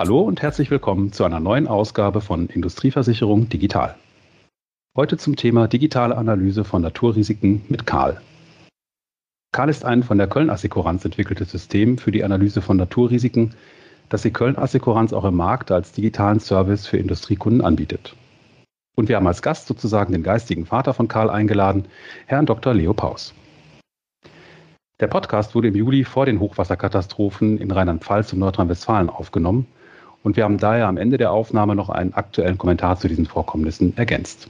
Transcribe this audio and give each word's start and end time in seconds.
Hallo 0.00 0.22
und 0.22 0.40
herzlich 0.40 0.70
willkommen 0.70 1.12
zu 1.12 1.24
einer 1.24 1.40
neuen 1.40 1.68
Ausgabe 1.68 2.22
von 2.22 2.46
Industrieversicherung 2.46 3.50
Digital. 3.50 3.96
Heute 4.96 5.18
zum 5.18 5.36
Thema 5.36 5.68
digitale 5.68 6.16
Analyse 6.16 6.64
von 6.64 6.80
Naturrisiken 6.80 7.66
mit 7.68 7.84
Karl. 7.84 8.18
Karl 9.52 9.68
ist 9.68 9.84
ein 9.84 10.02
von 10.02 10.16
der 10.16 10.26
Köln 10.26 10.48
Assekuranz 10.48 11.04
entwickeltes 11.04 11.50
System 11.50 11.98
für 11.98 12.12
die 12.12 12.24
Analyse 12.24 12.62
von 12.62 12.78
Naturrisiken, 12.78 13.52
das 14.08 14.22
die 14.22 14.30
Köln 14.30 14.56
Assekuranz 14.56 15.12
auch 15.12 15.26
im 15.26 15.36
Markt 15.36 15.70
als 15.70 15.92
digitalen 15.92 16.40
Service 16.40 16.86
für 16.86 16.96
Industriekunden 16.96 17.60
anbietet. 17.60 18.16
Und 18.96 19.10
wir 19.10 19.16
haben 19.16 19.26
als 19.26 19.42
Gast 19.42 19.66
sozusagen 19.66 20.14
den 20.14 20.22
geistigen 20.22 20.64
Vater 20.64 20.94
von 20.94 21.08
Karl 21.08 21.28
eingeladen, 21.28 21.84
Herrn 22.24 22.46
Dr. 22.46 22.72
Leo 22.72 22.94
Paus. 22.94 23.34
Der 24.98 25.08
Podcast 25.08 25.54
wurde 25.54 25.68
im 25.68 25.76
Juli 25.76 26.04
vor 26.04 26.24
den 26.24 26.40
Hochwasserkatastrophen 26.40 27.58
in 27.58 27.70
Rheinland-Pfalz 27.70 28.32
und 28.32 28.38
Nordrhein-Westfalen 28.38 29.10
aufgenommen 29.10 29.66
und 30.22 30.36
wir 30.36 30.44
haben 30.44 30.58
daher 30.58 30.86
am 30.86 30.96
Ende 30.96 31.18
der 31.18 31.32
Aufnahme 31.32 31.74
noch 31.74 31.88
einen 31.88 32.14
aktuellen 32.14 32.58
Kommentar 32.58 32.98
zu 32.98 33.08
diesen 33.08 33.26
Vorkommnissen 33.26 33.96
ergänzt. 33.96 34.48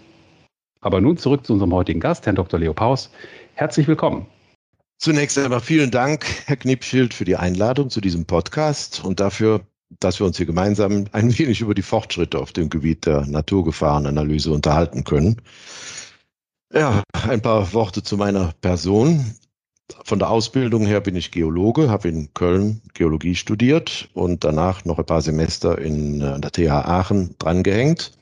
Aber 0.81 1.01
nun 1.01 1.17
zurück 1.17 1.47
zu 1.47 1.53
unserem 1.53 1.75
heutigen 1.75 2.01
Gast, 2.01 2.27
Herrn 2.27 2.37
Dr. 2.37 2.59
Leo 2.59 2.73
Paus. 2.73 3.11
Herzlich 3.55 3.87
willkommen. 3.87 4.27
Zunächst 4.99 5.39
einmal 5.39 5.61
vielen 5.61 5.91
Dank, 5.91 6.27
Herr 6.47 6.57
Knipschild, 6.57 7.15
für 7.15 7.25
die 7.25 7.37
Einladung 7.37 7.91
zu 7.91 8.01
diesem 8.01 8.27
Podcast 8.27 9.03
und 9.05 9.21
dafür, 9.21 9.61
dass 9.99 10.21
wir 10.21 10.27
uns 10.27 10.37
hier 10.37 10.47
gemeinsam 10.47 11.07
ein 11.13 11.39
wenig 11.39 11.61
über 11.61 11.75
die 11.75 11.83
Fortschritte 11.83 12.39
auf 12.39 12.53
dem 12.53 12.69
Gebiet 12.71 13.07
der 13.07 13.27
Naturgefahrenanalyse 13.27 14.53
unterhalten 14.53 15.05
können. 15.05 15.41
Ja, 16.73 17.03
ein 17.29 17.43
paar 17.43 17.73
Worte 17.73 18.03
zu 18.03 18.17
meiner 18.17 18.53
Person. 18.61 19.35
Von 20.05 20.19
der 20.19 20.31
Ausbildung 20.31 20.87
her 20.87 21.01
bin 21.01 21.17
ich 21.17 21.31
Geologe, 21.31 21.91
habe 21.91 22.09
in 22.09 22.33
Köln 22.35 22.81
Geologie 22.95 23.35
studiert 23.35 24.09
und 24.15 24.45
danach 24.45 24.85
noch 24.85 24.99
ein 24.99 25.07
paar 25.07 25.23
Semester 25.23 25.79
in 25.79 26.21
äh, 26.21 26.41
der 26.41 26.53
TH 26.53 26.71
Aachen 26.71 27.35
drangehängt. 27.39 28.13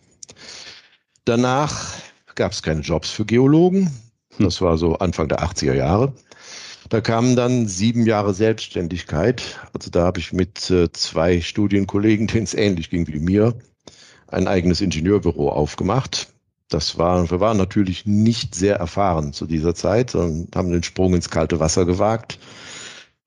Danach 1.24 1.94
gab 2.34 2.52
es 2.52 2.62
keine 2.62 2.80
Jobs 2.80 3.10
für 3.10 3.24
Geologen. 3.24 3.90
Hm. 4.36 4.44
Das 4.44 4.60
war 4.60 4.78
so 4.78 4.96
Anfang 4.96 5.28
der 5.28 5.40
80er 5.40 5.74
Jahre. 5.74 6.12
Da 6.88 7.00
kamen 7.00 7.36
dann 7.36 7.66
sieben 7.66 8.06
Jahre 8.06 8.32
Selbstständigkeit. 8.32 9.58
Also 9.74 9.90
da 9.90 10.04
habe 10.04 10.20
ich 10.20 10.32
mit 10.32 10.70
äh, 10.70 10.90
zwei 10.92 11.40
Studienkollegen, 11.40 12.26
denen 12.28 12.44
es 12.44 12.54
ähnlich 12.54 12.88
ging 12.90 13.06
wie 13.08 13.18
mir, 13.18 13.54
ein 14.28 14.48
eigenes 14.48 14.80
Ingenieurbüro 14.80 15.50
aufgemacht 15.50 16.28
das 16.68 16.98
war, 16.98 17.30
wir 17.30 17.40
waren 17.40 17.56
natürlich 17.56 18.06
nicht 18.06 18.54
sehr 18.54 18.76
erfahren 18.76 19.32
zu 19.32 19.46
dieser 19.46 19.74
Zeit 19.74 20.14
und 20.14 20.54
haben 20.54 20.70
den 20.70 20.82
Sprung 20.82 21.14
ins 21.14 21.30
kalte 21.30 21.60
Wasser 21.60 21.84
gewagt 21.84 22.38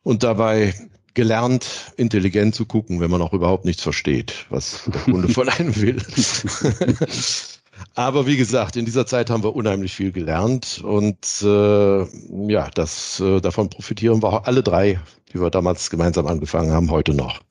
und 0.04 0.24
dabei 0.24 0.74
gelernt, 1.14 1.94
intelligent 1.98 2.56
zu 2.56 2.66
gucken, 2.66 3.00
wenn 3.00 3.12
man 3.12 3.22
auch 3.22 3.34
überhaupt 3.34 3.66
nichts 3.66 3.84
versteht, 3.84 4.46
was 4.50 4.84
der 4.86 5.02
Kunde 5.02 5.30
von 5.34 5.50
einem 5.50 5.76
will. 5.76 6.02
Aber 7.96 8.28
wie 8.28 8.38
gesagt, 8.38 8.76
in 8.76 8.86
dieser 8.86 9.08
Zeit 9.08 9.30
haben 9.30 9.44
wir 9.44 9.56
unheimlich 9.56 9.94
viel 9.94 10.12
gelernt 10.12 10.82
und 10.84 11.42
äh, 11.42 12.04
ja, 12.48 12.70
das 12.74 13.20
äh, 13.20 13.42
davon 13.42 13.70
profitieren 13.70 14.22
wir 14.22 14.48
alle 14.48 14.62
drei, 14.62 15.00
die 15.34 15.42
wir 15.42 15.50
damals 15.50 15.90
gemeinsam 15.90 16.28
angefangen 16.28 16.72
haben, 16.72 16.92
heute 16.92 17.14
noch. 17.14 17.42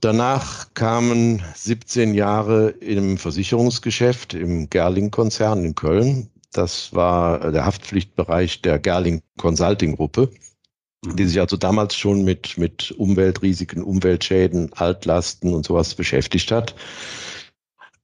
Danach 0.00 0.72
kamen 0.72 1.42
17 1.54 2.14
Jahre 2.14 2.70
im 2.70 3.18
Versicherungsgeschäft 3.18 4.32
im 4.32 4.70
Gerling-Konzern 4.70 5.62
in 5.62 5.74
Köln. 5.74 6.30
Das 6.52 6.94
war 6.94 7.52
der 7.52 7.66
Haftpflichtbereich 7.66 8.62
der 8.62 8.78
Gerling 8.78 9.20
Consulting 9.36 9.96
Gruppe, 9.96 10.30
die 11.04 11.26
sich 11.26 11.38
also 11.38 11.58
damals 11.58 11.96
schon 11.96 12.24
mit, 12.24 12.56
mit 12.56 12.92
Umweltrisiken, 12.92 13.82
Umweltschäden, 13.82 14.72
Altlasten 14.72 15.52
und 15.52 15.66
sowas 15.66 15.94
beschäftigt 15.94 16.50
hat. 16.50 16.74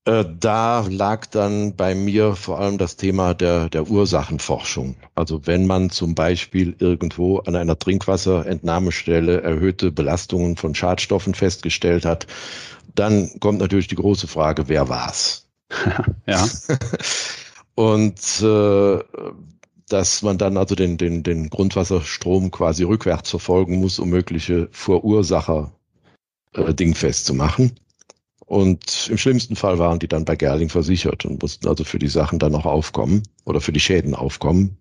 Äh, 0.06 0.24
da 0.38 0.86
lag 0.88 1.26
dann 1.26 1.74
bei 1.74 1.96
mir 1.96 2.36
vor 2.36 2.60
allem 2.60 2.78
das 2.78 2.96
Thema 2.96 3.34
der, 3.34 3.68
der 3.68 3.88
Ursachenforschung. 3.88 4.94
Also 5.16 5.46
wenn 5.46 5.66
man 5.66 5.90
zum 5.90 6.14
Beispiel 6.14 6.76
irgendwo 6.78 7.38
an 7.38 7.56
einer 7.56 7.76
Trinkwasserentnahmestelle 7.76 9.42
erhöhte 9.42 9.90
Belastungen 9.90 10.56
von 10.56 10.76
Schadstoffen 10.76 11.34
festgestellt 11.34 12.04
hat, 12.04 12.28
dann 12.94 13.30
kommt 13.40 13.58
natürlich 13.58 13.88
die 13.88 13.96
große 13.96 14.28
Frage, 14.28 14.68
wer 14.68 14.88
war's? 14.88 15.48
ja. 16.26 16.48
Und 17.74 18.42
äh, 18.42 18.98
dass 19.88 20.22
man 20.22 20.38
dann 20.38 20.56
also 20.56 20.76
den, 20.76 20.98
den, 20.98 21.24
den 21.24 21.50
Grundwasserstrom 21.50 22.52
quasi 22.52 22.84
rückwärts 22.84 23.30
verfolgen 23.30 23.80
muss, 23.80 23.98
um 23.98 24.08
mögliche 24.10 24.68
Vorursacher 24.70 25.72
äh, 26.54 26.72
dingfest 26.72 27.26
zu 27.26 27.34
machen. 27.34 27.72
Und 28.46 29.08
im 29.10 29.18
schlimmsten 29.18 29.56
Fall 29.56 29.78
waren 29.78 29.98
die 29.98 30.08
dann 30.08 30.24
bei 30.24 30.36
Gerling 30.36 30.68
versichert 30.68 31.24
und 31.24 31.42
mussten 31.42 31.66
also 31.68 31.82
für 31.84 31.98
die 31.98 32.08
Sachen 32.08 32.38
dann 32.38 32.52
noch 32.52 32.64
aufkommen 32.64 33.24
oder 33.44 33.60
für 33.60 33.72
die 33.72 33.80
Schäden 33.80 34.14
aufkommen. 34.14 34.78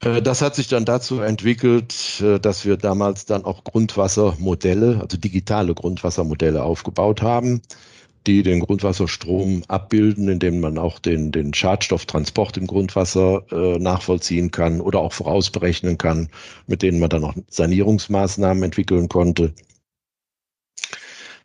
Äh, 0.00 0.22
das 0.22 0.40
hat 0.40 0.54
sich 0.54 0.68
dann 0.68 0.84
dazu 0.84 1.20
entwickelt, 1.20 2.20
äh, 2.20 2.38
dass 2.38 2.64
wir 2.64 2.76
damals 2.76 3.26
dann 3.26 3.44
auch 3.44 3.64
Grundwassermodelle, 3.64 5.00
also 5.00 5.16
digitale 5.16 5.74
Grundwassermodelle 5.74 6.62
aufgebaut 6.62 7.22
haben, 7.22 7.60
die 8.26 8.42
den 8.42 8.60
Grundwasserstrom 8.60 9.64
abbilden, 9.68 10.28
indem 10.28 10.60
man 10.60 10.78
auch 10.78 10.98
den, 10.98 11.32
den 11.32 11.52
Schadstofftransport 11.52 12.56
im 12.56 12.66
Grundwasser 12.66 13.42
äh, 13.50 13.78
nachvollziehen 13.78 14.50
kann 14.50 14.80
oder 14.80 15.00
auch 15.00 15.12
vorausberechnen 15.12 15.98
kann, 15.98 16.28
mit 16.66 16.82
denen 16.82 17.00
man 17.00 17.10
dann 17.10 17.24
auch 17.24 17.34
Sanierungsmaßnahmen 17.48 18.62
entwickeln 18.62 19.08
konnte. 19.08 19.52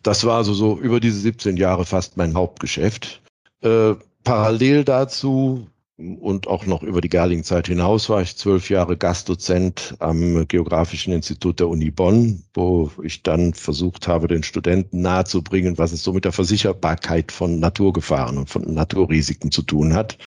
Das 0.03 0.25
war 0.25 0.37
also 0.37 0.53
so 0.53 0.77
über 0.77 0.99
diese 0.99 1.19
17 1.19 1.57
Jahre 1.57 1.85
fast 1.85 2.17
mein 2.17 2.33
Hauptgeschäft. 2.33 3.21
Äh, 3.61 3.95
parallel 4.23 4.83
dazu 4.83 5.67
und 5.97 6.47
auch 6.47 6.65
noch 6.65 6.81
über 6.81 7.01
die 7.01 7.09
Gerling-Zeit 7.09 7.67
hinaus 7.67 8.07
war 8.09 8.21
ich 8.21 8.37
zwölf 8.37 8.69
Jahre 8.69 8.95
Gastdozent 8.95 9.95
am 9.99 10.47
Geografischen 10.47 11.11
Institut 11.11 11.59
der 11.59 11.67
Uni 11.67 11.91
Bonn, 11.91 12.43
wo 12.53 12.89
ich 13.03 13.21
dann 13.21 13.53
versucht 13.53 14.07
habe, 14.07 14.29
den 14.29 14.43
Studenten 14.43 15.01
nahezubringen, 15.01 15.77
was 15.77 15.91
es 15.91 16.01
so 16.01 16.13
mit 16.13 16.23
der 16.23 16.31
Versicherbarkeit 16.31 17.33
von 17.33 17.59
Naturgefahren 17.59 18.37
und 18.37 18.49
von 18.49 18.73
Naturrisiken 18.73 19.51
zu 19.51 19.61
tun 19.61 19.93
hat. 19.93 20.17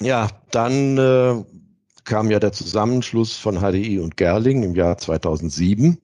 Ja, 0.00 0.28
dann 0.52 0.96
äh, 0.98 1.44
kam 2.04 2.30
ja 2.30 2.38
der 2.38 2.52
Zusammenschluss 2.52 3.36
von 3.36 3.58
HDI 3.58 3.98
und 3.98 4.16
Gerling 4.16 4.62
im 4.62 4.76
Jahr 4.76 4.98
2007. 4.98 5.98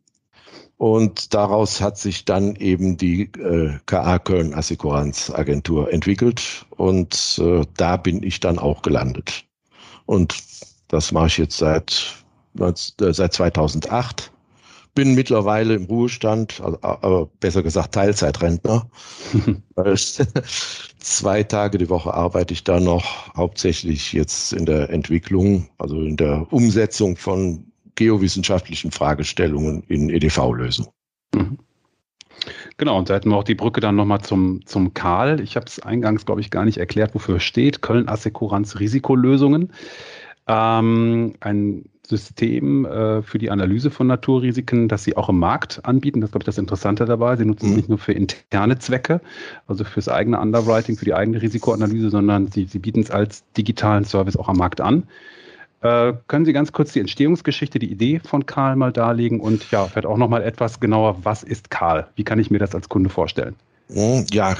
Und 0.77 1.35
daraus 1.35 1.81
hat 1.81 1.99
sich 1.99 2.25
dann 2.25 2.57
eben 2.57 2.97
die 2.97 3.23
äh, 3.39 3.79
KA 3.87 4.19
Köln 4.19 4.55
Assekuranz 4.55 5.31
Agentur 5.31 5.93
entwickelt. 5.93 6.67
Und 6.71 7.41
äh, 7.43 7.63
da 7.77 7.97
bin 7.97 8.23
ich 8.23 8.41
dann 8.41 8.59
auch 8.59 8.83
gelandet. 8.83 9.45
Und 10.07 10.37
das 10.89 11.13
mache 11.13 11.29
ich 11.29 11.39
jetzt 11.39 11.59
seit, 11.59 12.15
äh, 12.59 12.73
seit 13.13 13.33
2008. 13.33 14.33
Bin 14.95 15.15
mittlerweile 15.15 15.75
im 15.75 15.85
Ruhestand, 15.85 16.61
also, 16.61 16.79
aber 16.83 17.27
besser 17.41 17.65
gesagt 17.65 17.95
Teilzeitrentner. 17.95 18.89
Zwei 20.99 21.43
Tage 21.43 21.79
die 21.79 21.89
Woche 21.89 22.15
arbeite 22.15 22.55
ich 22.55 22.63
da 22.63 22.79
noch, 22.79 23.35
hauptsächlich 23.35 24.13
jetzt 24.13 24.53
in 24.53 24.67
der 24.67 24.91
Entwicklung, 24.91 25.69
also 25.79 26.01
in 26.01 26.17
der 26.17 26.47
Umsetzung 26.53 27.17
von 27.17 27.73
geowissenschaftlichen 27.95 28.91
Fragestellungen 28.91 29.83
in 29.89 30.11
EDV-Lösungen. 30.11 30.91
Mhm. 31.35 31.59
Genau, 32.77 32.99
und 32.99 33.09
da 33.09 33.15
hätten 33.15 33.31
wir 33.31 33.37
auch 33.37 33.45
die 33.45 33.55
Brücke 33.55 33.81
dann 33.81 33.97
nochmal 33.97 34.21
zum, 34.21 34.67
zum 34.67 34.95
Karl. 34.95 35.41
Ich 35.41 35.57
habe 35.57 35.67
es 35.67 35.81
eingangs, 35.81 36.27
glaube 36.27 36.41
ich, 36.41 36.51
gar 36.51 36.65
nicht 36.65 36.79
erklärt, 36.79 37.15
wofür 37.15 37.37
es 37.37 37.45
steht. 37.45 37.83
Köln 37.83 38.09
Assekuranz 38.09 38.79
Risikolösungen. 38.81 39.73
Ähm, 40.47 41.35
ein 41.41 41.85
System 42.07 42.85
äh, 42.85 43.23
für 43.23 43.39
die 43.39 43.51
Analyse 43.51 43.91
von 43.91 44.07
Naturrisiken, 44.07 44.89
das 44.89 45.05
Sie 45.05 45.17
auch 45.17 45.31
im 45.31 45.39
Markt 45.39 45.85
anbieten. 45.85 46.21
Das 46.21 46.29
ist, 46.29 46.33
glaube 46.33 46.43
ich, 46.43 46.47
das 46.47 46.59
Interessante 46.59 47.07
dabei. 47.07 47.37
Sie 47.37 47.47
nutzen 47.47 47.67
es 47.67 47.71
mhm. 47.71 47.77
nicht 47.77 47.89
nur 47.89 47.99
für 47.99 48.13
interne 48.13 48.79
Zwecke, 48.79 49.21
also 49.67 49.85
fürs 49.85 50.09
eigene 50.09 50.39
Underwriting, 50.39 50.97
für 50.97 51.07
die 51.07 51.15
eigene 51.15 51.41
Risikoanalyse, 51.41 52.11
sondern 52.11 52.49
Sie, 52.49 52.67
Sie 52.67 52.79
bieten 52.79 53.01
es 53.01 53.11
als 53.11 53.45
digitalen 53.57 54.05
Service 54.05 54.37
auch 54.37 54.49
am 54.49 54.59
Markt 54.59 54.81
an. 54.81 55.05
Äh, 55.85 56.15
können 56.29 56.47
Sie 56.47 56.55
ganz 56.55 56.73
kurz 56.73 56.95
die 56.95 57.01
Entstehungsgeschichte, 57.01 57.79
die 57.79 57.93
Idee 57.93 58.19
von 58.19 58.47
Karl 58.47 58.75
mal 58.75 58.91
darlegen 58.91 59.39
und 59.39 59.71
ja, 59.71 59.85
vielleicht 59.85 60.07
auch 60.07 60.17
nochmal 60.17 60.43
etwas 60.43 60.81
genauer, 60.81 61.19
was 61.25 61.43
ist 61.43 61.71
Karl? 61.71 62.09
Wie 62.17 62.25
kann 62.25 62.39
ich 62.39 62.51
mir 62.51 62.59
das 62.59 62.75
als 62.75 62.89
Kunde 62.89 63.11
vorstellen? 63.11 63.55
Hm, 63.93 64.25
ja, 64.33 64.57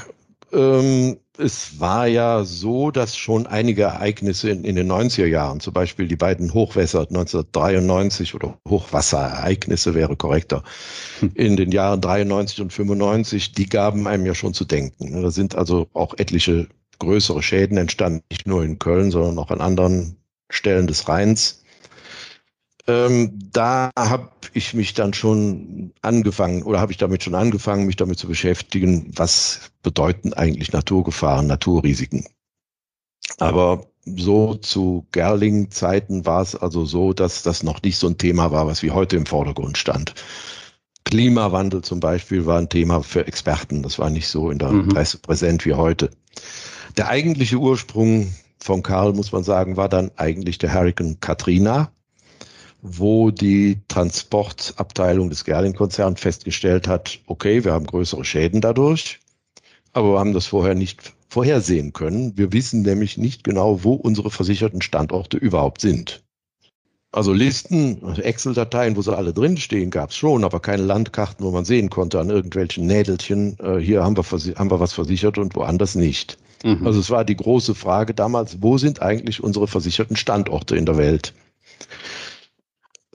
ähm, 0.53 1.17
es 1.39 1.79
war 1.79 2.05
ja 2.05 2.43
so, 2.43 2.91
dass 2.91 3.17
schon 3.17 3.47
einige 3.47 3.81
Ereignisse 3.81 4.51
in, 4.51 4.63
in, 4.63 4.75
den 4.75 4.91
90er 4.91 5.25
Jahren, 5.25 5.59
zum 5.61 5.73
Beispiel 5.73 6.07
die 6.07 6.15
beiden 6.15 6.53
Hochwässer 6.53 7.01
1993 7.01 8.35
oder 8.35 8.59
Hochwasserereignisse 8.69 9.95
wäre 9.95 10.15
korrekter, 10.15 10.63
hm. 11.21 11.31
in 11.33 11.57
den 11.57 11.71
Jahren 11.71 12.01
93 12.01 12.61
und 12.61 12.71
95, 12.71 13.51
die 13.51 13.65
gaben 13.65 14.05
einem 14.05 14.27
ja 14.27 14.35
schon 14.35 14.53
zu 14.53 14.63
denken. 14.63 15.23
Da 15.23 15.31
sind 15.31 15.55
also 15.55 15.87
auch 15.95 16.13
etliche 16.19 16.67
größere 16.99 17.41
Schäden 17.41 17.77
entstanden, 17.77 18.21
nicht 18.29 18.47
nur 18.47 18.63
in 18.63 18.77
Köln, 18.77 19.09
sondern 19.09 19.39
auch 19.39 19.49
an 19.49 19.59
anderen 19.59 20.17
Stellen 20.49 20.87
des 20.87 21.07
Rheins. 21.07 21.63
Ähm, 22.87 23.39
da 23.51 23.89
habe 23.97 24.29
ich 24.53 24.73
mich 24.73 24.93
dann 24.93 25.13
schon 25.13 25.91
angefangen 26.01 26.63
oder 26.63 26.79
habe 26.79 26.91
ich 26.91 26.97
damit 26.99 27.23
schon 27.23 27.33
angefangen, 27.33 27.87
mich 27.87 27.95
damit 27.95 28.19
zu 28.19 28.27
beschäftigen, 28.27 29.11
was 29.15 29.71
bedeuten 29.81 30.33
eigentlich 30.33 30.71
Naturgefahren, 30.71 31.47
Naturrisiken. 31.47 32.25
Aber 33.39 33.87
so 34.05 34.53
zu 34.53 35.07
Gerling-Zeiten 35.11 36.25
war 36.27 36.43
es 36.43 36.55
also 36.55 36.85
so, 36.85 37.13
dass 37.13 37.41
das 37.41 37.63
noch 37.63 37.81
nicht 37.81 37.97
so 37.97 38.07
ein 38.07 38.19
Thema 38.19 38.51
war, 38.51 38.67
was 38.67 38.83
wie 38.83 38.91
heute 38.91 39.15
im 39.15 39.25
Vordergrund 39.25 39.79
stand. 39.79 40.13
Klimawandel 41.05 41.81
zum 41.81 41.99
Beispiel 41.99 42.45
war 42.45 42.59
ein 42.59 42.69
Thema 42.69 43.01
für 43.01 43.27
Experten. 43.27 43.83
Das 43.83 43.97
war 43.97 44.09
nicht 44.09 44.27
so 44.27 44.51
in 44.51 44.59
der 44.59 44.71
mhm. 44.71 44.89
Presse 44.89 45.17
präsent 45.17 45.65
wie 45.65 45.73
heute. 45.73 46.11
Der 46.97 47.09
eigentliche 47.09 47.57
Ursprung 47.57 48.33
von 48.65 48.81
Karl, 48.81 49.13
muss 49.13 49.31
man 49.31 49.43
sagen, 49.43 49.77
war 49.77 49.89
dann 49.89 50.09
eigentlich 50.15 50.57
der 50.57 50.73
Hurricane 50.73 51.19
Katrina, 51.19 51.91
wo 52.81 53.29
die 53.29 53.77
Transportabteilung 53.89 55.29
des 55.29 55.45
Gerling-Konzerns 55.45 56.19
festgestellt 56.19 56.87
hat, 56.87 57.19
okay, 57.27 57.63
wir 57.63 57.73
haben 57.73 57.85
größere 57.85 58.25
Schäden 58.25 58.61
dadurch, 58.61 59.19
aber 59.93 60.13
wir 60.13 60.19
haben 60.19 60.33
das 60.33 60.47
vorher 60.47 60.73
nicht 60.73 61.13
vorhersehen 61.29 61.93
können. 61.93 62.35
Wir 62.37 62.53
wissen 62.53 62.81
nämlich 62.81 63.19
nicht 63.19 63.43
genau, 63.43 63.83
wo 63.83 63.93
unsere 63.93 64.31
versicherten 64.31 64.81
Standorte 64.81 65.37
überhaupt 65.37 65.81
sind. 65.81 66.23
Also 67.11 67.33
Listen, 67.33 68.17
Excel-Dateien, 68.17 68.95
wo 68.95 69.01
sie 69.03 69.15
alle 69.15 69.31
drinstehen, 69.31 69.91
gab 69.91 70.09
es 70.09 70.15
schon, 70.15 70.43
aber 70.43 70.59
keine 70.59 70.83
Landkarten, 70.83 71.45
wo 71.45 71.51
man 71.51 71.65
sehen 71.65 71.91
konnte 71.91 72.19
an 72.19 72.31
irgendwelchen 72.31 72.87
Nädelchen, 72.87 73.57
äh, 73.59 73.77
hier 73.77 74.03
haben 74.03 74.17
wir, 74.17 74.23
haben 74.23 74.71
wir 74.71 74.79
was 74.79 74.93
versichert 74.93 75.37
und 75.37 75.55
woanders 75.55 75.93
nicht. 75.93 76.39
Mhm. 76.63 76.85
Also 76.85 76.99
es 76.99 77.09
war 77.09 77.25
die 77.25 77.35
große 77.35 77.75
Frage 77.75 78.13
damals, 78.13 78.61
wo 78.61 78.77
sind 78.77 79.01
eigentlich 79.01 79.43
unsere 79.43 79.67
versicherten 79.67 80.15
Standorte 80.15 80.75
in 80.75 80.85
der 80.85 80.97
Welt? 80.97 81.33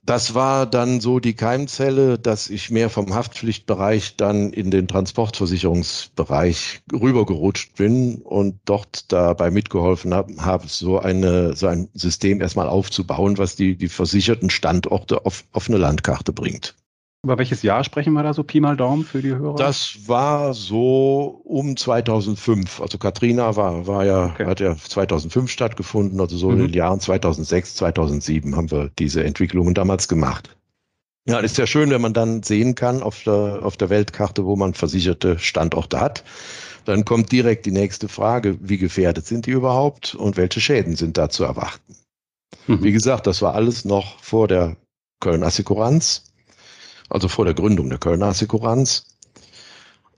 Das 0.03 0.35
war 0.35 0.67
dann 0.67 1.01
so 1.01 1.21
die 1.21 1.35
Keimzelle, 1.35 2.19
dass 2.19 2.49
ich 2.49 2.71
mehr 2.71 2.91
vom 2.91 3.15
Haftpflichtbereich 3.15 4.17
dann 4.17 4.53
in 4.53 4.71
den 4.71 4.89
Transportversicherungsbereich 4.89 6.81
rübergerutscht 6.93 7.77
bin 7.77 8.17
und 8.23 8.59
dort 8.65 9.13
dabei 9.13 9.51
mitgeholfen 9.51 10.15
habe, 10.15 10.35
habe 10.39 10.67
so 10.69 10.99
eine 10.99 11.55
so 11.55 11.67
ein 11.67 11.91
System 11.95 12.41
erstmal 12.41 12.67
aufzubauen, 12.69 13.37
was 13.39 13.57
die 13.57 13.77
die 13.77 13.89
versicherten 13.89 14.49
Standorte 14.51 15.27
auf, 15.27 15.45
auf 15.53 15.69
eine 15.69 15.79
Landkarte 15.79 16.33
bringt. 16.33 16.75
Über 17.23 17.37
welches 17.37 17.63
Jahr 17.63 17.85
sprechen 17.85 18.15
wir 18.15 18.23
da 18.23 18.33
so 18.33 18.43
Pi 18.43 18.61
mal 18.61 18.79
Daumen 18.79 19.05
für 19.05 19.21
die 19.21 19.35
Hörer? 19.35 19.57
Das 19.57 20.09
war 20.09 20.55
so 20.55 21.43
um 21.45 21.77
2005. 21.77 22.81
Also 22.81 22.97
Katrina 22.97 23.57
war, 23.57 23.87
war 23.87 24.07
ja, 24.07 24.27
okay. 24.27 24.47
hat 24.47 24.61
ja 24.61 24.75
2005 24.75 25.51
stattgefunden. 25.51 26.19
Also 26.19 26.39
so 26.39 26.49
mhm. 26.49 26.53
in 26.53 26.67
den 26.69 26.73
Jahren 26.73 26.99
2006, 26.99 27.75
2007 27.75 28.57
haben 28.57 28.71
wir 28.71 28.91
diese 28.99 29.23
Entwicklungen 29.23 29.75
damals 29.75 30.09
gemacht. 30.09 30.57
Ja, 31.29 31.41
ist 31.41 31.59
ja 31.59 31.67
schön, 31.67 31.91
wenn 31.91 32.01
man 32.01 32.15
dann 32.15 32.43
sehen 32.43 32.75
kann 32.75 33.03
auf 33.03 33.23
der, 33.25 33.61
auf 33.63 33.77
der 33.77 33.91
Weltkarte, 33.91 34.47
wo 34.47 34.57
man 34.57 34.73
versicherte 34.73 35.39
Standorte 35.39 36.01
hat. 36.01 36.25
Dann 36.87 37.05
kommt 37.05 37.31
direkt 37.31 37.67
die 37.67 37.71
nächste 37.71 38.09
Frage, 38.09 38.57
wie 38.63 38.79
gefährdet 38.79 39.27
sind 39.27 39.45
die 39.45 39.51
überhaupt 39.51 40.15
und 40.15 40.39
welche 40.39 40.63
Schäden 40.63 40.97
sind 40.97 41.19
da 41.19 41.29
zu 41.29 41.45
erwarten? 41.45 41.95
Mhm. 42.67 42.83
Wie 42.83 42.93
gesagt, 42.93 43.27
das 43.27 43.43
war 43.43 43.55
alles 43.55 43.85
noch 43.85 44.19
vor 44.21 44.49
der 44.49 44.77
Köln-Assekuranz 45.21 46.30
also 47.11 47.29
vor 47.29 47.45
der 47.45 47.55
Gründung 47.55 47.91
der 47.91 47.99
Kölner 47.99 48.27
Assekuranz. 48.27 49.05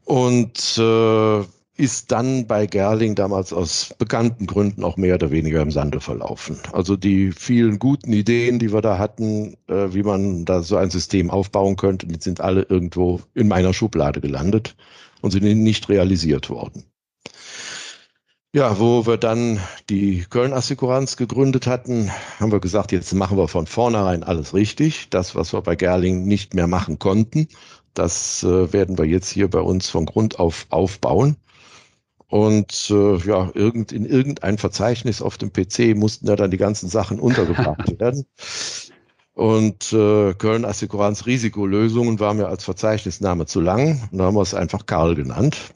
Und 0.05 0.79
äh, 0.79 1.45
ist 1.77 2.13
dann 2.13 2.47
bei 2.47 2.67
Gerling 2.67 3.15
damals 3.15 3.53
aus 3.53 3.95
bekannten 3.99 4.47
Gründen 4.47 4.85
auch 4.85 4.97
mehr 4.97 5.15
oder 5.15 5.31
weniger 5.31 5.63
im 5.63 5.71
Sande 5.71 6.01
verlaufen. 6.01 6.59
Also 6.73 6.97
die 6.97 7.33
vielen 7.33 7.79
guten 7.79 8.13
Ideen, 8.13 8.59
die 8.59 8.73
wir 8.73 8.83
da 8.83 8.99
hatten, 8.99 9.57
äh, 9.69 9.93
wie 9.93 10.03
man 10.03 10.45
da 10.45 10.63
so 10.63 10.77
ein 10.77 10.91
System 10.91 11.31
aufbauen 11.31 11.77
könnte, 11.77 12.07
die 12.07 12.21
sind 12.21 12.41
alle 12.41 12.63
irgendwo 12.63 13.21
in 13.35 13.49
meiner 13.49 13.73
Schublade 13.73 14.21
gelandet 14.21 14.77
und 15.23 15.31
sind 15.31 15.45
nicht 15.45 15.89
realisiert 15.89 16.51
worden. 16.51 16.85
Ja, 18.55 18.79
wo 18.79 19.07
wir 19.07 19.17
dann 19.17 19.61
die 19.89 20.27
Köln-Assekuranz 20.29 21.17
gegründet 21.17 21.67
hatten, 21.67 22.11
haben 22.39 22.53
wir 22.53 22.61
gesagt, 22.61 22.93
jetzt 22.93 23.15
machen 23.15 23.39
wir 23.39 23.49
von 23.49 23.67
vornherein 23.67 24.23
alles 24.23 24.53
richtig. 24.53 25.09
Das, 25.09 25.35
was 25.35 25.55
wir 25.55 25.63
bei 25.63 25.75
Gerling 25.75 26.27
nicht 26.27 26.53
mehr 26.53 26.67
machen 26.67 26.99
konnten, 26.99 27.49
das 27.95 28.43
äh, 28.43 28.71
werden 28.75 28.99
wir 28.99 29.07
jetzt 29.07 29.31
hier 29.31 29.49
bei 29.49 29.61
uns 29.61 29.89
von 29.89 30.05
Grund 30.05 30.39
auf 30.39 30.67
aufbauen. 30.69 31.37
Und 32.29 32.91
äh, 32.91 33.17
ja, 33.27 33.51
irgend, 33.55 33.91
in 33.91 34.05
irgendein 34.05 34.59
Verzeichnis 34.59 35.23
auf 35.23 35.39
dem 35.39 35.53
PC 35.53 35.97
mussten 35.97 36.27
da 36.27 36.37
dann 36.37 36.51
die 36.51 36.59
ganzen 36.59 36.91
Sachen 36.91 37.21
untergebracht 37.21 37.99
werden. 38.01 38.27
Und 39.33 39.95
äh, 39.95 40.35
Köln 40.35 40.67
Assekuranz 40.67 41.25
Risikolösungen 41.25 42.21
war 42.21 42.35
mir 42.35 42.49
als 42.49 42.65
Verzeichnisname 42.65 43.47
zu 43.47 43.63
lang. 43.63 44.09
Und 44.13 44.19
da 44.19 44.25
haben 44.25 44.37
wir 44.37 44.43
es 44.43 44.55
einfach 44.55 44.85
Karl 44.85 45.15
genannt. 45.15 45.73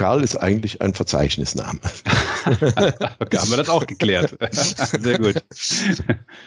Karl 0.00 0.24
ist 0.24 0.36
eigentlich 0.36 0.80
ein 0.80 0.94
Verzeichnisname. 0.94 1.78
okay, 2.46 3.36
haben 3.36 3.50
wir 3.50 3.58
das 3.58 3.68
auch 3.68 3.86
geklärt. 3.86 4.34
Sehr 4.50 5.18
gut. 5.18 5.44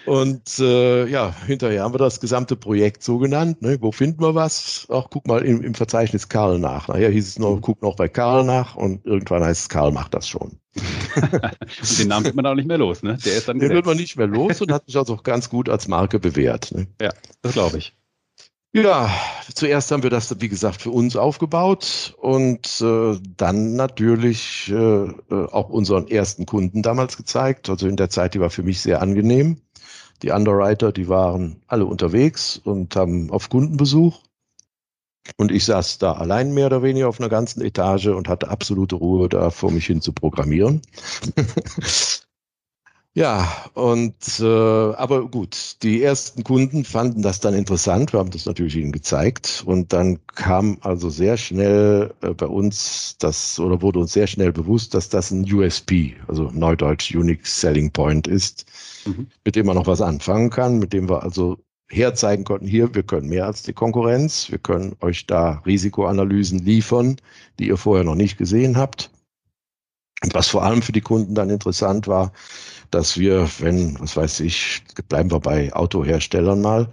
Und 0.08 0.58
äh, 0.58 1.06
ja, 1.06 1.36
hinterher 1.46 1.84
haben 1.84 1.94
wir 1.94 2.00
das 2.00 2.20
gesamte 2.20 2.56
Projekt 2.56 3.04
so 3.04 3.20
genannt. 3.20 3.62
Ne? 3.62 3.78
Wo 3.80 3.92
finden 3.92 4.24
wir 4.24 4.34
was? 4.34 4.88
Ach, 4.90 5.06
guck 5.12 5.28
mal 5.28 5.46
im, 5.46 5.62
im 5.62 5.76
Verzeichnis 5.76 6.30
Karl 6.30 6.58
nach. 6.58 6.88
Nachher 6.88 7.12
hieß 7.12 7.28
es 7.28 7.38
noch, 7.38 7.60
guck 7.62 7.84
noch 7.84 7.96
bei 7.96 8.08
Karl 8.08 8.44
nach 8.44 8.76
und 8.76 9.06
irgendwann 9.06 9.44
heißt 9.44 9.62
es, 9.62 9.70
Karl 9.70 9.92
macht 9.92 10.16
das 10.16 10.28
schon. 10.28 10.58
den 12.00 12.08
Namen 12.08 12.26
wird 12.26 12.36
man 12.36 12.48
auch 12.48 12.56
nicht 12.56 12.68
mehr 12.68 12.80
los, 12.80 13.04
ne? 13.04 13.20
Der 13.24 13.38
ist 13.38 13.48
dann 13.48 13.60
Den 13.60 13.70
wird 13.70 13.86
man 13.86 13.98
nicht 13.98 14.18
mehr 14.18 14.26
los 14.26 14.62
und 14.62 14.72
hat 14.72 14.88
sich 14.88 14.98
also 14.98 15.14
auch 15.14 15.22
ganz 15.22 15.50
gut 15.50 15.70
als 15.70 15.88
Marke 15.88 16.18
bewährt. 16.18 16.72
Ne? 16.72 16.88
Ja, 17.00 17.14
das 17.44 17.54
glaube 17.54 17.78
ich. 17.78 17.94
Ja, 18.76 19.12
zuerst 19.54 19.92
haben 19.92 20.02
wir 20.02 20.10
das, 20.10 20.42
wie 20.42 20.50
gesagt, 20.50 20.82
für 20.82 20.90
uns 20.90 21.16
aufgebaut 21.16 22.16
und 22.20 22.82
äh, 22.82 23.20
dann 23.38 23.76
natürlich 23.76 24.68
äh, 24.72 24.76
äh, 24.76 25.14
auch 25.30 25.70
unseren 25.70 26.08
ersten 26.08 26.48
Kunden 26.48 26.82
damals 26.82 27.16
gezeigt. 27.16 27.70
Also 27.70 27.88
in 27.88 27.98
der 27.98 28.10
Zeit, 28.10 28.34
die 28.34 28.40
war 28.40 28.50
für 28.50 28.64
mich 28.64 28.82
sehr 28.82 29.00
angenehm. 29.04 29.62
Die 30.24 30.32
Underwriter, 30.32 30.92
die 30.92 31.08
waren 31.08 31.62
alle 31.68 31.86
unterwegs 31.86 32.60
und 32.64 32.96
haben 32.96 33.30
auf 33.30 33.50
Kundenbesuch. 33.50 34.24
Und 35.38 35.52
ich 35.52 35.66
saß 35.66 36.00
da 36.00 36.14
allein 36.14 36.52
mehr 36.54 36.66
oder 36.66 36.82
weniger 36.82 37.10
auf 37.10 37.20
einer 37.20 37.30
ganzen 37.30 37.62
Etage 37.62 38.08
und 38.08 38.28
hatte 38.28 38.50
absolute 38.50 38.96
Ruhe, 38.96 39.30
da 39.30 39.52
vor 39.52 39.70
mich 39.72 39.86
hin 39.86 40.02
zu 40.02 40.14
programmieren. 40.14 40.82
Ja, 43.16 43.48
und 43.76 44.40
äh, 44.40 44.44
aber 44.44 45.30
gut, 45.30 45.76
die 45.84 46.02
ersten 46.02 46.44
Kunden 46.44 46.84
fanden 46.84 47.22
das 47.22 47.40
dann 47.40 47.54
interessant. 47.54 48.12
Wir 48.12 48.20
haben 48.20 48.32
das 48.32 48.48
natürlich 48.48 48.76
ihnen 48.76 48.92
gezeigt 48.92 49.64
und 49.68 49.94
dann 49.94 50.26
kam 50.26 50.80
also 50.82 51.12
sehr 51.12 51.38
schnell 51.38 52.12
äh, 52.22 52.34
bei 52.34 52.48
uns 52.48 53.16
das 53.20 53.60
oder 53.60 53.84
wurde 53.84 54.00
uns 54.00 54.14
sehr 54.14 54.26
schnell 54.26 54.52
bewusst, 54.52 54.96
dass 54.96 55.10
das 55.10 55.30
ein 55.30 55.44
USP, 55.52 56.16
also 56.28 56.50
Neudeutsch 56.52 57.14
Unique 57.14 57.46
Selling 57.46 57.92
Point 57.92 58.26
ist, 58.28 58.66
mhm. 59.06 59.28
mit 59.46 59.56
dem 59.56 59.68
man 59.68 59.76
noch 59.76 59.86
was 59.86 60.02
anfangen 60.02 60.50
kann, 60.50 60.80
mit 60.80 60.92
dem 60.92 61.08
wir 61.08 61.22
also 61.22 61.60
herzeigen 61.90 62.46
konnten, 62.46 62.66
hier, 62.66 62.96
wir 62.96 63.04
können 63.04 63.30
mehr 63.30 63.46
als 63.46 63.62
die 63.62 63.74
Konkurrenz, 63.74 64.50
wir 64.50 64.58
können 64.58 64.96
euch 65.02 65.28
da 65.28 65.62
Risikoanalysen 65.68 66.66
liefern, 66.66 67.18
die 67.60 67.68
ihr 67.68 67.78
vorher 67.78 68.04
noch 68.04 68.16
nicht 68.16 68.40
gesehen 68.40 68.76
habt. 68.76 69.12
Und 70.24 70.34
was 70.34 70.48
vor 70.48 70.64
allem 70.64 70.82
für 70.82 70.94
die 70.94 71.02
Kunden 71.02 71.36
dann 71.36 71.50
interessant 71.50 72.08
war, 72.08 72.32
dass 72.92 73.18
wir, 73.18 73.50
wenn, 73.60 74.00
was 74.00 74.16
weiß 74.16 74.40
ich, 74.42 74.84
bleiben 75.10 75.32
wir 75.32 75.40
bei 75.40 75.74
Autoherstellern 75.74 76.62
mal, 76.62 76.90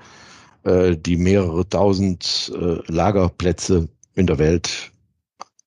äh, 0.64 0.96
die 0.96 1.16
mehrere 1.16 1.68
tausend 1.68 2.52
äh, 2.54 2.78
Lagerplätze 2.90 3.88
in 4.14 4.26
der 4.26 4.38
Welt 4.38 4.90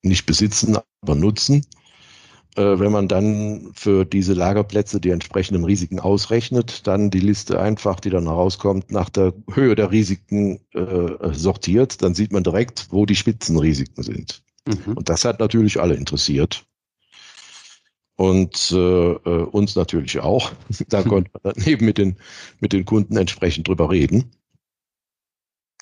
nicht 0.01 0.25
besitzen, 0.25 0.77
aber 1.01 1.15
nutzen. 1.15 1.65
Äh, 2.55 2.79
wenn 2.79 2.91
man 2.91 3.08
dann 3.08 3.72
für 3.74 4.05
diese 4.05 4.34
Lagerplätze 4.34 5.00
die 5.00 5.12
entsprechenden 5.12 5.63
Risiken 5.63 6.00
ausrechnet, 6.00 6.86
dann 6.86 7.12
die 7.12 7.20
Liste 7.20 7.60
einfach, 7.60 8.00
die 8.00 8.10
dann 8.10 8.25
herauskommt, 8.25 8.91
nach 8.91 9.10
der 9.10 9.34
Höhe 9.53 9.75
der 9.75 9.91
Risiken 9.91 10.60
äh, 10.74 11.32
sortiert, 11.32 12.01
dann 12.01 12.13
sieht 12.13 12.34
man 12.34 12.43
direkt, 12.43 12.88
wo 12.89 13.05
die 13.05 13.15
Spitzenrisiken 13.15 14.03
sind. 14.03 14.43
Mhm. 14.67 14.93
Und 14.96 15.10
das 15.10 15.24
hat 15.24 15.39
natürlich 15.39 15.79
alle 15.79 15.96
interessiert 15.96 16.65
und 18.23 18.71
äh, 18.71 18.77
äh, 18.77 19.43
uns 19.51 19.75
natürlich 19.75 20.21
auch. 20.21 20.53
da 20.87 21.03
konnte 21.03 21.29
man 21.33 21.53
dann 21.53 21.65
eben 21.65 21.85
mit 21.85 21.97
den, 21.97 22.15
mit 22.61 22.71
den 22.71 22.85
Kunden 22.85 23.17
entsprechend 23.17 23.67
drüber 23.67 23.91
reden. 23.91 24.31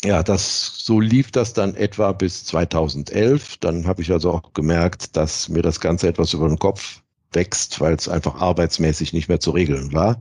Ja, 0.03 0.23
das, 0.23 0.73
so 0.79 0.99
lief 0.99 1.29
das 1.29 1.53
dann 1.53 1.75
etwa 1.75 2.11
bis 2.13 2.43
2011. 2.45 3.57
Dann 3.57 3.85
habe 3.85 4.01
ich 4.01 4.11
also 4.11 4.31
auch 4.31 4.53
gemerkt, 4.53 5.15
dass 5.15 5.49
mir 5.49 5.61
das 5.61 5.79
Ganze 5.79 6.07
etwas 6.07 6.33
über 6.33 6.47
den 6.47 6.57
Kopf 6.57 7.03
wächst, 7.31 7.79
weil 7.79 7.93
es 7.93 8.09
einfach 8.09 8.41
arbeitsmäßig 8.41 9.13
nicht 9.13 9.29
mehr 9.29 9.39
zu 9.39 9.51
regeln 9.51 9.93
war. 9.93 10.19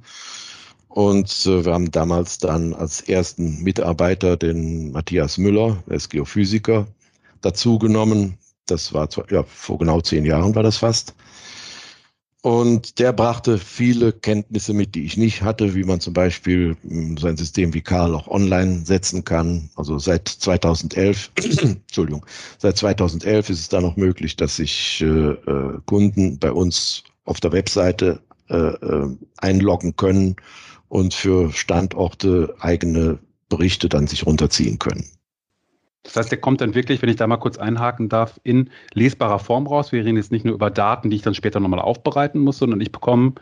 Und 0.88 1.46
äh, 1.46 1.64
wir 1.64 1.72
haben 1.72 1.90
damals 1.90 2.36
dann 2.36 2.74
als 2.74 3.00
ersten 3.00 3.62
Mitarbeiter 3.62 4.36
den 4.36 4.92
Matthias 4.92 5.38
Müller, 5.38 5.82
der 5.88 5.96
ist 5.96 6.10
Geophysiker, 6.10 6.86
dazu 7.40 7.78
genommen. 7.78 8.36
Das 8.66 8.92
war 8.92 9.08
ja, 9.30 9.42
vor 9.44 9.78
genau 9.78 10.02
zehn 10.02 10.26
Jahren 10.26 10.54
war 10.54 10.62
das 10.62 10.76
fast. 10.76 11.14
Und 12.42 12.98
der 12.98 13.12
brachte 13.12 13.58
viele 13.58 14.12
Kenntnisse 14.12 14.72
mit, 14.72 14.94
die 14.94 15.04
ich 15.04 15.18
nicht 15.18 15.42
hatte, 15.42 15.74
wie 15.74 15.84
man 15.84 16.00
zum 16.00 16.14
Beispiel 16.14 16.74
hm, 16.82 17.18
sein 17.18 17.36
System 17.36 17.74
wie 17.74 17.82
Karl 17.82 18.14
auch 18.14 18.28
online 18.28 18.86
setzen 18.86 19.24
kann. 19.24 19.68
Also 19.76 19.98
seit 19.98 20.26
2011, 20.26 21.32
Entschuldigung, 21.62 22.24
seit 22.58 22.78
2011 22.78 23.50
ist 23.50 23.60
es 23.60 23.68
da 23.68 23.82
noch 23.82 23.96
möglich, 23.96 24.36
dass 24.36 24.56
sich 24.56 25.02
äh, 25.02 25.06
äh, 25.06 25.78
Kunden 25.84 26.38
bei 26.38 26.50
uns 26.50 27.04
auf 27.24 27.40
der 27.40 27.52
Webseite 27.52 28.20
äh, 28.48 28.56
äh, 28.56 29.16
einloggen 29.36 29.96
können 29.96 30.36
und 30.88 31.12
für 31.12 31.52
Standorte 31.52 32.54
eigene 32.58 33.18
Berichte 33.50 33.88
dann 33.90 34.06
sich 34.06 34.24
runterziehen 34.24 34.78
können. 34.78 35.04
Das 36.02 36.16
heißt, 36.16 36.30
der 36.30 36.40
kommt 36.40 36.60
dann 36.60 36.74
wirklich, 36.74 37.02
wenn 37.02 37.08
ich 37.08 37.16
da 37.16 37.26
mal 37.26 37.36
kurz 37.36 37.58
einhaken 37.58 38.08
darf, 38.08 38.40
in 38.42 38.70
lesbarer 38.94 39.38
Form 39.38 39.66
raus. 39.66 39.92
Wir 39.92 40.04
reden 40.04 40.16
jetzt 40.16 40.32
nicht 40.32 40.44
nur 40.44 40.54
über 40.54 40.70
Daten, 40.70 41.10
die 41.10 41.16
ich 41.16 41.22
dann 41.22 41.34
später 41.34 41.60
nochmal 41.60 41.80
aufbereiten 41.80 42.40
muss, 42.40 42.58
sondern 42.58 42.80
ich 42.80 42.90
bekomme 42.90 43.34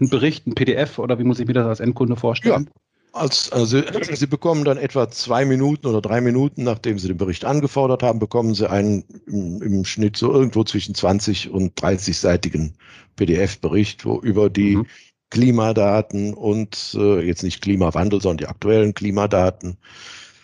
einen 0.00 0.10
Bericht, 0.10 0.46
ein 0.46 0.54
PDF 0.54 0.98
oder 0.98 1.18
wie 1.18 1.24
muss 1.24 1.38
ich 1.38 1.46
mir 1.46 1.52
das 1.52 1.66
als 1.66 1.80
Endkunde 1.80 2.16
vorstellen? 2.16 2.64
Ja. 2.64 2.80
Als, 3.14 3.52
also 3.52 3.82
Sie 4.14 4.26
bekommen 4.26 4.64
dann 4.64 4.78
etwa 4.78 5.10
zwei 5.10 5.44
Minuten 5.44 5.86
oder 5.86 6.00
drei 6.00 6.22
Minuten, 6.22 6.64
nachdem 6.64 6.98
Sie 6.98 7.08
den 7.08 7.18
Bericht 7.18 7.44
angefordert 7.44 8.02
haben, 8.02 8.18
bekommen 8.18 8.54
Sie 8.54 8.68
einen 8.68 9.04
im, 9.26 9.60
im 9.60 9.84
Schnitt 9.84 10.16
so 10.16 10.32
irgendwo 10.32 10.64
zwischen 10.64 10.94
20 10.94 11.50
und 11.50 11.78
30-seitigen 11.78 12.72
PDF-Bericht, 13.16 14.06
wo 14.06 14.18
über 14.18 14.48
die 14.48 14.76
mhm. 14.76 14.86
Klimadaten 15.28 16.32
und 16.32 16.96
äh, 16.98 17.20
jetzt 17.20 17.42
nicht 17.42 17.60
Klimawandel, 17.60 18.22
sondern 18.22 18.38
die 18.38 18.46
aktuellen 18.46 18.94
Klimadaten 18.94 19.76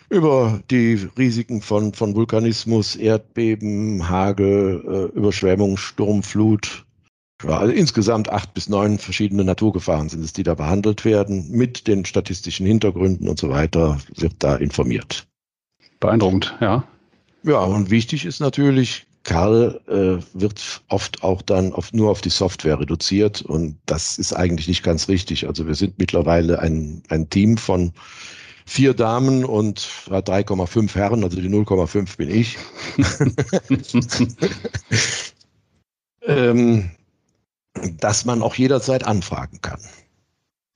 über 0.09 0.61
die 0.71 1.07
Risiken 1.17 1.61
von, 1.61 1.93
von 1.93 2.15
Vulkanismus, 2.15 2.95
Erdbeben, 2.95 4.09
Hagel, 4.09 4.83
äh, 5.13 5.17
Überschwemmung, 5.17 5.77
Sturm, 5.77 6.23
Flut. 6.23 6.85
Ja, 7.43 7.59
also 7.59 7.73
insgesamt 7.73 8.29
acht 8.29 8.53
bis 8.53 8.67
neun 8.67 8.97
verschiedene 8.97 9.45
Naturgefahren 9.45 10.09
sind 10.09 10.23
es, 10.25 10.33
die 10.33 10.43
da 10.43 10.55
behandelt 10.55 11.05
werden. 11.05 11.49
Mit 11.51 11.87
den 11.87 12.03
statistischen 12.03 12.65
Hintergründen 12.65 13.29
und 13.29 13.39
so 13.39 13.49
weiter 13.49 13.97
wird 14.15 14.33
da 14.39 14.55
informiert. 14.55 15.25
Beeindruckend, 15.99 16.55
ja. 16.59 16.83
Ja, 17.43 17.59
und 17.59 17.89
wichtig 17.89 18.25
ist 18.25 18.41
natürlich, 18.41 19.05
Karl 19.23 19.79
äh, 19.87 20.21
wird 20.33 20.81
oft 20.89 21.23
auch 21.23 21.41
dann 21.41 21.71
auf, 21.71 21.93
nur 21.93 22.09
auf 22.09 22.21
die 22.21 22.29
Software 22.29 22.79
reduziert 22.79 23.41
und 23.41 23.77
das 23.85 24.17
ist 24.17 24.33
eigentlich 24.33 24.67
nicht 24.67 24.83
ganz 24.83 25.07
richtig. 25.07 25.47
Also 25.47 25.67
wir 25.67 25.75
sind 25.75 25.97
mittlerweile 25.97 26.59
ein, 26.59 27.03
ein 27.09 27.29
Team 27.29 27.57
von 27.57 27.93
vier 28.69 28.93
Damen 28.93 29.45
und 29.45 29.79
3,5 30.07 30.93
Herren, 30.93 31.23
also 31.23 31.41
die 31.41 31.49
0,5 31.49 32.17
bin 32.17 32.29
ich. 32.29 32.57
ähm, 36.21 36.91
dass 37.99 38.25
man 38.25 38.43
auch 38.43 38.55
jederzeit 38.55 39.05
anfragen 39.05 39.61
kann. 39.61 39.79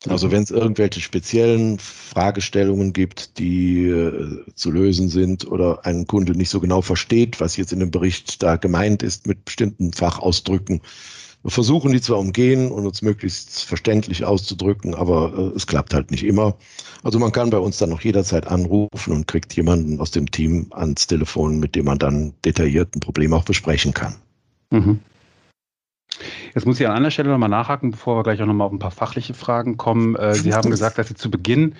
Also 0.07 0.31
wenn 0.31 0.43
es 0.43 0.51
irgendwelche 0.51 0.99
speziellen 0.99 1.79
Fragestellungen 1.79 2.91
gibt, 2.93 3.37
die 3.37 3.85
äh, 3.85 4.43
zu 4.55 4.71
lösen 4.71 5.07
sind 5.07 5.47
oder 5.47 5.85
ein 5.85 6.07
Kunde 6.07 6.33
nicht 6.33 6.49
so 6.49 6.59
genau 6.59 6.81
versteht, 6.81 7.39
was 7.39 7.57
jetzt 7.57 7.71
in 7.71 7.79
dem 7.79 7.91
Bericht 7.91 8.43
da 8.43 8.57
gemeint 8.57 9.03
ist 9.03 9.27
mit 9.27 9.45
bestimmten 9.45 9.93
Fachausdrücken, 9.93 10.81
wir 11.43 11.51
versuchen 11.51 11.91
die 11.91 12.01
zwar 12.01 12.19
umgehen 12.19 12.71
und 12.71 12.87
uns 12.87 13.01
möglichst 13.01 13.65
verständlich 13.65 14.23
auszudrücken, 14.23 14.95
aber 14.95 15.33
äh, 15.37 15.55
es 15.57 15.67
klappt 15.67 15.93
halt 15.93 16.09
nicht 16.09 16.25
immer. 16.25 16.55
Also 17.03 17.19
man 17.19 17.33
kann 17.33 17.49
bei 17.49 17.57
uns 17.57 17.77
dann 17.77 17.89
noch 17.89 18.01
jederzeit 18.01 18.47
anrufen 18.47 19.11
und 19.11 19.27
kriegt 19.27 19.53
jemanden 19.53 19.99
aus 19.99 20.11
dem 20.11 20.31
Team 20.31 20.67
ans 20.71 21.05
Telefon, 21.07 21.59
mit 21.59 21.75
dem 21.75 21.85
man 21.85 21.99
dann 21.99 22.33
detailliert 22.45 22.95
ein 22.95 23.01
Problem 23.01 23.33
auch 23.33 23.43
besprechen 23.43 23.93
kann. 23.93 24.15
Mhm. 24.71 24.99
Jetzt 26.55 26.65
muss 26.65 26.79
ich 26.79 26.87
an 26.87 26.95
einer 26.95 27.11
Stelle 27.11 27.29
nochmal 27.29 27.49
nachhaken, 27.49 27.91
bevor 27.91 28.17
wir 28.17 28.23
gleich 28.23 28.41
auch 28.41 28.45
nochmal 28.45 28.67
auf 28.67 28.73
ein 28.73 28.79
paar 28.79 28.91
fachliche 28.91 29.33
Fragen 29.33 29.75
kommen. 29.75 30.15
Äh, 30.15 30.35
Sie 30.35 30.53
haben 30.53 30.69
gesagt, 30.69 30.97
dass 30.97 31.09
Sie 31.09 31.15
zu 31.15 31.29
Beginn 31.29 31.75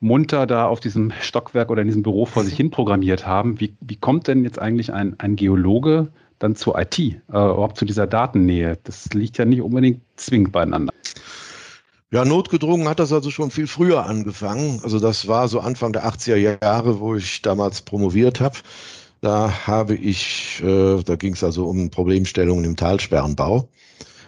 munter 0.00 0.46
da 0.46 0.66
auf 0.66 0.80
diesem 0.80 1.12
Stockwerk 1.20 1.70
oder 1.70 1.82
in 1.82 1.88
diesem 1.88 2.02
Büro 2.02 2.24
vor 2.26 2.44
sich 2.44 2.54
hin 2.54 2.70
programmiert 2.70 3.26
haben. 3.26 3.60
Wie, 3.60 3.74
wie 3.80 3.96
kommt 3.96 4.26
denn 4.26 4.44
jetzt 4.44 4.58
eigentlich 4.58 4.92
ein, 4.92 5.16
ein 5.18 5.36
Geologe 5.36 6.08
dann 6.38 6.56
zur 6.56 6.78
IT, 6.78 6.98
äh, 6.98 7.12
überhaupt 7.28 7.78
zu 7.78 7.84
dieser 7.84 8.06
Datennähe. 8.06 8.78
Das 8.84 9.06
liegt 9.12 9.38
ja 9.38 9.44
nicht 9.44 9.62
unbedingt 9.62 10.00
zwingend 10.16 10.52
beieinander. 10.52 10.92
Ja, 12.10 12.24
notgedrungen 12.24 12.88
hat 12.88 13.00
das 13.00 13.12
also 13.12 13.30
schon 13.30 13.50
viel 13.50 13.66
früher 13.66 14.06
angefangen. 14.06 14.80
Also 14.82 14.98
das 14.98 15.28
war 15.28 15.46
so 15.48 15.60
Anfang 15.60 15.92
der 15.92 16.06
80er 16.06 16.58
Jahre, 16.62 17.00
wo 17.00 17.14
ich 17.14 17.42
damals 17.42 17.82
promoviert 17.82 18.40
habe. 18.40 18.56
Da 19.20 19.66
habe 19.66 19.94
ich, 19.94 20.62
äh, 20.62 21.02
da 21.02 21.16
ging 21.16 21.34
es 21.34 21.44
also 21.44 21.66
um 21.66 21.90
Problemstellungen 21.90 22.64
im 22.64 22.76
Talsperrenbau. 22.76 23.68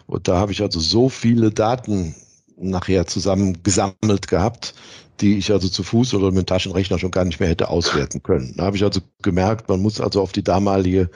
Und 0.07 0.29
da 0.29 0.39
habe 0.39 0.53
ich 0.53 0.61
also 0.61 0.81
so 0.81 1.09
viele 1.09 1.53
Daten 1.53 2.15
nachher 2.59 3.07
zusammen 3.07 3.63
gesammelt 3.63 4.29
gehabt, 4.29 4.75
die 5.21 5.39
ich 5.39 5.53
also 5.53 5.69
zu 5.69 5.83
Fuß 5.83 6.15
oder 6.15 6.27
mit 6.29 6.39
dem 6.39 6.47
Taschenrechner 6.47 6.99
schon 6.99 7.11
gar 7.11 7.25
nicht 7.25 7.41
mehr 7.41 7.49
hätte 7.49 7.69
auswerten 7.69 8.23
können. 8.23 8.55
Da 8.57 8.65
habe 8.65 8.77
ich 8.77 8.83
also 8.83 9.01
gemerkt, 9.23 9.69
man 9.69 9.81
muss 9.81 10.01
also 10.01 10.21
auf 10.21 10.33
die 10.33 10.45
damalige 10.45 11.11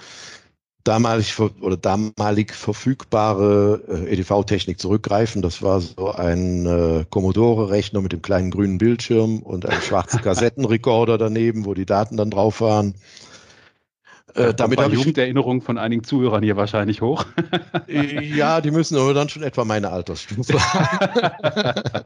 damalig 0.85 1.39
oder 1.39 1.77
damalig 1.77 2.53
verfügbare 2.53 3.81
äh, 3.89 4.13
EDV-Technik 4.13 4.79
zurückgreifen. 4.79 5.43
Das 5.43 5.63
war 5.63 5.81
so 5.81 6.13
ein 6.13 6.67
äh, 6.67 7.05
Commodore-Rechner 7.09 8.03
mit 8.03 8.13
dem 8.13 8.23
kleinen 8.23 8.51
grünen 8.51 8.79
Bildschirm 8.79 9.41
und 9.41 9.67
einem 9.67 9.81
schwarzen 9.83 10.21
Kassettenrekorder 10.21 11.19
daneben, 11.19 11.65
wo 11.65 11.75
die 11.75 11.87
Daten 11.87 12.17
dann 12.17 12.31
drauf 12.31 12.61
waren. 12.61 12.95
Äh, 14.35 14.53
damit 14.53 14.81
habe 14.81 14.95
Jugenderinnerungen 14.95 15.63
von 15.63 15.79
einigen 15.79 16.03
Zuhörern 16.03 16.43
hier 16.43 16.57
wahrscheinlich 16.57 17.01
hoch. 17.01 17.25
ja, 17.87 18.61
die 18.61 18.73
müssen 18.73 18.99
aber 18.99 19.15
dann 19.15 19.29
schon 19.29 19.45
etwa 19.45 19.65
meine 19.65 19.91
Altersstufe. 19.91 20.55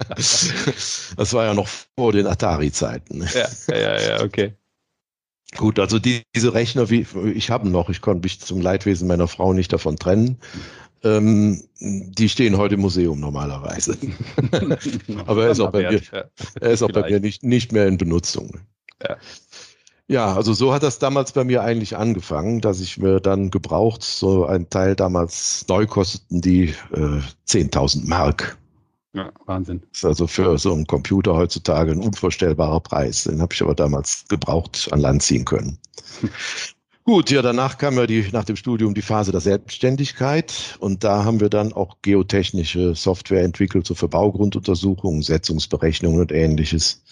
das 0.15 1.33
war 1.33 1.47
ja 1.47 1.55
noch 1.55 1.69
vor 1.97 2.13
den 2.13 2.27
Atari-Zeiten. 2.27 3.27
Ja, 3.35 3.75
ja, 3.75 4.01
ja, 4.01 4.23
okay. 4.23 4.53
Gut, 5.57 5.79
also 5.79 5.99
die, 5.99 6.23
diese 6.35 6.53
Rechner, 6.53 6.91
wie 6.91 7.07
ich 7.35 7.51
habe 7.51 7.69
noch, 7.69 7.89
ich 7.89 8.01
konnte 8.01 8.27
mich 8.27 8.41
zum 8.41 8.61
Leidwesen 8.61 9.09
meiner 9.09 9.29
Frau 9.29 9.53
nicht 9.53 9.73
davon 9.73 9.97
trennen. 9.97 10.39
Ähm, 11.05 11.63
die 11.81 12.29
stehen 12.29 12.57
heute 12.59 12.75
im 12.75 12.81
Museum 12.81 13.21
normalerweise. 13.21 13.97
Aber 15.27 15.45
er 15.45 15.51
ist 15.51 15.61
auch 15.61 15.71
bei 15.71 15.91
mir, 15.91 16.03
er 16.61 16.71
ist 16.71 16.83
auch 16.83 16.91
bei 16.91 17.09
mir 17.09 17.21
nicht, 17.21 17.45
nicht 17.45 17.73
mehr 17.73 17.87
in 17.87 17.99
Benutzung. 17.99 18.59
Ja. 19.03 19.17
ja, 20.09 20.35
also 20.35 20.53
so 20.53 20.75
hat 20.75 20.83
das 20.83 20.99
damals 20.99 21.33
bei 21.33 21.45
mir 21.45 21.63
eigentlich 21.63 21.97
angefangen, 21.97 22.61
dass 22.61 22.81
ich 22.81 22.99
mir 22.99 23.21
dann 23.21 23.51
gebraucht, 23.51 24.03
so 24.03 24.45
ein 24.45 24.69
Teil 24.69 24.97
damals 24.97 25.65
neu 25.69 25.87
kosteten 25.87 26.41
die 26.41 26.75
äh, 26.93 27.21
10.000 27.47 28.09
Mark. 28.09 28.59
Ja, 29.15 29.33
Wahnsinn. 29.47 29.81
Das 29.91 30.01
ist 30.01 30.05
also 30.05 30.27
für 30.27 30.59
so 30.59 30.73
einen 30.73 30.87
Computer 30.87 31.35
heutzutage 31.35 31.93
ein 31.93 32.01
unvorstellbarer 32.01 32.81
Preis. 32.81 33.25
Den 33.25 33.41
habe 33.41 33.55
ich 33.55 33.63
aber 33.63 33.75
damals 33.75 34.25
gebraucht 34.29 34.89
an 34.93 35.01
Land 35.01 35.23
ziehen 35.23 35.45
können. 35.45 35.79
Gut, 37.05 37.31
ja, 37.31 37.41
danach 37.41 37.79
kam 37.79 37.97
ja 37.97 38.07
die, 38.07 38.29
nach 38.33 38.45
dem 38.45 38.57
Studium 38.57 38.93
die 38.93 39.01
Phase 39.01 39.33
der 39.33 39.41
Selbstständigkeit 39.41 40.77
und 40.79 41.05
da 41.05 41.25
haben 41.25 41.41
wir 41.41 41.49
dann 41.49 41.73
auch 41.73 41.97
geotechnische 42.03 42.95
Software 42.95 43.45
entwickelt, 43.45 43.87
so 43.87 43.95
für 43.95 44.09
Baugrunduntersuchungen, 44.09 45.23
Setzungsberechnungen 45.23 46.21
und 46.21 46.33
ähnliches. 46.33 47.03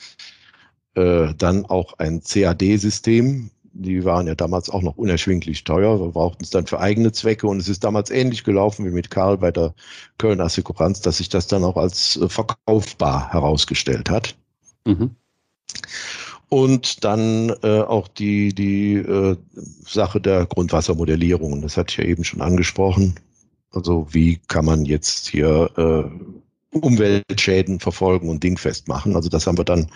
Äh, 0.96 1.32
dann 1.38 1.64
auch 1.64 1.94
ein 1.98 2.20
CAD-System, 2.20 3.50
die 3.78 4.04
waren 4.04 4.26
ja 4.26 4.35
damals 4.35 4.71
auch 4.71 4.83
noch 4.83 4.97
unerschwinglich 4.97 5.64
teuer. 5.64 6.00
Wir 6.00 6.09
brauchten 6.09 6.42
es 6.45 6.50
dann 6.50 6.66
für 6.66 6.80
eigene 6.80 7.12
Zwecke 7.12 7.47
und 7.47 7.59
es 7.59 7.68
ist 7.68 7.85
damals 7.85 8.11
ähnlich 8.11 8.45
gelaufen 8.45 8.85
wie 8.87 8.90
mit 8.90 9.11
Karl 9.11 9.38
bei 9.38 9.50
der 9.50 9.75
Köln 10.18 10.40
Assekuranz, 10.40 11.00
dass 11.00 11.18
sich 11.18 11.28
das 11.28 11.47
dann 11.47 11.64
auch 11.64 11.76
als 11.76 12.16
äh, 12.16 12.28
verkaufbar 12.28 13.33
herausgestellt 13.33 14.11
hat. 14.11 14.37
Mhm. 14.85 15.16
Und 16.49 17.04
dann 17.04 17.50
äh, 17.62 17.80
auch 17.80 18.09
die, 18.09 18.54
die 18.54 18.95
äh, 18.95 19.37
Sache 19.85 20.21
der 20.21 20.47
Grundwassermodellierung. 20.47 21.61
Das 21.62 21.76
hatte 21.76 21.92
ich 21.92 21.99
ja 21.99 22.04
eben 22.04 22.25
schon 22.25 22.40
angesprochen. 22.40 23.14
Also 23.73 24.06
wie 24.11 24.38
kann 24.49 24.64
man 24.64 24.85
jetzt 24.85 25.28
hier 25.28 25.71
äh, 25.76 26.78
Umweltschäden 26.78 27.80
verfolgen 27.80 28.28
und 28.28 28.42
dingfest 28.42 28.87
machen? 28.88 29.16
Also 29.16 29.28
das 29.28 29.47
haben 29.47 29.59
wir 29.59 29.64
dann 29.64 29.88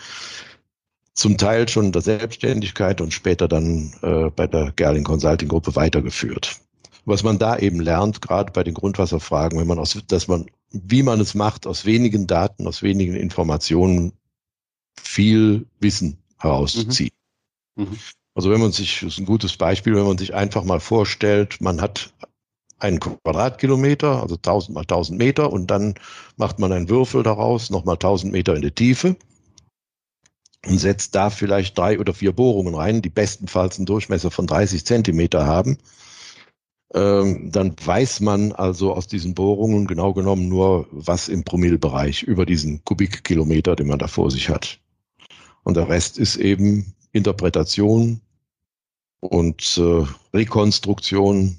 zum 1.20 1.36
Teil 1.36 1.68
schon 1.68 1.86
in 1.86 1.92
der 1.92 2.00
Selbstständigkeit 2.00 3.02
und 3.02 3.12
später 3.12 3.46
dann 3.46 3.92
äh, 4.00 4.30
bei 4.30 4.46
der 4.46 4.72
Gerling 4.72 5.04
Consulting 5.04 5.50
Gruppe 5.50 5.76
weitergeführt. 5.76 6.58
Was 7.04 7.22
man 7.22 7.38
da 7.38 7.58
eben 7.58 7.78
lernt, 7.78 8.22
gerade 8.22 8.52
bei 8.52 8.64
den 8.64 8.72
Grundwasserfragen, 8.72 9.58
wenn 9.60 9.66
man 9.66 9.78
aus, 9.78 9.98
dass 10.08 10.28
man, 10.28 10.46
wie 10.70 11.02
man 11.02 11.20
es 11.20 11.34
macht, 11.34 11.66
aus 11.66 11.84
wenigen 11.84 12.26
Daten, 12.26 12.66
aus 12.66 12.82
wenigen 12.82 13.16
Informationen 13.16 14.12
viel 14.98 15.66
Wissen 15.78 16.16
herauszieht. 16.38 17.12
Mhm. 17.76 17.84
Mhm. 17.84 17.98
Also 18.34 18.50
wenn 18.50 18.60
man 18.60 18.72
sich, 18.72 19.00
das 19.00 19.12
ist 19.12 19.18
ein 19.18 19.26
gutes 19.26 19.58
Beispiel, 19.58 19.94
wenn 19.96 20.06
man 20.06 20.16
sich 20.16 20.32
einfach 20.32 20.64
mal 20.64 20.80
vorstellt, 20.80 21.60
man 21.60 21.82
hat 21.82 22.14
einen 22.78 22.98
Quadratkilometer, 22.98 24.22
also 24.22 24.36
1000 24.36 24.74
mal 24.74 24.82
1000 24.82 25.18
Meter 25.18 25.52
und 25.52 25.70
dann 25.70 25.96
macht 26.38 26.58
man 26.58 26.72
einen 26.72 26.88
Würfel 26.88 27.22
daraus, 27.22 27.68
nochmal 27.68 27.96
1000 27.96 28.32
Meter 28.32 28.56
in 28.56 28.62
die 28.62 28.70
Tiefe 28.70 29.16
und 30.66 30.78
setzt 30.78 31.14
da 31.14 31.30
vielleicht 31.30 31.76
drei 31.76 31.98
oder 31.98 32.12
vier 32.12 32.32
Bohrungen 32.32 32.74
rein, 32.74 33.02
die 33.02 33.08
bestenfalls 33.08 33.78
einen 33.78 33.86
Durchmesser 33.86 34.30
von 34.30 34.46
30 34.46 34.84
Zentimeter 34.84 35.46
haben, 35.46 35.78
ähm, 36.92 37.52
dann 37.52 37.76
weiß 37.82 38.20
man 38.20 38.52
also 38.52 38.92
aus 38.92 39.06
diesen 39.06 39.34
Bohrungen 39.34 39.86
genau 39.86 40.12
genommen 40.12 40.48
nur, 40.48 40.88
was 40.90 41.28
im 41.28 41.44
Promillbereich 41.44 42.24
über 42.24 42.44
diesen 42.44 42.84
Kubikkilometer, 42.84 43.76
den 43.76 43.86
man 43.86 43.98
da 43.98 44.08
vor 44.08 44.30
sich 44.30 44.48
hat. 44.48 44.80
Und 45.62 45.76
der 45.76 45.88
Rest 45.88 46.18
ist 46.18 46.36
eben 46.36 46.94
Interpretation 47.12 48.20
und 49.20 49.78
äh, 49.78 50.04
Rekonstruktion. 50.34 51.58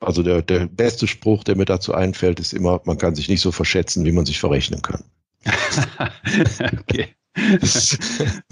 Also 0.00 0.22
der, 0.22 0.42
der 0.42 0.66
beste 0.66 1.06
Spruch, 1.06 1.44
der 1.44 1.56
mir 1.56 1.66
dazu 1.66 1.94
einfällt, 1.94 2.40
ist 2.40 2.54
immer, 2.54 2.80
man 2.86 2.98
kann 2.98 3.14
sich 3.14 3.28
nicht 3.28 3.40
so 3.40 3.52
verschätzen, 3.52 4.04
wie 4.04 4.12
man 4.12 4.26
sich 4.26 4.40
verrechnen 4.40 4.80
kann. 4.80 5.04
okay. 6.80 7.08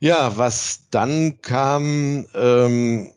ja, 0.00 0.36
was 0.36 0.88
dann 0.90 1.40
kam, 1.42 2.26
ähm, 2.34 3.10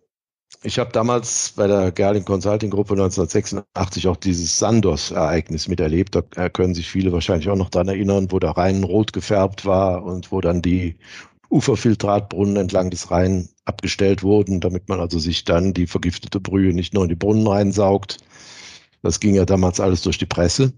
ich 0.64 0.78
habe 0.78 0.92
damals 0.92 1.54
bei 1.56 1.66
der 1.66 1.92
Gerling 1.92 2.26
Consulting 2.26 2.70
Gruppe 2.70 2.94
1986 2.94 4.08
auch 4.08 4.18
dieses 4.18 4.60
Sandos-Ereignis 4.60 5.68
miterlebt. 5.68 6.16
Da 6.16 6.50
können 6.50 6.76
sich 6.76 6.88
viele 6.90 7.12
wahrscheinlich 7.12 7.50
auch 7.50 7.56
noch 7.56 7.70
daran 7.70 7.88
erinnern, 7.88 8.32
wo 8.32 8.38
der 8.38 8.52
Rhein 8.52 8.84
rot 8.84 9.12
gefärbt 9.12 9.66
war 9.66 10.04
und 10.04 10.32
wo 10.32 10.40
dann 10.40 10.62
die 10.62 10.98
Uferfiltratbrunnen 11.50 12.58
entlang 12.58 12.92
des 12.92 13.10
Rhein 13.10 13.50
abgestellt 13.66 14.24
wurden, 14.24 14.60
damit 14.60 14.88
man 14.88 15.00
also 15.00 15.20
sich 15.20 15.44
dann 15.46 15.74
die 15.74 15.88
vergiftete 15.88 16.40
Brühe 16.40 16.74
nicht 16.74 16.94
nur 16.94 17.04
in 17.04 17.10
die 17.10 17.16
Brunnen 17.16 17.48
reinsaugt. 17.48 18.18
Das 19.02 19.20
ging 19.20 19.34
ja 19.34 19.46
damals 19.46 19.80
alles 19.80 20.04
durch 20.04 20.18
die 20.18 20.28
Presse. 20.28 20.74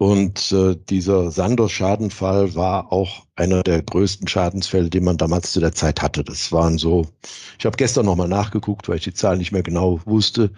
Und 0.00 0.50
äh, 0.52 0.76
dieser 0.88 1.30
Sandos-Schadenfall 1.30 2.54
war 2.54 2.90
auch 2.90 3.26
einer 3.36 3.62
der 3.62 3.82
größten 3.82 4.28
Schadensfälle, 4.28 4.88
den 4.88 5.04
man 5.04 5.18
damals 5.18 5.52
zu 5.52 5.60
der 5.60 5.74
Zeit 5.74 6.00
hatte. 6.00 6.24
Das 6.24 6.52
waren 6.52 6.78
so, 6.78 7.06
ich 7.58 7.66
habe 7.66 7.76
gestern 7.76 8.06
nochmal 8.06 8.26
nachgeguckt, 8.26 8.88
weil 8.88 8.96
ich 8.96 9.04
die 9.04 9.12
Zahl 9.12 9.36
nicht 9.36 9.52
mehr 9.52 9.62
genau 9.62 10.00
wusste. 10.06 10.52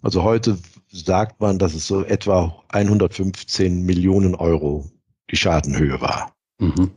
Also 0.00 0.22
heute 0.22 0.56
sagt 0.90 1.42
man, 1.42 1.58
dass 1.58 1.74
es 1.74 1.86
so 1.86 2.04
etwa 2.04 2.56
115 2.68 3.82
Millionen 3.82 4.34
Euro 4.34 4.90
die 5.30 5.36
Schadenhöhe 5.36 6.00
war. 6.00 6.32
Mhm. 6.58 6.90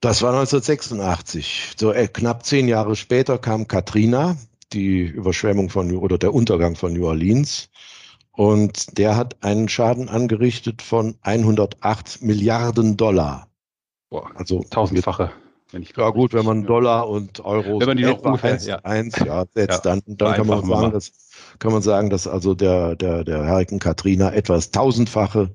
Das 0.00 0.22
war 0.22 0.30
1986. 0.30 1.74
So 1.76 1.92
äh, 1.92 2.08
knapp 2.08 2.46
zehn 2.46 2.68
Jahre 2.68 2.96
später 2.96 3.36
kam 3.36 3.68
Katrina, 3.68 4.38
die 4.72 5.02
Überschwemmung 5.02 5.68
von 5.68 5.94
oder 5.94 6.16
der 6.16 6.32
Untergang 6.32 6.74
von 6.74 6.94
New 6.94 7.04
Orleans. 7.04 7.68
Und 8.40 8.96
der 8.96 9.18
hat 9.18 9.36
einen 9.44 9.68
Schaden 9.68 10.08
angerichtet 10.08 10.80
von 10.80 11.14
108 11.20 12.22
Milliarden 12.22 12.96
Dollar. 12.96 13.48
Boah, 14.08 14.30
also 14.34 14.64
tausendfache. 14.70 15.30
Wenn 15.72 15.82
ich 15.82 15.94
ja 15.94 16.08
gut, 16.08 16.32
wenn 16.32 16.46
man 16.46 16.64
Dollar 16.64 17.06
und 17.06 17.44
Euro 17.44 17.80
wenn 17.80 17.88
man 17.88 17.96
die 17.98 18.04
noch 18.04 18.22
ungefähr, 18.22 18.52
eins, 18.52 18.66
ja. 18.66 18.76
eins 18.76 19.18
ja, 19.18 19.44
setzt, 19.54 19.84
ja, 19.84 19.92
dann, 19.92 20.02
dann 20.06 20.34
kann 20.36 20.46
man 20.46 20.64
sagen, 20.64 20.90
dass, 20.90 21.12
kann 21.58 21.70
man 21.70 21.82
sagen, 21.82 22.08
dass 22.08 22.26
also 22.26 22.54
der, 22.54 22.96
der, 22.96 23.24
der 23.24 23.46
Hurricane 23.46 23.78
Katrina 23.78 24.32
etwas 24.32 24.70
tausendfache 24.70 25.54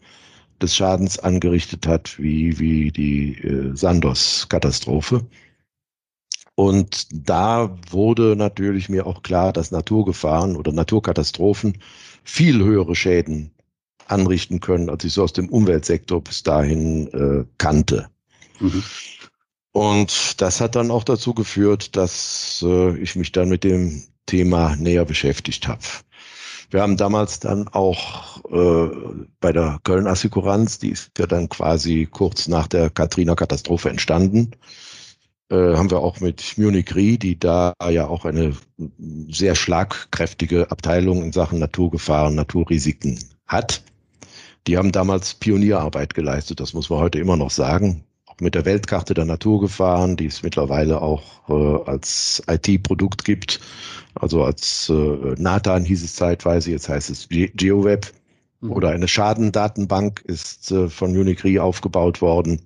des 0.61 0.75
Schadens 0.75 1.17
angerichtet 1.17 1.87
hat, 1.87 2.19
wie, 2.19 2.59
wie 2.59 2.91
die 2.91 3.33
äh, 3.41 3.75
Sandos-Katastrophe. 3.75 5.25
Und 6.53 7.07
da 7.11 7.75
wurde 7.89 8.35
natürlich 8.35 8.89
mir 8.89 9.07
auch 9.07 9.23
klar, 9.23 9.53
dass 9.53 9.71
Naturgefahren 9.71 10.55
oder 10.55 10.71
Naturkatastrophen 10.71 11.79
viel 12.25 12.63
höhere 12.63 12.95
Schäden 12.95 13.51
anrichten 14.07 14.59
können, 14.59 14.89
als 14.89 15.03
ich 15.03 15.13
so 15.13 15.23
aus 15.23 15.33
dem 15.33 15.49
Umweltsektor 15.49 16.21
bis 16.21 16.43
dahin 16.43 17.07
äh, 17.13 17.45
kannte. 17.57 18.09
Mhm. 18.59 18.83
Und 19.71 20.41
das 20.41 20.61
hat 20.61 20.75
dann 20.75 20.91
auch 20.91 21.03
dazu 21.03 21.33
geführt, 21.33 21.95
dass 21.95 22.63
äh, 22.65 22.97
ich 22.97 23.15
mich 23.15 23.31
dann 23.31 23.49
mit 23.49 23.63
dem 23.63 24.03
Thema 24.25 24.75
näher 24.75 25.05
beschäftigt 25.05 25.67
habe. 25.67 25.81
Wir 26.69 26.81
haben 26.81 26.97
damals 26.97 27.39
dann 27.39 27.67
auch 27.67 28.43
äh, 28.45 28.95
bei 29.39 29.51
der 29.51 29.79
Köln 29.83 30.07
Assekuranz, 30.07 30.79
die 30.79 30.89
ist 30.89 31.11
ja 31.17 31.27
dann 31.27 31.49
quasi 31.49 32.07
kurz 32.09 32.47
nach 32.47 32.67
der 32.67 32.89
Katrina-Katastrophe 32.89 33.89
entstanden, 33.89 34.51
äh, 35.49 35.75
haben 35.75 35.91
wir 35.91 35.99
auch 35.99 36.19
mit 36.21 36.57
Munich 36.57 36.95
Re, 36.95 37.17
die 37.17 37.39
da 37.39 37.73
ja 37.89 38.07
auch 38.07 38.25
eine 38.25 38.55
sehr 39.29 39.55
schlagkräftige 39.55 40.71
Abteilung 40.71 41.23
in 41.23 41.33
Sachen 41.33 41.59
Naturgefahren, 41.59 42.35
Naturrisiken 42.35 43.19
hat. 43.45 43.83
Die 44.67 44.77
haben 44.77 44.91
damals 44.91 45.35
Pionierarbeit 45.35 46.15
geleistet, 46.15 46.59
das 46.59 46.73
muss 46.73 46.89
man 46.89 46.99
heute 46.99 47.19
immer 47.19 47.37
noch 47.37 47.51
sagen. 47.51 48.03
Auch 48.25 48.39
mit 48.39 48.55
der 48.55 48.65
Weltkarte 48.65 49.13
der 49.13 49.25
Naturgefahren, 49.25 50.17
die 50.17 50.25
es 50.25 50.41
mittlerweile 50.41 51.01
auch 51.01 51.21
äh, 51.47 51.89
als 51.89 52.41
IT-Produkt 52.47 53.23
gibt. 53.23 53.59
Also 54.15 54.43
als 54.43 54.89
äh, 54.89 55.35
Nathan 55.37 55.85
hieß 55.85 56.03
es 56.03 56.15
zeitweise, 56.15 56.71
jetzt 56.71 56.89
heißt 56.89 57.11
es 57.11 57.29
GeoWeb. 57.29 58.11
Mhm. 58.61 58.71
Oder 58.71 58.89
eine 58.89 59.07
Schadendatenbank 59.07 60.21
ist 60.21 60.71
äh, 60.71 60.89
von 60.89 61.13
Munich 61.13 61.43
Re 61.43 61.61
aufgebaut 61.61 62.21
worden 62.21 62.61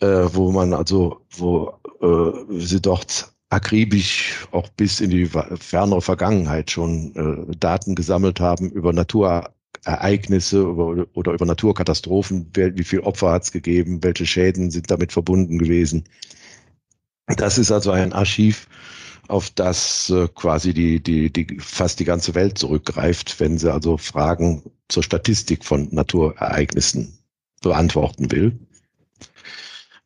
äh, 0.00 0.06
wo 0.32 0.52
man 0.52 0.72
also, 0.72 1.20
wo 1.30 1.74
äh, 2.00 2.60
sie 2.60 2.80
dort 2.80 3.32
akribisch 3.50 4.46
auch 4.52 4.68
bis 4.70 5.00
in 5.00 5.10
die 5.10 5.26
fernere 5.26 6.02
Vergangenheit 6.02 6.70
schon 6.70 7.14
äh, 7.16 7.56
Daten 7.56 7.94
gesammelt 7.94 8.40
haben 8.40 8.70
über 8.70 8.92
Naturereignisse 8.92 10.60
über, 10.60 11.06
oder 11.14 11.32
über 11.32 11.46
Naturkatastrophen, 11.46 12.50
wie 12.54 12.84
viel 12.84 13.00
Opfer 13.00 13.32
hat 13.32 13.44
es 13.44 13.52
gegeben, 13.52 14.02
welche 14.02 14.26
Schäden 14.26 14.70
sind 14.70 14.90
damit 14.90 15.12
verbunden 15.12 15.58
gewesen. 15.58 16.04
Das 17.36 17.58
ist 17.58 17.72
also 17.72 17.90
ein 17.90 18.12
Archiv, 18.12 18.68
auf 19.28 19.50
das 19.50 20.10
äh, 20.10 20.28
quasi 20.34 20.72
die, 20.72 21.02
die, 21.02 21.30
die 21.30 21.58
fast 21.60 22.00
die 22.00 22.04
ganze 22.04 22.34
Welt 22.34 22.58
zurückgreift, 22.58 23.38
wenn 23.40 23.58
sie 23.58 23.72
also 23.72 23.96
Fragen 23.98 24.62
zur 24.88 25.02
Statistik 25.02 25.64
von 25.64 25.88
Naturereignissen 25.90 27.18
beantworten 27.60 28.30
will. 28.30 28.58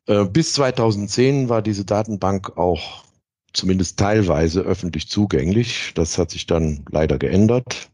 Äh, 0.07 0.25
bis 0.25 0.55
2010 0.55 1.49
war 1.49 1.63
diese 1.63 1.85
Datenbank 1.85 2.57
auch 2.57 3.05
zumindest 3.53 3.99
teilweise 3.99 4.63
öffentlich 4.63 5.09
zugänglich. 5.09 5.93
Das 5.95 6.19
hat 6.19 6.31
sich 6.31 6.47
dann 6.47 6.85
leider 6.91 7.19
geändert. 7.19 7.91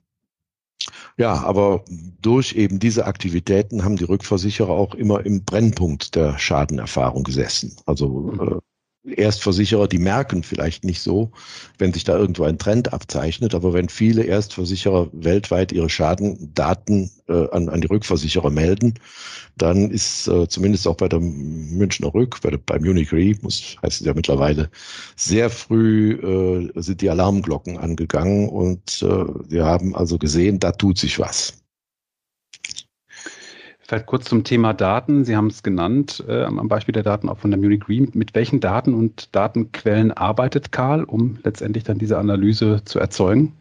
Ja, 1.17 1.35
aber 1.43 1.85
durch 2.23 2.55
eben 2.55 2.79
diese 2.79 3.07
Aktivitäten 3.07 3.85
haben 3.85 3.97
die 3.97 4.05
Rückversicherer 4.05 4.71
auch 4.71 4.95
immer 4.95 5.27
im 5.27 5.45
Brennpunkt 5.45 6.15
der 6.15 6.39
Schadenerfahrung 6.39 7.25
gesessen. 7.25 7.77
Also 7.87 8.33
äh, 8.41 8.68
Erstversicherer, 9.17 9.89
die 9.89 9.99
merken 9.99 10.43
vielleicht 10.43 10.85
nicht 10.85 11.01
so, 11.01 11.31
wenn 11.79 11.93
sich 11.93 12.05
da 12.05 12.17
irgendwo 12.17 12.45
ein 12.45 12.59
Trend 12.59 12.93
abzeichnet, 12.93 13.55
aber 13.55 13.73
wenn 13.73 13.89
viele 13.89 14.25
Erstversicherer 14.25 15.09
weltweit 15.13 15.73
ihre 15.73 15.89
Schadendaten 15.89 17.11
äh, 17.29 17.49
an, 17.51 17.69
an 17.69 17.81
die 17.81 17.87
Rückversicherer 17.87 18.51
melden, 18.51 18.95
dann 19.57 19.91
ist 19.91 20.29
äh, 20.29 20.49
zumindest 20.49 20.87
auch 20.87 20.97
bei 20.97 21.09
der 21.09 21.21
Münchner 21.21 22.13
Rück, 22.15 22.41
bei, 22.43 22.51
der, 22.51 22.59
bei 22.59 22.79
Munich 22.79 23.13
Re, 23.13 23.35
muss, 23.43 23.77
heißt 23.83 24.01
es 24.01 24.07
ja 24.07 24.15
mittlerweile, 24.15 24.71
sehr 25.17 25.51
früh 25.51 26.13
äh, 26.13 26.81
sind 26.81 27.01
die 27.01 27.11
Alarmglocken 27.11 27.79
angegangen 27.79 28.49
und 28.49 29.03
äh, 29.03 29.07
wir 29.07 29.65
haben 29.65 29.95
also 29.95 30.19
gesehen, 30.19 30.61
da 30.61 30.73
tut 30.73 30.99
sich 30.99 31.19
was. 31.19 31.58
Vielleicht 33.89 34.05
kurz 34.05 34.27
zum 34.27 34.45
Thema 34.45 34.75
Daten. 34.75 35.25
Sie 35.25 35.35
haben 35.35 35.47
es 35.47 35.63
genannt, 35.63 36.23
äh, 36.29 36.45
am 36.45 36.69
Beispiel 36.69 36.93
der 36.93 37.03
Daten 37.03 37.31
auch 37.31 37.39
von 37.39 37.51
der 37.51 37.59
Munich 37.59 37.89
Re. 37.89 38.07
Mit 38.13 38.35
welchen 38.35 38.61
Daten 38.61 38.93
und 38.93 39.35
Datenquellen 39.35 40.13
arbeitet 40.13 40.73
Karl, 40.73 41.05
um 41.05 41.39
letztendlich 41.43 41.85
dann 41.85 41.97
diese 41.97 42.19
Analyse 42.19 42.83
zu 42.85 42.99
erzeugen? 42.99 43.55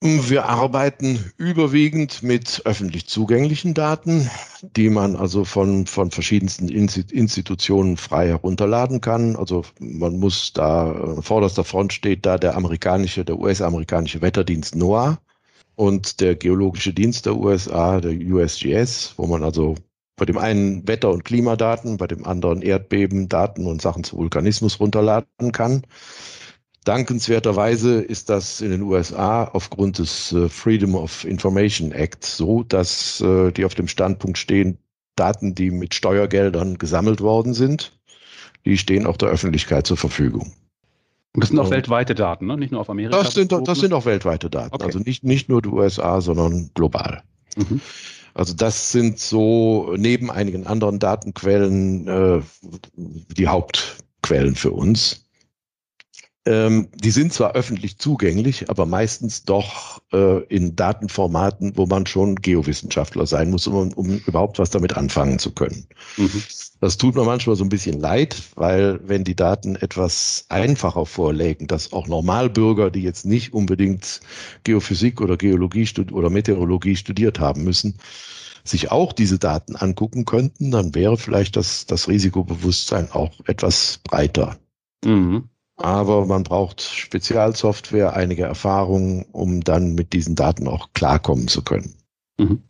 Wir 0.00 0.44
arbeiten 0.44 1.32
überwiegend 1.38 2.22
mit 2.22 2.62
öffentlich 2.66 3.08
zugänglichen 3.08 3.74
Daten, 3.74 4.30
die 4.76 4.90
man 4.90 5.16
also 5.16 5.44
von, 5.44 5.86
von 5.86 6.12
verschiedensten 6.12 6.68
Institutionen 6.68 7.96
frei 7.96 8.28
herunterladen 8.28 9.00
kann. 9.00 9.34
Also 9.34 9.64
man 9.80 10.20
muss 10.20 10.52
da, 10.52 11.16
vorderster 11.20 11.64
Front 11.64 11.92
steht 11.92 12.24
da 12.26 12.38
der 12.38 12.54
amerikanische, 12.54 13.24
der 13.24 13.38
US-amerikanische 13.40 14.22
Wetterdienst 14.22 14.76
NOAA 14.76 15.18
und 15.76 16.20
der 16.20 16.34
Geologische 16.36 16.92
Dienst 16.92 17.26
der 17.26 17.36
USA, 17.36 18.00
der 18.00 18.12
USGS, 18.12 19.14
wo 19.16 19.26
man 19.26 19.42
also 19.42 19.74
bei 20.16 20.24
dem 20.24 20.38
einen 20.38 20.86
Wetter- 20.86 21.10
und 21.10 21.24
Klimadaten, 21.24 21.96
bei 21.96 22.06
dem 22.06 22.24
anderen 22.24 22.62
Erdbebendaten 22.62 23.66
und 23.66 23.82
Sachen 23.82 24.04
zu 24.04 24.16
Vulkanismus 24.16 24.78
runterladen 24.78 25.52
kann. 25.52 25.82
Dankenswerterweise 26.84 28.00
ist 28.00 28.28
das 28.28 28.60
in 28.60 28.70
den 28.70 28.82
USA 28.82 29.44
aufgrund 29.44 29.98
des 29.98 30.32
äh, 30.32 30.48
Freedom 30.48 30.94
of 30.94 31.24
Information 31.24 31.92
Act 31.92 32.24
so, 32.24 32.62
dass 32.62 33.20
äh, 33.22 33.50
die 33.52 33.64
auf 33.64 33.74
dem 33.74 33.88
Standpunkt 33.88 34.36
stehen, 34.38 34.78
Daten, 35.16 35.54
die 35.54 35.70
mit 35.70 35.94
Steuergeldern 35.94 36.76
gesammelt 36.76 37.20
worden 37.20 37.54
sind, 37.54 37.98
die 38.64 38.76
stehen 38.76 39.06
auch 39.06 39.16
der 39.16 39.30
Öffentlichkeit 39.30 39.86
zur 39.86 39.96
Verfügung. 39.96 40.52
Und 41.34 41.42
das 41.42 41.50
sind 41.50 41.58
auch 41.58 41.70
weltweite 41.70 42.14
Daten, 42.14 42.46
ne? 42.46 42.56
nicht 42.56 42.70
nur 42.70 42.80
auf 42.80 42.88
Amerika. 42.88 43.20
Das 43.20 43.34
sind, 43.34 43.50
das 43.50 43.78
sind 43.80 43.92
auch 43.92 44.04
weltweite 44.04 44.48
Daten. 44.48 44.72
Okay. 44.72 44.84
Also 44.84 45.00
nicht, 45.00 45.24
nicht 45.24 45.48
nur 45.48 45.62
die 45.62 45.68
USA, 45.68 46.20
sondern 46.20 46.70
global. 46.74 47.22
Mhm. 47.56 47.80
Also 48.34 48.54
das 48.54 48.92
sind 48.92 49.18
so 49.18 49.94
neben 49.96 50.30
einigen 50.30 50.66
anderen 50.66 51.00
Datenquellen 51.00 52.06
äh, 52.06 52.40
die 52.94 53.48
Hauptquellen 53.48 54.54
für 54.54 54.70
uns. 54.70 55.24
Ähm, 56.46 56.88
die 56.94 57.10
sind 57.10 57.32
zwar 57.32 57.54
öffentlich 57.54 57.98
zugänglich, 57.98 58.68
aber 58.68 58.86
meistens 58.86 59.44
doch 59.44 60.02
äh, 60.12 60.42
in 60.44 60.76
Datenformaten, 60.76 61.76
wo 61.76 61.86
man 61.86 62.06
schon 62.06 62.36
Geowissenschaftler 62.36 63.26
sein 63.26 63.50
muss, 63.50 63.66
um, 63.66 63.92
um 63.94 64.18
überhaupt 64.26 64.58
was 64.58 64.70
damit 64.70 64.96
anfangen 64.96 65.38
zu 65.38 65.52
können. 65.52 65.86
Mhm. 66.16 66.42
Das 66.80 66.98
tut 66.98 67.14
mir 67.14 67.24
manchmal 67.24 67.56
so 67.56 67.64
ein 67.64 67.70
bisschen 67.70 68.00
leid, 68.00 68.42
weil 68.56 69.00
wenn 69.06 69.24
die 69.24 69.36
Daten 69.36 69.76
etwas 69.76 70.44
einfacher 70.48 71.06
vorlägen, 71.06 71.66
dass 71.66 71.92
auch 71.92 72.08
Normalbürger, 72.08 72.90
die 72.90 73.02
jetzt 73.02 73.24
nicht 73.24 73.54
unbedingt 73.54 74.20
Geophysik 74.64 75.20
oder 75.20 75.36
Geologie 75.36 75.88
oder 76.12 76.30
Meteorologie 76.30 76.96
studiert 76.96 77.40
haben 77.40 77.64
müssen, 77.64 77.96
sich 78.64 78.90
auch 78.90 79.12
diese 79.12 79.38
Daten 79.38 79.76
angucken 79.76 80.24
könnten, 80.24 80.70
dann 80.70 80.94
wäre 80.94 81.16
vielleicht 81.16 81.56
das, 81.56 81.86
das 81.86 82.08
Risikobewusstsein 82.08 83.10
auch 83.12 83.32
etwas 83.46 84.00
breiter. 84.04 84.56
Mhm. 85.04 85.48
Aber 85.76 86.24
man 86.26 86.44
braucht 86.44 86.80
Spezialsoftware, 86.82 88.14
einige 88.14 88.44
Erfahrungen, 88.44 89.26
um 89.32 89.62
dann 89.62 89.94
mit 89.94 90.12
diesen 90.12 90.34
Daten 90.34 90.68
auch 90.68 90.92
klarkommen 90.94 91.48
zu 91.48 91.62
können. 91.62 91.94
Mhm. 92.38 92.62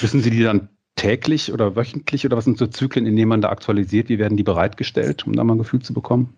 Wissen 0.00 0.22
Sie 0.22 0.30
die 0.30 0.42
dann 0.42 0.68
täglich 1.00 1.52
oder 1.52 1.76
wöchentlich 1.76 2.26
oder 2.26 2.36
was 2.36 2.44
sind 2.44 2.58
so 2.58 2.66
Zyklen, 2.66 3.06
in 3.06 3.16
denen 3.16 3.30
man 3.30 3.40
da 3.40 3.48
aktualisiert? 3.48 4.10
Wie 4.10 4.18
werden 4.18 4.36
die 4.36 4.42
bereitgestellt, 4.42 5.26
um 5.26 5.34
da 5.34 5.42
mal 5.42 5.54
ein 5.54 5.58
Gefühl 5.58 5.80
zu 5.80 5.94
bekommen? 5.94 6.34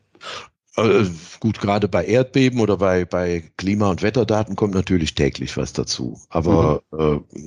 Äh, 0.77 1.05
gut, 1.41 1.61
gerade 1.61 1.89
bei 1.89 2.05
Erdbeben 2.05 2.61
oder 2.61 2.77
bei, 2.77 3.05
bei 3.05 3.43
Klima- 3.57 3.91
und 3.91 4.03
Wetterdaten 4.03 4.55
kommt 4.55 4.75
natürlich 4.75 5.15
täglich 5.15 5.57
was 5.57 5.73
dazu. 5.73 6.21
Aber 6.29 6.83
mhm. 6.93 6.99
äh, 6.99 7.41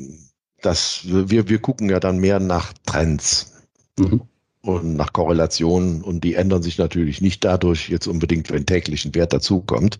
das, 0.62 1.02
wir, 1.06 1.48
wir 1.48 1.60
gucken 1.60 1.90
ja 1.90 2.00
dann 2.00 2.20
mehr 2.20 2.40
nach 2.40 2.74
Trends. 2.86 3.54
Mhm 3.98 4.22
und 4.66 4.96
nach 4.96 5.14
Korrelationen 5.14 6.02
und 6.02 6.24
die 6.24 6.34
ändern 6.34 6.64
sich 6.64 6.78
natürlich 6.78 7.22
nicht 7.22 7.44
dadurch 7.46 7.90
jetzt 7.90 8.08
unbedingt, 8.08 8.52
wenn 8.52 8.66
täglich 8.66 9.06
ein 9.06 9.14
Wert 9.16 9.32
dazukommt, 9.32 10.00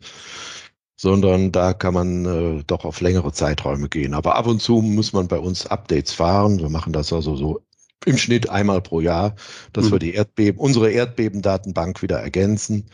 sondern 0.96 1.52
da 1.52 1.74
kann 1.74 1.94
man 1.94 2.26
äh, 2.26 2.64
doch 2.66 2.86
auf 2.86 3.02
längere 3.02 3.34
Zeiträume 3.34 3.90
gehen. 3.90 4.14
Aber 4.14 4.36
ab 4.36 4.48
und 4.48 4.62
zu 4.62 4.82
muss 4.82 5.14
man 5.14 5.28
bei 5.28 5.40
uns 5.40 5.66
Updates 5.66 6.14
fahren. 6.14 6.60
Wir 6.60 6.70
machen 6.70 6.94
das 6.94 7.12
also 7.12 7.36
so 7.36 7.62
im 8.06 8.18
Schnitt 8.18 8.50
einmal 8.50 8.82
pro 8.82 9.02
Jahr, 9.02 9.36
dass 9.74 9.86
mhm. 9.86 9.92
wir 9.92 10.00
die 10.00 10.14
Erdbeben, 10.14 10.60
unsere 10.60 10.92
Erdbebendatenbank 10.92 12.02
wieder 12.02 12.20
ergänzen. 12.20 12.86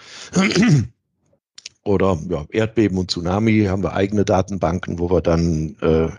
Oder 1.84 2.20
ja, 2.30 2.46
Erdbeben 2.50 2.98
und 2.98 3.12
Tsunami 3.12 3.66
haben 3.68 3.84
wir 3.84 3.94
eigene 3.94 4.24
Datenbanken, 4.24 5.00
wo 5.00 5.10
wir 5.10 5.22
dann 5.22 5.76
äh, 5.82 6.10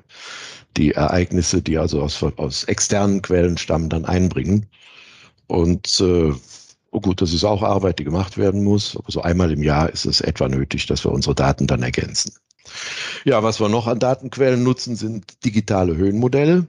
die 0.76 0.92
Ereignisse, 0.92 1.62
die 1.62 1.78
also 1.78 2.02
aus, 2.02 2.22
aus 2.22 2.64
externen 2.64 3.22
Quellen 3.22 3.58
stammen, 3.58 3.88
dann 3.88 4.04
einbringen. 4.04 4.66
Und 5.46 6.00
äh, 6.00 6.32
oh 6.92 7.00
gut, 7.00 7.20
das 7.20 7.32
ist 7.32 7.42
auch 7.42 7.62
Arbeit, 7.62 7.98
die 7.98 8.04
gemacht 8.04 8.38
werden 8.38 8.62
muss. 8.62 8.96
Aber 8.96 9.10
so 9.10 9.22
einmal 9.22 9.50
im 9.50 9.62
Jahr 9.62 9.90
ist 9.90 10.04
es 10.04 10.20
etwa 10.20 10.48
nötig, 10.48 10.86
dass 10.86 11.04
wir 11.04 11.10
unsere 11.10 11.34
Daten 11.34 11.66
dann 11.66 11.82
ergänzen. 11.82 12.34
Ja, 13.24 13.42
was 13.42 13.60
wir 13.60 13.68
noch 13.68 13.86
an 13.86 13.98
Datenquellen 13.98 14.62
nutzen, 14.62 14.94
sind 14.94 15.44
digitale 15.44 15.96
Höhenmodelle. 15.96 16.68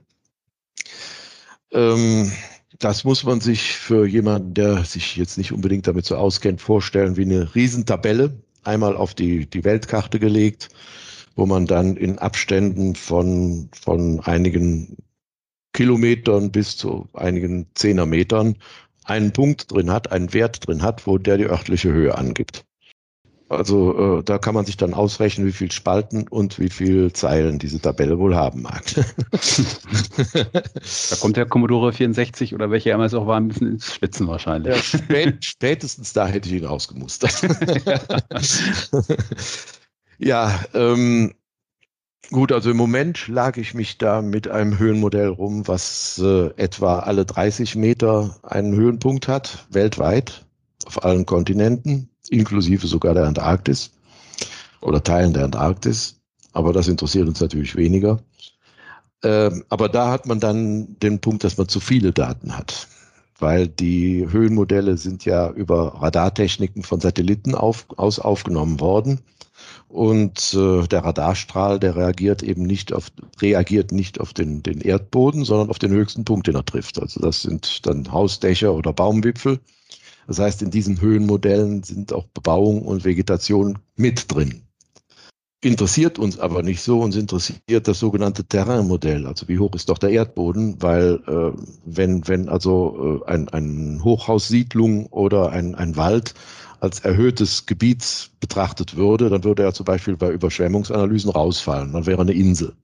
Ähm, 1.70 2.32
das 2.78 3.04
muss 3.04 3.22
man 3.24 3.40
sich 3.40 3.72
für 3.72 4.06
jemanden, 4.06 4.54
der 4.54 4.84
sich 4.84 5.16
jetzt 5.16 5.38
nicht 5.38 5.52
unbedingt 5.52 5.86
damit 5.86 6.06
so 6.06 6.16
auskennt, 6.16 6.60
vorstellen 6.60 7.16
wie 7.16 7.22
eine 7.22 7.54
Riesentabelle, 7.54 8.34
einmal 8.64 8.96
auf 8.96 9.14
die, 9.14 9.46
die 9.46 9.62
Weltkarte 9.62 10.18
gelegt, 10.18 10.70
wo 11.36 11.46
man 11.46 11.66
dann 11.66 11.96
in 11.96 12.18
Abständen 12.18 12.94
von, 12.94 13.68
von 13.72 14.20
einigen 14.20 14.96
Kilometern 15.72 16.50
bis 16.50 16.76
zu 16.76 17.08
einigen 17.12 17.66
Zehnermetern 17.74 18.56
einen 19.04 19.32
Punkt 19.32 19.72
drin 19.72 19.90
hat, 19.90 20.12
einen 20.12 20.32
Wert 20.32 20.66
drin 20.66 20.82
hat, 20.82 21.06
wo 21.06 21.18
der 21.18 21.38
die 21.38 21.46
örtliche 21.46 21.92
Höhe 21.92 22.16
angibt. 22.16 22.64
Also 23.48 24.18
äh, 24.18 24.22
da 24.24 24.38
kann 24.38 24.54
man 24.54 24.64
sich 24.64 24.78
dann 24.78 24.94
ausrechnen, 24.94 25.46
wie 25.46 25.52
viel 25.52 25.70
Spalten 25.70 26.26
und 26.26 26.58
wie 26.58 26.70
viel 26.70 27.12
Zeilen 27.12 27.58
diese 27.58 27.78
Tabelle 27.78 28.18
wohl 28.18 28.34
haben 28.34 28.62
mag. 28.62 28.82
da 30.34 31.16
kommt 31.20 31.36
der 31.36 31.44
Commodore 31.46 31.92
64 31.92 32.54
oder 32.54 32.70
welcher 32.70 32.94
immer 32.94 33.04
es 33.04 33.12
auch 33.14 33.26
war, 33.26 33.36
ein 33.36 33.48
bisschen 33.48 33.72
ins 33.72 33.94
Spitzen 33.94 34.26
wahrscheinlich. 34.26 34.74
Ja, 34.74 34.82
spät, 34.82 35.44
spätestens 35.44 36.14
da 36.14 36.26
hätte 36.26 36.48
ich 36.48 36.54
ihn 36.56 36.66
ausgemustert. 36.66 37.42
ja, 40.18 40.58
ähm, 40.72 41.34
Gut, 42.30 42.52
also 42.52 42.70
im 42.70 42.76
Moment 42.76 43.18
schlage 43.18 43.60
ich 43.60 43.74
mich 43.74 43.98
da 43.98 44.22
mit 44.22 44.48
einem 44.48 44.78
Höhenmodell 44.78 45.28
rum, 45.28 45.68
was 45.68 46.18
äh, 46.18 46.48
etwa 46.56 47.00
alle 47.00 47.26
30 47.26 47.76
Meter 47.76 48.36
einen 48.42 48.74
Höhenpunkt 48.74 49.28
hat, 49.28 49.66
weltweit, 49.70 50.44
auf 50.86 51.04
allen 51.04 51.26
Kontinenten, 51.26 52.08
inklusive 52.30 52.86
sogar 52.86 53.14
der 53.14 53.26
Antarktis 53.26 53.90
oder 54.80 55.02
Teilen 55.02 55.34
der 55.34 55.44
Antarktis. 55.44 56.20
Aber 56.52 56.72
das 56.72 56.88
interessiert 56.88 57.28
uns 57.28 57.40
natürlich 57.40 57.76
weniger. 57.76 58.20
Ähm, 59.22 59.64
aber 59.68 59.88
da 59.88 60.10
hat 60.10 60.26
man 60.26 60.40
dann 60.40 60.98
den 61.00 61.20
Punkt, 61.20 61.44
dass 61.44 61.58
man 61.58 61.68
zu 61.68 61.80
viele 61.80 62.12
Daten 62.12 62.56
hat, 62.56 62.88
weil 63.38 63.68
die 63.68 64.26
Höhenmodelle 64.30 64.96
sind 64.96 65.24
ja 65.24 65.50
über 65.50 66.00
Radartechniken 66.00 66.82
von 66.84 67.00
Satelliten 67.00 67.54
auf, 67.54 67.86
aus 67.96 68.18
aufgenommen 68.18 68.80
worden 68.80 69.20
und 69.94 70.54
äh, 70.54 70.88
der 70.88 71.04
Radarstrahl, 71.04 71.78
der 71.78 71.94
reagiert 71.94 72.42
eben 72.42 72.64
nicht 72.64 72.92
auf, 72.92 73.12
reagiert 73.40 73.92
nicht 73.92 74.18
auf 74.18 74.32
den, 74.32 74.60
den 74.60 74.80
Erdboden, 74.80 75.44
sondern 75.44 75.70
auf 75.70 75.78
den 75.78 75.92
höchsten 75.92 76.24
Punkt, 76.24 76.48
den 76.48 76.56
er 76.56 76.64
trifft. 76.64 77.00
Also 77.00 77.20
das 77.20 77.42
sind 77.42 77.86
dann 77.86 78.10
Hausdächer 78.10 78.74
oder 78.74 78.92
Baumwipfel. 78.92 79.60
Das 80.26 80.40
heißt, 80.40 80.62
in 80.62 80.72
diesen 80.72 81.00
Höhenmodellen 81.00 81.84
sind 81.84 82.12
auch 82.12 82.24
Bebauung 82.34 82.82
und 82.82 83.04
Vegetation 83.04 83.78
mit 83.94 84.34
drin. 84.34 84.62
Interessiert 85.62 86.18
uns 86.18 86.40
aber 86.40 86.64
nicht 86.64 86.82
so, 86.82 86.98
uns 86.98 87.14
interessiert 87.14 87.86
das 87.86 88.00
sogenannte 88.00 88.44
Terrainmodell. 88.44 89.26
Also 89.26 89.46
wie 89.46 89.60
hoch 89.60 89.74
ist 89.76 89.88
doch 89.88 89.98
der 89.98 90.10
Erdboden, 90.10 90.82
weil 90.82 91.20
äh, 91.28 91.56
wenn, 91.84 92.26
wenn 92.26 92.48
also 92.48 93.20
äh, 93.24 93.30
ein, 93.30 93.48
ein 93.50 94.00
Hochhaussiedlung 94.02 95.06
oder 95.06 95.50
ein, 95.50 95.76
ein 95.76 95.96
Wald 95.96 96.34
als 96.84 97.00
erhöhtes 97.00 97.64
Gebiet 97.64 98.30
betrachtet 98.40 98.94
würde, 98.94 99.30
dann 99.30 99.42
würde 99.42 99.62
er 99.62 99.72
zum 99.72 99.86
Beispiel 99.86 100.16
bei 100.16 100.30
Überschwemmungsanalysen 100.30 101.30
rausfallen. 101.30 101.94
Dann 101.94 102.04
wäre 102.04 102.20
eine 102.20 102.34
Insel, 102.34 102.74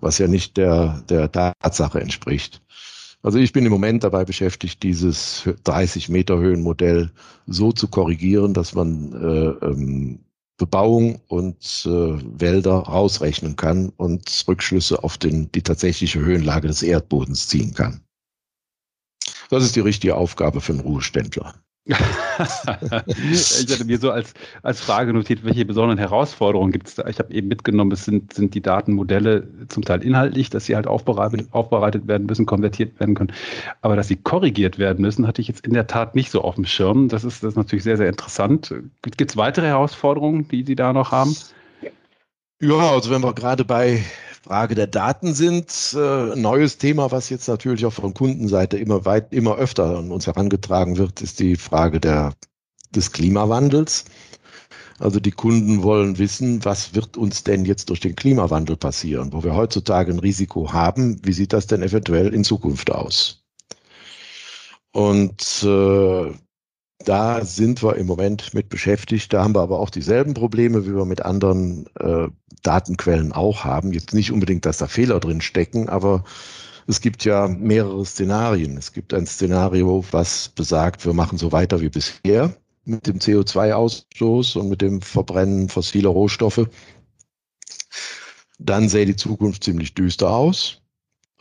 was 0.00 0.18
ja 0.18 0.28
nicht 0.28 0.56
der, 0.56 1.02
der 1.08 1.30
Tatsache 1.32 2.00
entspricht. 2.00 2.62
Also 3.22 3.38
ich 3.38 3.52
bin 3.52 3.66
im 3.66 3.72
Moment 3.72 4.04
dabei 4.04 4.24
beschäftigt, 4.24 4.84
dieses 4.84 5.48
30 5.64 6.10
Meter 6.10 6.38
Höhenmodell 6.38 7.10
so 7.46 7.72
zu 7.72 7.88
korrigieren, 7.88 8.54
dass 8.54 8.74
man 8.74 9.12
äh, 9.12 9.66
ähm, 9.66 10.20
Bebauung 10.56 11.20
und 11.26 11.86
äh, 11.86 12.40
Wälder 12.40 12.74
rausrechnen 12.74 13.56
kann 13.56 13.88
und 13.96 14.44
Rückschlüsse 14.46 15.02
auf 15.02 15.18
den, 15.18 15.50
die 15.50 15.62
tatsächliche 15.62 16.20
Höhenlage 16.20 16.68
des 16.68 16.84
Erdbodens 16.84 17.48
ziehen 17.48 17.74
kann. 17.74 18.00
Das 19.50 19.64
ist 19.64 19.74
die 19.74 19.80
richtige 19.80 20.14
Aufgabe 20.14 20.60
für 20.60 20.72
einen 20.72 20.82
Ruheständler 20.82 21.54
ich 21.86 23.72
hatte 23.72 23.84
mir 23.84 23.98
so 23.98 24.10
als, 24.10 24.32
als 24.62 24.80
Frage 24.80 25.12
notiert, 25.12 25.44
welche 25.44 25.66
besonderen 25.66 25.98
Herausforderungen 25.98 26.72
gibt 26.72 26.88
es 26.88 26.94
da? 26.94 27.06
Ich 27.08 27.18
habe 27.18 27.32
eben 27.34 27.48
mitgenommen, 27.48 27.92
es 27.92 28.06
sind, 28.06 28.32
sind 28.32 28.54
die 28.54 28.62
Datenmodelle 28.62 29.46
zum 29.68 29.84
Teil 29.84 30.02
inhaltlich, 30.02 30.48
dass 30.48 30.64
sie 30.64 30.76
halt 30.76 30.86
aufbereitet, 30.86 31.48
aufbereitet 31.50 32.08
werden 32.08 32.26
müssen, 32.26 32.46
konvertiert 32.46 32.98
werden 33.00 33.14
können. 33.14 33.32
Aber 33.82 33.96
dass 33.96 34.08
sie 34.08 34.16
korrigiert 34.16 34.78
werden 34.78 35.02
müssen, 35.02 35.26
hatte 35.26 35.42
ich 35.42 35.48
jetzt 35.48 35.66
in 35.66 35.74
der 35.74 35.86
Tat 35.86 36.14
nicht 36.14 36.30
so 36.30 36.40
auf 36.40 36.54
dem 36.54 36.64
Schirm. 36.64 37.08
Das 37.08 37.22
ist, 37.22 37.42
das 37.42 37.50
ist 37.50 37.56
natürlich 37.56 37.84
sehr, 37.84 37.98
sehr 37.98 38.08
interessant. 38.08 38.74
Gibt 39.02 39.30
es 39.30 39.36
weitere 39.36 39.66
Herausforderungen, 39.66 40.48
die 40.48 40.64
Sie 40.64 40.76
da 40.76 40.94
noch 40.94 41.12
haben? 41.12 41.36
Ja, 42.60 42.92
also 42.92 43.10
wenn 43.10 43.22
wir 43.22 43.34
gerade 43.34 43.64
bei 43.66 44.02
Frage 44.44 44.74
der 44.74 44.88
Daten 44.88 45.32
sind. 45.32 45.96
Äh, 45.96 46.36
neues 46.36 46.76
Thema, 46.76 47.10
was 47.10 47.30
jetzt 47.30 47.48
natürlich 47.48 47.86
auch 47.86 47.94
von 47.94 48.12
Kundenseite 48.12 48.76
immer 48.76 49.06
weit, 49.06 49.32
immer 49.32 49.56
öfter 49.56 49.96
an 49.96 50.10
uns 50.10 50.26
herangetragen 50.26 50.98
wird, 50.98 51.22
ist 51.22 51.40
die 51.40 51.56
Frage 51.56 51.98
der, 51.98 52.34
des 52.94 53.12
Klimawandels. 53.12 54.04
Also 54.98 55.18
die 55.18 55.30
Kunden 55.30 55.82
wollen 55.82 56.18
wissen, 56.18 56.62
was 56.62 56.94
wird 56.94 57.16
uns 57.16 57.42
denn 57.42 57.64
jetzt 57.64 57.88
durch 57.88 58.00
den 58.00 58.16
Klimawandel 58.16 58.76
passieren, 58.76 59.32
wo 59.32 59.42
wir 59.42 59.54
heutzutage 59.54 60.12
ein 60.12 60.18
Risiko 60.18 60.74
haben. 60.74 61.24
Wie 61.24 61.32
sieht 61.32 61.54
das 61.54 61.66
denn 61.66 61.82
eventuell 61.82 62.34
in 62.34 62.44
Zukunft 62.44 62.92
aus? 62.92 63.46
Und 64.92 65.62
äh, 65.62 66.32
da 66.98 67.44
sind 67.44 67.82
wir 67.82 67.96
im 67.96 68.06
Moment 68.06 68.54
mit 68.54 68.68
beschäftigt. 68.68 69.32
Da 69.32 69.42
haben 69.42 69.54
wir 69.54 69.60
aber 69.60 69.80
auch 69.80 69.90
dieselben 69.90 70.34
Probleme, 70.34 70.86
wie 70.86 70.94
wir 70.94 71.04
mit 71.04 71.22
anderen 71.22 71.86
äh, 71.98 72.28
Datenquellen 72.62 73.32
auch 73.32 73.64
haben. 73.64 73.92
Jetzt 73.92 74.14
nicht 74.14 74.32
unbedingt, 74.32 74.64
dass 74.64 74.78
da 74.78 74.86
Fehler 74.86 75.20
drin 75.20 75.40
stecken, 75.40 75.88
aber 75.88 76.24
es 76.86 77.00
gibt 77.00 77.24
ja 77.24 77.48
mehrere 77.48 78.04
Szenarien. 78.04 78.76
Es 78.76 78.92
gibt 78.92 79.14
ein 79.14 79.26
Szenario, 79.26 80.04
was 80.10 80.50
besagt, 80.50 81.04
wir 81.04 81.14
machen 81.14 81.38
so 81.38 81.52
weiter 81.52 81.80
wie 81.80 81.88
bisher 81.88 82.54
mit 82.84 83.06
dem 83.06 83.18
CO2-Ausstoß 83.18 84.58
und 84.58 84.68
mit 84.68 84.82
dem 84.82 85.00
Verbrennen 85.00 85.68
fossiler 85.68 86.10
Rohstoffe. 86.10 86.68
Dann 88.58 88.88
sähe 88.88 89.06
die 89.06 89.16
Zukunft 89.16 89.64
ziemlich 89.64 89.94
düster 89.94 90.30
aus. 90.30 90.82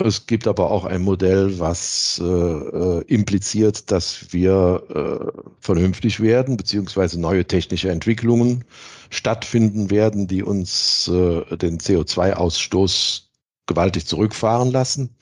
Es 0.05 0.27
gibt 0.27 0.47
aber 0.47 0.69
auch 0.69 0.83
ein 0.83 1.01
Modell, 1.01 1.59
was 1.59 2.19
äh, 2.21 2.25
äh, 2.25 3.03
impliziert, 3.07 3.89
dass 3.89 4.33
wir 4.33 4.83
äh, 4.89 5.41
vernünftig 5.61 6.19
werden, 6.19 6.57
beziehungsweise 6.57 7.21
neue 7.21 7.45
technische 7.45 7.89
Entwicklungen 7.89 8.65
stattfinden 9.09 9.91
werden, 9.91 10.27
die 10.27 10.43
uns 10.43 11.07
äh, 11.07 11.55
den 11.55 11.77
CO2-Ausstoß 11.79 13.21
gewaltig 13.65 14.05
zurückfahren 14.05 14.71
lassen 14.71 15.15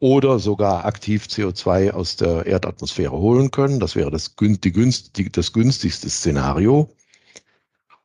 oder 0.00 0.40
sogar 0.40 0.84
aktiv 0.84 1.26
CO2 1.26 1.92
aus 1.92 2.16
der 2.16 2.44
Erdatmosphäre 2.44 3.16
holen 3.16 3.52
können. 3.52 3.78
Das 3.78 3.94
wäre 3.94 4.10
das, 4.10 4.34
die 4.34 4.72
günstig, 4.72 5.32
das 5.32 5.52
günstigste 5.52 6.10
Szenario. 6.10 6.90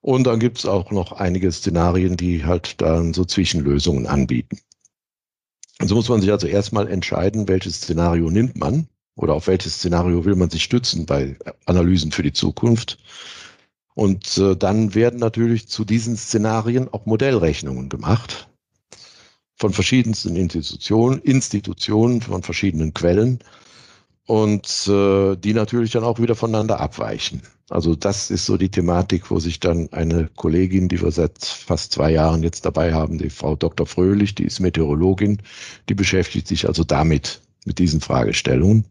Und 0.01 0.25
dann 0.25 0.39
gibt 0.39 0.59
es 0.59 0.67
auch 0.67 0.91
noch 0.91 1.11
einige 1.11 1.51
Szenarien, 1.51 2.17
die 2.17 2.45
halt 2.45 2.79
dann 2.81 3.15
so 3.15 3.25
Zwischenlösungen 3.25 4.05
anbieten. 4.05 4.59
So 5.81 5.95
muss 5.95 6.09
man 6.09 6.21
sich 6.21 6.31
also 6.31 6.47
erstmal 6.47 6.87
entscheiden, 6.87 7.47
welches 7.47 7.77
Szenario 7.77 8.29
nimmt 8.29 8.57
man 8.57 8.87
oder 9.15 9.33
auf 9.33 9.47
welches 9.47 9.75
Szenario 9.75 10.25
will 10.25 10.35
man 10.35 10.49
sich 10.49 10.63
stützen 10.63 11.05
bei 11.05 11.37
Analysen 11.65 12.11
für 12.11 12.23
die 12.23 12.33
Zukunft. 12.33 12.97
Und 13.95 14.37
äh, 14.37 14.55
dann 14.55 14.93
werden 14.93 15.19
natürlich 15.19 15.67
zu 15.67 15.85
diesen 15.85 16.15
Szenarien 16.17 16.87
auch 16.93 17.05
Modellrechnungen 17.05 17.89
gemacht 17.89 18.49
von 19.55 19.73
verschiedensten 19.73 20.35
Institutionen, 20.35 21.19
Institutionen 21.19 22.21
von 22.21 22.43
verschiedenen 22.43 22.93
Quellen 22.93 23.39
und 24.29 24.87
äh, 24.87 25.35
die 25.37 25.55
natürlich 25.55 25.89
dann 25.89 26.03
auch 26.03 26.19
wieder 26.19 26.35
voneinander 26.35 26.79
abweichen. 26.79 27.41
Also 27.67 27.95
das 27.95 28.29
ist 28.29 28.45
so 28.45 28.57
die 28.57 28.69
Thematik, 28.69 29.31
wo 29.31 29.39
sich 29.39 29.59
dann 29.59 29.91
eine 29.91 30.29
Kollegin, 30.35 30.87
die 30.87 31.01
wir 31.01 31.09
seit 31.09 31.43
fast 31.43 31.93
zwei 31.93 32.11
Jahren 32.11 32.43
jetzt 32.43 32.63
dabei 32.63 32.93
haben, 32.93 33.17
die 33.17 33.31
Frau 33.31 33.55
Dr. 33.55 33.87
Fröhlich, 33.87 34.35
die 34.35 34.43
ist 34.43 34.59
Meteorologin, 34.59 35.41
die 35.89 35.95
beschäftigt 35.95 36.47
sich 36.47 36.67
also 36.67 36.83
damit, 36.83 37.41
mit 37.65 37.79
diesen 37.79 38.01
Fragestellungen. 38.01 38.85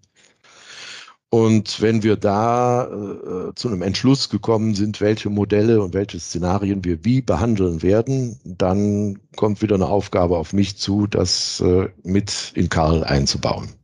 Und 1.31 1.81
wenn 1.81 2.03
wir 2.03 2.17
da 2.17 2.87
äh, 2.87 3.55
zu 3.55 3.69
einem 3.69 3.83
Entschluss 3.83 4.31
gekommen 4.31 4.75
sind, 4.75 5.01
welche 5.01 5.31
Modelle 5.31 5.81
und 5.81 5.95
welche 5.95 6.19
Szenarien 6.19 6.85
wir 6.85 7.05
wie 7.05 7.21
behandeln 7.21 7.83
werden, 7.83 8.41
dann 8.43 9.21
kommt 9.37 9.63
wieder 9.63 9.77
eine 9.77 9.87
Aufgabe 9.87 10.37
auf 10.37 10.53
mich 10.53 10.79
zu, 10.79 11.07
das 11.07 11.61
äh, 11.61 11.91
mit 12.03 12.51
in 12.57 12.69
Karl 12.69 13.05
einzubauen. 13.05 13.78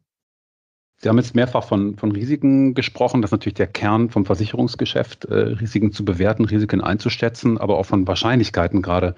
Sie 1.05 1.11
haben 1.11 1.19
jetzt 1.19 1.35
mehrfach 1.35 1.65
von, 1.65 1.99
von 1.99 2.13
Risiken 2.13 2.73
gesprochen. 2.73 3.21
Das 3.21 3.29
ist 3.29 3.33
natürlich 3.33 3.57
der 3.57 3.67
Kern 3.67 4.09
vom 4.09 4.25
Versicherungsgeschäft, 4.25 5.27
äh, 5.27 5.35
Risiken 5.35 5.93
zu 5.93 6.03
bewerten, 6.03 6.47
Risiken 6.47 6.81
einzuschätzen, 6.81 7.59
aber 7.59 7.77
auch 7.77 7.85
von 7.85 8.09
Wahrscheinlichkeiten 8.09 8.81
gerade 8.81 9.15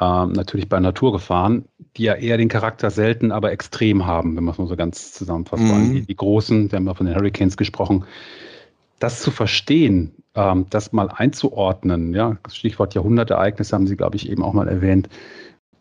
ähm, 0.00 0.32
natürlich 0.32 0.70
bei 0.70 0.80
Naturgefahren, 0.80 1.66
die 1.98 2.04
ja 2.04 2.14
eher 2.14 2.38
den 2.38 2.48
Charakter 2.48 2.90
selten, 2.90 3.32
aber 3.32 3.52
extrem 3.52 4.06
haben, 4.06 4.34
wenn 4.34 4.44
man 4.44 4.52
es 4.52 4.58
mal 4.58 4.66
so 4.66 4.76
ganz 4.76 5.12
zusammenfasst. 5.12 5.62
Mhm. 5.62 5.92
Die, 5.92 6.06
die, 6.06 6.16
großen, 6.16 6.72
wir 6.72 6.78
haben 6.78 6.86
ja 6.86 6.94
von 6.94 7.04
den 7.04 7.14
Hurricanes 7.14 7.58
gesprochen. 7.58 8.06
Das 8.98 9.20
zu 9.20 9.30
verstehen, 9.30 10.14
ähm, 10.34 10.64
das 10.70 10.94
mal 10.94 11.10
einzuordnen, 11.10 12.14
ja, 12.14 12.38
Stichwort 12.50 12.94
Jahrhundertereignisse 12.94 13.76
haben 13.76 13.86
Sie, 13.86 13.96
glaube 13.98 14.16
ich, 14.16 14.30
eben 14.30 14.42
auch 14.42 14.54
mal 14.54 14.68
erwähnt. 14.68 15.10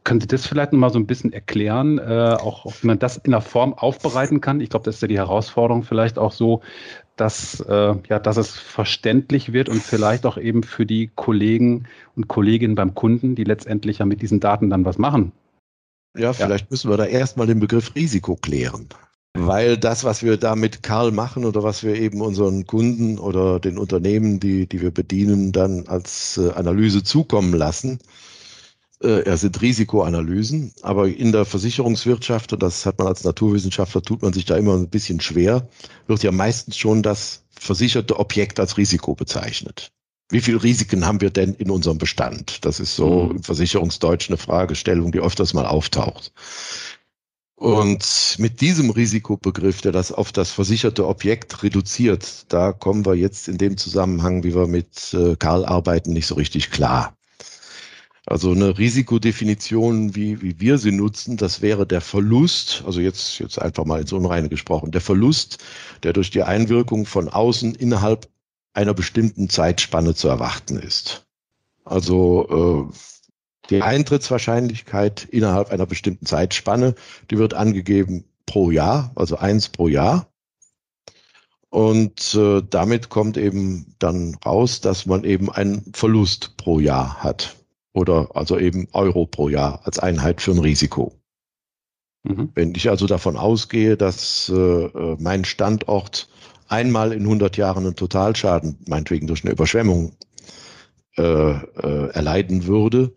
Können 0.06 0.22
Sie 0.22 0.28
das 0.28 0.46
vielleicht 0.46 0.72
mal 0.72 0.92
so 0.92 1.00
ein 1.00 1.08
bisschen 1.08 1.34
erklären, 1.34 1.98
äh, 1.98 2.38
auch, 2.40 2.68
wie 2.80 2.88
man 2.88 3.00
das 3.00 3.18
in 3.18 3.32
der 3.32 3.42
Form 3.42 3.74
aufbereiten 3.74 4.40
kann? 4.40 4.62
Ich 4.62 4.70
glaube, 4.70 4.86
das 4.86 4.96
ist 4.96 5.02
ja 5.02 5.08
die 5.08 5.18
Herausforderung 5.18 5.82
vielleicht 5.82 6.20
auch 6.20 6.32
so, 6.32 6.62
dass, 7.16 7.60
äh, 7.62 7.96
ja, 8.08 8.20
dass 8.20 8.38
es 8.38 8.52
verständlich 8.52 9.52
wird 9.52 9.68
und 9.68 9.82
vielleicht 9.82 10.28
auch 10.28 10.38
eben 10.38 10.62
für 10.62 10.86
die 10.86 11.10
Kollegen 11.16 11.88
und 12.16 12.28
Kolleginnen 12.28 12.76
beim 12.76 12.94
Kunden, 12.94 13.34
die 13.34 13.46
letztendlich 13.46 13.98
ja 13.98 14.06
mit 14.06 14.22
diesen 14.22 14.40
Daten 14.40 14.70
dann 14.70 14.86
was 14.86 15.00
machen. 15.00 15.32
Ja, 16.16 16.34
vielleicht 16.34 16.66
ja. 16.66 16.68
müssen 16.70 16.92
wir 16.92 16.98
da 16.98 17.06
erstmal 17.06 17.48
den 17.48 17.60
Begriff 17.60 17.96
Risiko 17.96 18.36
klären. 18.36 18.90
Weil 19.34 19.76
das, 19.76 20.04
was 20.04 20.22
wir 20.22 20.38
da 20.38 20.56
mit 20.56 20.84
Karl 20.84 21.12
machen 21.12 21.46
oder 21.46 21.64
was 21.64 21.84
wir 21.84 21.96
eben 21.96 22.22
unseren 22.22 22.68
Kunden 22.68 23.18
oder 23.18 23.60
den 23.60 23.80
Unternehmen, 23.80 24.40
die, 24.40 24.68
die 24.68 24.82
wir 24.82 24.92
bedienen, 24.92 25.52
dann 25.52 25.88
als 25.88 26.38
äh, 26.38 26.52
Analyse 26.52 27.04
zukommen 27.04 27.54
lassen, 27.54 28.00
äh, 29.02 29.36
sind 29.38 29.62
Risikoanalysen, 29.62 30.74
aber 30.82 31.08
in 31.08 31.32
der 31.32 31.46
Versicherungswirtschaft, 31.46 32.54
und 32.54 32.64
das 32.64 32.86
hat 32.86 32.98
man 32.98 33.08
als 33.08 33.24
Naturwissenschaftler, 33.24 34.02
tut 34.02 34.22
man 34.22 34.34
sich 34.34 34.46
da 34.46 34.56
immer 34.56 34.76
ein 34.76 34.90
bisschen 34.90 35.20
schwer, 35.20 35.68
wird 36.08 36.24
ja 36.24 36.32
meistens 36.32 36.78
schon 36.78 37.04
das 37.04 37.44
versicherte 37.60 38.20
Objekt 38.20 38.60
als 38.60 38.78
Risiko 38.78 39.16
bezeichnet. 39.16 39.92
Wie 40.30 40.42
viele 40.42 40.64
Risiken 40.64 41.06
haben 41.06 41.22
wir 41.22 41.30
denn 41.30 41.54
in 41.54 41.70
unserem 41.70 41.98
Bestand? 41.98 42.66
Das 42.66 42.80
ist 42.80 42.96
so 42.96 43.26
mhm. 43.26 43.32
im 43.38 43.44
Versicherungsdeutsch 43.44 44.30
eine 44.30 44.38
Fragestellung, 44.38 45.12
die 45.12 45.20
öfters 45.20 45.54
mal 45.54 45.66
auftaucht. 45.66 46.32
Und 47.58 48.36
mit 48.38 48.60
diesem 48.60 48.90
Risikobegriff, 48.90 49.82
der 49.82 49.94
das 49.94 50.12
auf 50.12 50.34
das 50.34 50.52
versicherte 50.52 51.08
Objekt 51.08 51.64
reduziert, 51.64 52.46
da 52.50 52.74
kommen 52.74 53.06
wir 53.06 53.16
jetzt 53.16 53.48
in 53.48 53.58
dem 53.58 53.78
Zusammenhang, 53.78 54.44
wie 54.44 54.54
wir 54.54 54.68
mit 54.68 55.14
äh, 55.14 55.36
Karl 55.38 55.64
arbeiten, 55.64 56.12
nicht 56.12 56.28
so 56.28 56.36
richtig 56.36 56.70
klar. 56.72 57.15
Also 58.28 58.52
eine 58.52 58.78
Risikodefinition, 58.78 60.16
wie, 60.16 60.42
wie 60.42 60.60
wir 60.60 60.80
sie 60.80 60.92
nutzen, 60.92 61.38
das 61.38 61.62
wäre 61.62 61.86
der 61.86 62.02
Verlust, 62.02 62.84
also 62.86 63.00
jetzt, 63.00 63.38
jetzt 63.38 63.62
einfach 63.62 63.86
mal 63.86 64.02
ins 64.02 64.14
Unreine 64.14 64.50
gesprochen, 64.50 64.92
der 64.92 65.02
Verlust, 65.02 65.64
der 66.02 66.14
durch 66.14 66.32
die 66.32 66.42
Einwirkung 66.42 67.06
von 67.06 67.30
außen 67.30 67.76
innerhalb 67.76 68.28
einer 68.74 68.96
bestimmten 68.96 69.48
Zeitspanne 69.48 70.16
zu 70.16 70.28
erwarten 70.28 70.78
ist. 70.78 71.28
Also 71.84 72.90
äh, 72.90 72.96
die 73.70 73.84
Eintrittswahrscheinlichkeit 73.84 75.26
innerhalb 75.26 75.70
einer 75.70 75.86
bestimmten 75.86 76.26
Zeitspanne, 76.26 76.96
die 77.30 77.38
wird 77.38 77.54
angegeben 77.54 78.26
pro 78.48 78.72
Jahr, 78.72 79.12
also 79.16 79.38
eins 79.38 79.70
pro 79.70 79.88
Jahr. 79.88 80.28
Und 81.70 82.34
äh, 82.34 82.64
damit 82.68 83.10
kommt 83.10 83.38
eben 83.38 83.96
dann 84.00 84.36
raus, 84.44 84.82
dass 84.82 85.06
man 85.06 85.24
eben 85.24 85.52
einen 85.52 85.92
Verlust 85.94 86.58
pro 86.58 86.80
Jahr 86.80 87.22
hat 87.22 87.56
oder 87.96 88.36
also 88.36 88.60
eben 88.60 88.88
Euro 88.92 89.26
pro 89.26 89.48
Jahr 89.50 89.80
als 89.86 90.00
Einheit 90.00 90.42
für 90.42 90.52
ein 90.52 90.60
Risiko. 90.60 91.14
Mhm. 92.24 92.50
Wenn 92.54 92.76
ich 92.76 92.90
also 92.90 93.08
davon 93.08 93.38
ausgehe, 93.38 93.96
dass 93.96 94.50
äh, 94.50 94.86
äh 94.86 95.18
mein 95.20 95.46
Standort 95.46 96.28
einmal 96.68 97.14
in 97.14 97.22
100 97.22 97.56
Jahren 97.58 97.86
einen 97.86 97.96
Totalschaden, 97.96 98.78
meinetwegen 98.88 99.28
durch 99.28 99.44
eine 99.44 99.54
Überschwemmung, 99.54 100.12
äh, 101.18 101.22
äh, 101.24 102.10
erleiden 102.12 102.68
würde, 102.68 103.14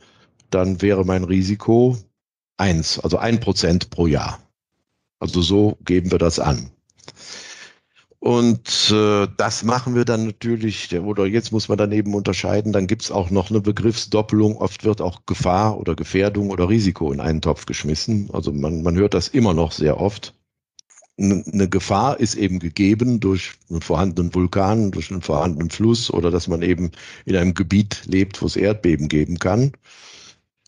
dann 0.50 0.80
wäre 0.80 1.04
mein 1.04 1.24
Risiko 1.24 1.98
eins, 2.56 3.00
also 3.00 3.18
ein 3.18 3.40
Prozent 3.40 3.90
pro 3.90 4.06
Jahr. 4.06 4.38
Also 5.18 5.42
so 5.42 5.76
geben 5.84 6.12
wir 6.12 6.18
das 6.18 6.38
an. 6.38 6.70
Und 8.20 8.90
äh, 8.90 9.28
das 9.36 9.62
machen 9.62 9.94
wir 9.94 10.04
dann 10.04 10.26
natürlich, 10.26 10.92
oder 10.98 11.24
jetzt 11.24 11.52
muss 11.52 11.68
man 11.68 11.78
dann 11.78 11.92
eben 11.92 12.14
unterscheiden, 12.14 12.72
dann 12.72 12.88
gibt's 12.88 13.12
auch 13.12 13.30
noch 13.30 13.50
eine 13.50 13.60
Begriffsdoppelung. 13.60 14.56
Oft 14.56 14.84
wird 14.84 15.00
auch 15.00 15.24
Gefahr 15.26 15.78
oder 15.78 15.94
Gefährdung 15.94 16.50
oder 16.50 16.68
Risiko 16.68 17.12
in 17.12 17.20
einen 17.20 17.40
Topf 17.40 17.66
geschmissen. 17.66 18.28
Also 18.32 18.52
man, 18.52 18.82
man 18.82 18.96
hört 18.96 19.14
das 19.14 19.28
immer 19.28 19.54
noch 19.54 19.70
sehr 19.70 20.00
oft. 20.00 20.34
Eine 21.16 21.68
Gefahr 21.68 22.18
ist 22.20 22.34
eben 22.34 22.58
gegeben 22.60 23.18
durch 23.20 23.52
einen 23.70 23.82
vorhandenen 23.82 24.34
Vulkan, 24.34 24.92
durch 24.92 25.10
einen 25.10 25.22
vorhandenen 25.22 25.70
Fluss 25.70 26.12
oder 26.12 26.30
dass 26.30 26.46
man 26.46 26.62
eben 26.62 26.92
in 27.24 27.36
einem 27.36 27.54
Gebiet 27.54 28.02
lebt, 28.06 28.40
wo 28.40 28.46
es 28.46 28.56
Erdbeben 28.56 29.08
geben 29.08 29.38
kann. 29.38 29.72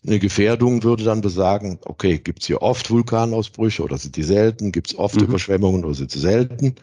Eine 0.05 0.19
Gefährdung 0.19 0.83
würde 0.83 1.03
dann 1.03 1.21
besagen, 1.21 1.79
okay, 1.85 2.17
gibt's 2.17 2.47
hier 2.47 2.61
oft 2.61 2.89
Vulkanausbrüche 2.89 3.83
oder 3.83 3.97
sind 3.97 4.15
die 4.15 4.23
selten? 4.23 4.71
Gibt's 4.71 4.95
oft 4.95 5.15
mhm. 5.15 5.27
Überschwemmungen 5.27 5.85
oder 5.85 5.93
sind 5.93 6.11
sie 6.11 6.19
selten? 6.19 6.75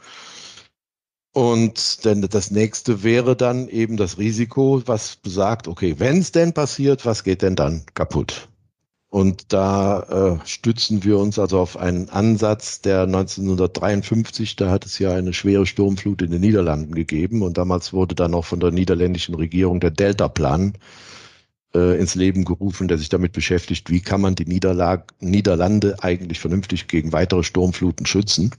Und 1.39 2.05
denn 2.05 2.21
das 2.21 2.51
nächste 2.51 3.05
wäre 3.05 3.37
dann 3.37 3.69
eben 3.69 3.97
das 3.97 4.19
Risiko, 4.19 4.83
was 4.87 5.15
besagt, 5.15 5.69
okay, 5.69 5.95
wenn 5.99 6.19
es 6.19 6.33
denn 6.33 6.53
passiert, 6.53 7.07
was 7.07 7.23
geht 7.23 7.43
denn 7.43 7.55
dann 7.55 7.83
kaputt? 7.95 8.49
Und 9.09 9.53
da 9.53 10.41
äh, 10.41 10.47
stützen 10.47 11.05
wir 11.05 11.17
uns 11.17 11.39
also 11.39 11.61
auf 11.61 11.77
einen 11.77 12.09
Ansatz, 12.09 12.81
der 12.81 13.03
1953, 13.03 14.57
da 14.57 14.71
hat 14.71 14.85
es 14.85 14.99
ja 14.99 15.13
eine 15.13 15.33
schwere 15.33 15.65
Sturmflut 15.65 16.23
in 16.23 16.33
den 16.33 16.41
Niederlanden 16.41 16.93
gegeben 16.93 17.43
und 17.43 17.57
damals 17.57 17.93
wurde 17.93 18.17
dann 18.17 18.35
auch 18.35 18.45
von 18.45 18.59
der 18.59 18.73
niederländischen 18.73 19.37
Regierung 19.37 19.79
der 19.79 19.93
Delta-Plan 19.93 20.73
äh, 21.73 22.01
ins 22.01 22.17
Leben 22.17 22.47
gerufen, 22.47 22.89
der 22.89 22.99
sich 22.99 23.11
damit 23.11 23.31
beschäftigt, 23.31 23.91
wie 23.91 24.01
kann 24.01 24.21
man 24.21 24.35
die 24.35 24.47
Niederlag 24.47 25.15
Niederlande 25.21 26.03
eigentlich 26.03 26.41
vernünftig 26.41 26.89
gegen 26.89 27.13
weitere 27.13 27.45
Sturmfluten 27.45 28.07
schützen. 28.07 28.51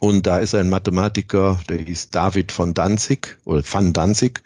Und 0.00 0.26
da 0.26 0.38
ist 0.38 0.54
ein 0.54 0.68
Mathematiker, 0.68 1.58
der 1.68 1.78
hieß 1.78 2.10
David 2.10 2.52
von 2.52 2.74
Danzig 2.74 3.38
oder 3.44 3.62
van 3.64 3.92
Danzig. 3.92 4.42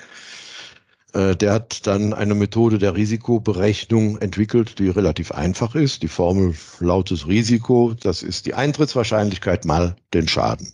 Äh, 1.12 1.34
der 1.36 1.54
hat 1.54 1.86
dann 1.86 2.12
eine 2.14 2.34
Methode 2.34 2.78
der 2.78 2.94
Risikoberechnung 2.94 4.18
entwickelt, 4.18 4.78
die 4.78 4.88
relativ 4.88 5.32
einfach 5.32 5.74
ist. 5.74 6.02
Die 6.02 6.08
Formel 6.08 6.54
lautet 6.78 7.26
Risiko, 7.26 7.94
das 8.00 8.22
ist 8.22 8.46
die 8.46 8.54
Eintrittswahrscheinlichkeit 8.54 9.64
mal 9.64 9.96
den 10.14 10.28
Schaden. 10.28 10.72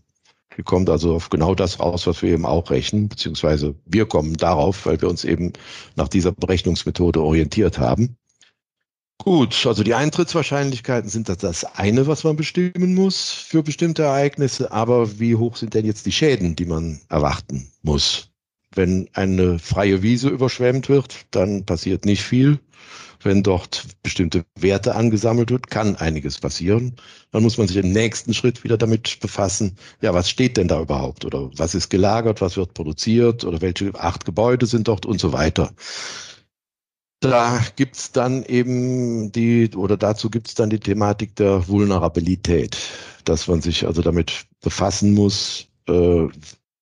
Die 0.57 0.63
kommt 0.63 0.89
also 0.89 1.17
auf 1.17 1.29
genau 1.29 1.55
das 1.55 1.81
raus, 1.81 2.07
was 2.07 2.23
wir 2.23 2.33
eben 2.33 2.47
auch 2.47 2.71
rechnen, 2.71 3.09
beziehungsweise 3.09 3.75
wir 3.85 4.07
kommen 4.07 4.37
darauf, 4.37 4.87
weil 4.87 5.01
wir 5.01 5.09
uns 5.09 5.25
eben 5.25 5.53
nach 5.97 6.09
dieser 6.09 6.33
Berechnungsmethode 6.33 7.21
orientiert 7.21 7.79
haben. 7.79 8.17
Gut, 9.19 9.67
also 9.67 9.83
die 9.83 9.95
Eintrittswahrscheinlichkeiten 9.95 11.11
sind 11.11 11.29
das, 11.29 11.39
das 11.39 11.65
eine, 11.65 12.07
was 12.07 12.23
man 12.23 12.37
bestimmen 12.37 12.95
muss 12.95 13.31
für 13.31 13.63
bestimmte 13.63 14.03
Ereignisse. 14.05 14.71
Aber 14.71 15.19
wie 15.19 15.35
hoch 15.35 15.57
sind 15.57 15.75
denn 15.75 15.85
jetzt 15.87 16.07
die 16.07 16.13
Schäden, 16.13 16.55
die 16.55 16.67
man 16.67 17.01
erwarten 17.09 17.73
muss? 17.83 18.31
Wenn 18.75 19.09
eine 19.15 19.59
freie 19.59 20.03
Wiese 20.03 20.29
überschwemmt 20.29 20.89
wird, 20.89 21.27
dann 21.31 21.65
passiert 21.65 22.05
nicht 22.05 22.23
viel. 22.23 22.61
Wenn 23.23 23.43
dort 23.43 23.87
bestimmte 24.03 24.45
Werte 24.55 24.95
angesammelt 24.95 25.51
wird, 25.51 25.71
kann 25.71 25.97
einiges 25.97 26.39
passieren. 26.39 26.95
Dann 27.33 27.43
muss 27.43 27.59
man 27.59 27.67
sich 27.67 27.79
im 27.79 27.91
nächsten 27.91 28.35
Schritt 28.35 28.63
wieder 28.63 28.77
damit 28.77 29.19
befassen, 29.21 29.77
ja, 30.03 30.15
was 30.15 30.31
steht 30.31 30.57
denn 30.59 30.69
da 30.69 30.81
überhaupt? 30.81 31.25
Oder 31.25 31.51
was 31.57 31.75
ist 31.75 31.89
gelagert, 31.89 32.41
was 32.41 32.57
wird 32.57 32.75
produziert 32.75 33.45
oder 33.45 33.61
welche 33.63 33.95
acht 33.95 34.25
Gebäude 34.27 34.67
sind 34.67 34.87
dort 34.89 35.07
und 35.07 35.21
so 35.21 35.33
weiter. 35.33 35.73
Da 37.21 37.61
gibt's 37.77 38.13
dann 38.13 38.45
eben 38.45 39.33
die, 39.33 39.71
oder 39.75 39.97
dazu 39.97 40.29
gibt's 40.29 40.55
dann 40.55 40.71
die 40.71 40.81
Thematik 40.81 41.35
der 41.37 41.67
Vulnerabilität, 41.67 42.77
dass 43.25 43.49
man 43.49 43.63
sich 43.63 43.87
also 43.87 44.03
damit 44.03 44.47
befassen 44.61 45.15
muss, 45.15 45.67
äh, 45.89 46.29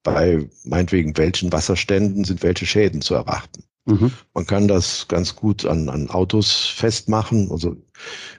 bei 0.02 0.48
meinetwegen 0.64 1.16
welchen 1.16 1.52
Wasserständen 1.52 2.24
sind 2.24 2.42
welche 2.42 2.66
Schäden 2.66 3.00
zu 3.00 3.14
erwarten. 3.14 3.64
Mhm. 3.86 4.12
Man 4.32 4.46
kann 4.46 4.66
das 4.66 5.08
ganz 5.08 5.36
gut 5.36 5.66
an, 5.66 5.88
an 5.88 6.10
Autos 6.10 6.66
festmachen. 6.66 7.50
Also 7.50 7.76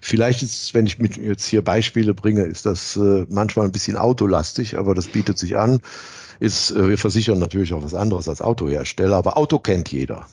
vielleicht 0.01 0.41
ist, 0.43 0.73
wenn 0.73 0.87
ich 0.87 0.99
mit 0.99 1.17
jetzt 1.17 1.45
hier 1.45 1.63
Beispiele 1.63 2.13
bringe, 2.13 2.43
ist 2.43 2.65
das 2.65 2.97
äh, 2.97 3.25
manchmal 3.29 3.65
ein 3.65 3.71
bisschen 3.71 3.95
autolastig, 3.95 4.77
aber 4.77 4.95
das 4.95 5.07
bietet 5.07 5.37
sich 5.37 5.57
an 5.57 5.81
ist, 6.39 6.71
äh, 6.71 6.89
wir 6.89 6.97
versichern 6.97 7.39
natürlich 7.39 7.73
auch 7.73 7.83
was 7.83 7.93
anderes 7.93 8.27
als 8.27 8.41
Autohersteller, 8.41 9.17
aber 9.17 9.37
Auto 9.37 9.59
kennt 9.59 9.91
jeder. 9.91 10.27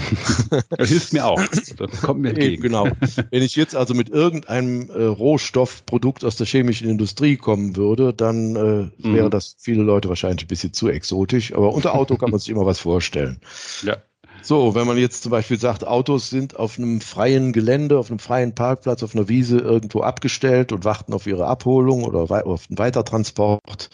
das 0.70 0.88
hilft 0.88 1.12
mir 1.12 1.26
auch. 1.26 1.42
Das 1.76 2.02
kommt 2.02 2.20
mir 2.20 2.30
entgegen. 2.30 2.62
Genau. 2.62 2.88
Wenn 3.30 3.42
ich 3.42 3.56
jetzt 3.56 3.74
also 3.74 3.94
mit 3.94 4.08
irgendeinem 4.08 4.90
äh, 4.90 5.04
Rohstoffprodukt 5.04 6.24
aus 6.24 6.36
der 6.36 6.46
chemischen 6.46 6.88
Industrie 6.88 7.36
kommen 7.36 7.76
würde, 7.76 8.12
dann 8.12 8.56
äh, 8.56 8.90
wäre 8.98 9.26
mhm. 9.26 9.30
das 9.30 9.56
viele 9.58 9.82
Leute 9.82 10.08
wahrscheinlich 10.08 10.44
ein 10.44 10.48
bisschen 10.48 10.72
zu 10.72 10.88
exotisch. 10.88 11.52
Aber 11.52 11.72
unter 11.72 11.94
Auto 11.94 12.16
kann 12.16 12.30
man 12.30 12.40
sich 12.40 12.50
immer 12.50 12.66
was 12.66 12.80
vorstellen. 12.80 13.40
Ja. 13.82 13.96
So, 14.44 14.74
wenn 14.74 14.86
man 14.86 14.98
jetzt 14.98 15.22
zum 15.22 15.30
Beispiel 15.30 15.58
sagt, 15.58 15.86
Autos 15.86 16.28
sind 16.28 16.56
auf 16.56 16.78
einem 16.78 17.00
freien 17.00 17.54
Gelände, 17.54 17.98
auf 17.98 18.10
einem 18.10 18.18
freien 18.18 18.54
Parkplatz, 18.54 19.02
auf 19.02 19.14
einer 19.14 19.26
Wiese 19.26 19.56
irgendwo 19.56 20.02
abgestellt 20.02 20.70
und 20.70 20.84
warten 20.84 21.14
auf 21.14 21.26
ihre 21.26 21.46
Abholung 21.46 22.04
oder 22.04 22.46
auf 22.46 22.66
den 22.66 22.76
Weitertransport, 22.76 23.88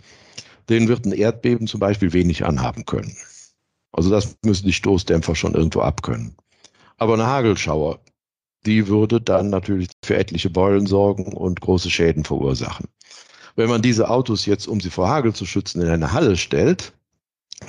den 0.68 0.88
wird 0.88 1.04
ein 1.06 1.12
Erdbeben 1.12 1.66
zum 1.66 1.80
Beispiel 1.80 2.12
wenig 2.12 2.44
anhaben 2.44 2.84
können. 2.84 3.16
Also 3.92 4.10
das 4.10 4.36
müssen 4.44 4.66
die 4.66 4.72
Stoßdämpfer 4.72 5.34
schon 5.34 5.54
irgendwo 5.54 5.80
abkönnen. 5.80 6.36
Aber 6.96 7.14
eine 7.14 7.26
Hagelschauer, 7.26 8.00
die 8.66 8.86
würde 8.88 9.20
dann 9.20 9.50
natürlich 9.50 9.88
für 10.04 10.16
etliche 10.16 10.50
Beulen 10.50 10.86
sorgen 10.86 11.32
und 11.32 11.60
große 11.60 11.90
Schäden 11.90 12.24
verursachen. 12.24 12.86
Wenn 13.56 13.68
man 13.68 13.82
diese 13.82 14.08
Autos 14.08 14.46
jetzt, 14.46 14.68
um 14.68 14.80
sie 14.80 14.90
vor 14.90 15.08
Hagel 15.08 15.34
zu 15.34 15.46
schützen, 15.46 15.82
in 15.82 15.88
eine 15.88 16.12
Halle 16.12 16.36
stellt, 16.36 16.92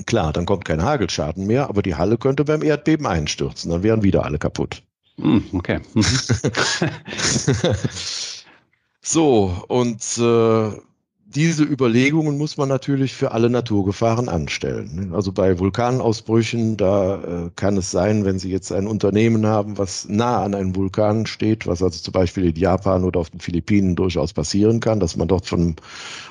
klar, 0.05 0.31
dann 0.33 0.45
kommt 0.45 0.65
kein 0.65 0.83
Hagelschaden 0.83 1.47
mehr, 1.47 1.69
aber 1.69 1.81
die 1.81 1.95
Halle 1.95 2.17
könnte 2.17 2.45
beim 2.45 2.61
Erdbeben 2.61 3.07
einstürzen, 3.07 3.71
dann 3.71 3.83
wären 3.83 4.03
wieder 4.03 4.25
alle 4.25 4.37
kaputt. 4.37 4.83
Hm, 5.17 5.43
okay. 5.53 5.79
Mhm. 5.93 6.03
so, 9.01 9.63
und 9.67 10.01
äh, 10.17 10.71
diese 11.33 11.63
Überlegungen 11.63 12.37
muss 12.37 12.57
man 12.57 12.67
natürlich 12.67 13.13
für 13.13 13.31
alle 13.31 13.49
Naturgefahren 13.49 14.27
anstellen. 14.27 15.11
Also 15.13 15.31
bei 15.31 15.57
Vulkanausbrüchen, 15.57 16.77
da 16.77 17.45
äh, 17.45 17.49
kann 17.55 17.77
es 17.77 17.91
sein, 17.91 18.25
wenn 18.25 18.37
Sie 18.39 18.51
jetzt 18.51 18.71
ein 18.71 18.87
Unternehmen 18.87 19.45
haben, 19.45 19.77
was 19.77 20.07
nah 20.09 20.43
an 20.43 20.53
einem 20.53 20.75
Vulkan 20.75 21.25
steht, 21.25 21.67
was 21.67 21.81
also 21.81 21.99
zum 21.99 22.11
Beispiel 22.11 22.45
in 22.45 22.55
Japan 22.55 23.03
oder 23.03 23.19
auf 23.19 23.29
den 23.29 23.39
Philippinen 23.39 23.95
durchaus 23.95 24.33
passieren 24.33 24.79
kann, 24.79 24.99
dass 24.99 25.15
man 25.15 25.27
dort 25.27 25.45
von, 25.45 25.75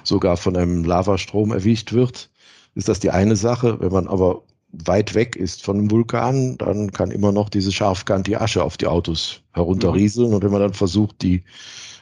sogar 0.04 0.36
von 0.36 0.56
einem 0.56 0.84
Lavastrom 0.84 1.52
erwischt 1.52 1.92
wird, 1.92 2.30
ist 2.74 2.88
das 2.88 3.00
die 3.00 3.10
eine 3.10 3.36
Sache. 3.36 3.80
Wenn 3.80 3.92
man 3.92 4.06
aber 4.06 4.42
weit 4.72 5.14
weg 5.14 5.34
ist 5.34 5.64
von 5.64 5.78
einem 5.78 5.90
Vulkan, 5.90 6.58
dann 6.58 6.92
kann 6.92 7.10
immer 7.10 7.32
noch 7.32 7.48
diese 7.48 7.72
scharfkantige 7.72 8.40
Asche 8.40 8.62
auf 8.62 8.76
die 8.76 8.86
Autos 8.86 9.40
herunterrieseln. 9.52 10.34
Und 10.34 10.44
wenn 10.44 10.52
man 10.52 10.60
dann 10.60 10.74
versucht, 10.74 11.22
die 11.22 11.42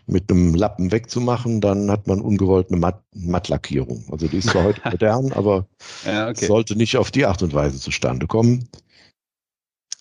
mit 0.09 0.31
einem 0.31 0.55
Lappen 0.55 0.91
wegzumachen, 0.91 1.61
dann 1.61 1.91
hat 1.91 2.07
man 2.07 2.21
ungewollt 2.21 2.71
eine 2.71 2.79
Matt 2.79 3.03
Mattlackierung. 3.15 4.05
Also 4.11 4.27
die 4.27 4.39
ist 4.39 4.51
zwar 4.51 4.65
heute 4.65 4.81
modern, 4.91 5.33
aber 5.33 5.67
ja, 6.05 6.29
okay. 6.29 6.47
sollte 6.47 6.77
nicht 6.77 6.97
auf 6.97 7.11
die 7.11 7.27
Art 7.27 7.43
und 7.43 7.53
Weise 7.55 7.79
zustande 7.79 8.27
kommen. 8.27 8.69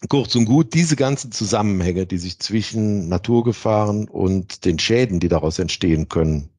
Kurz 0.10 0.36
und 0.36 0.46
gut, 0.46 0.74
diese 0.74 0.96
ganzen 0.96 1.32
Zusammenhänge, 1.32 2.06
die 2.06 2.20
sich 2.20 2.40
zwischen 2.40 3.10
Naturgefahren 3.10 4.08
und 4.08 4.64
den 4.64 4.78
Schäden, 4.78 5.20
die 5.20 5.28
daraus 5.28 5.58
entstehen 5.58 6.08
können, 6.08 6.50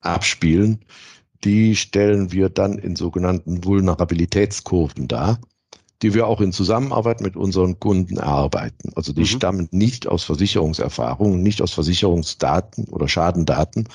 abspielen, 0.00 0.84
die 1.44 1.76
stellen 1.76 2.32
wir 2.32 2.48
dann 2.48 2.78
in 2.78 2.96
sogenannten 2.96 3.64
Vulnerabilitätskurven 3.64 5.06
dar 5.06 5.40
die 6.02 6.14
wir 6.14 6.26
auch 6.26 6.40
in 6.40 6.52
Zusammenarbeit 6.52 7.20
mit 7.20 7.36
unseren 7.36 7.80
Kunden 7.80 8.18
erarbeiten. 8.18 8.92
Also 8.94 9.12
die 9.12 9.22
mhm. 9.22 9.26
stammen 9.26 9.68
nicht 9.72 10.06
aus 10.06 10.24
Versicherungserfahrungen, 10.24 11.42
nicht 11.42 11.60
aus 11.60 11.72
Versicherungsdaten 11.72 12.84
oder 12.84 13.08
Schadendaten, 13.08 13.88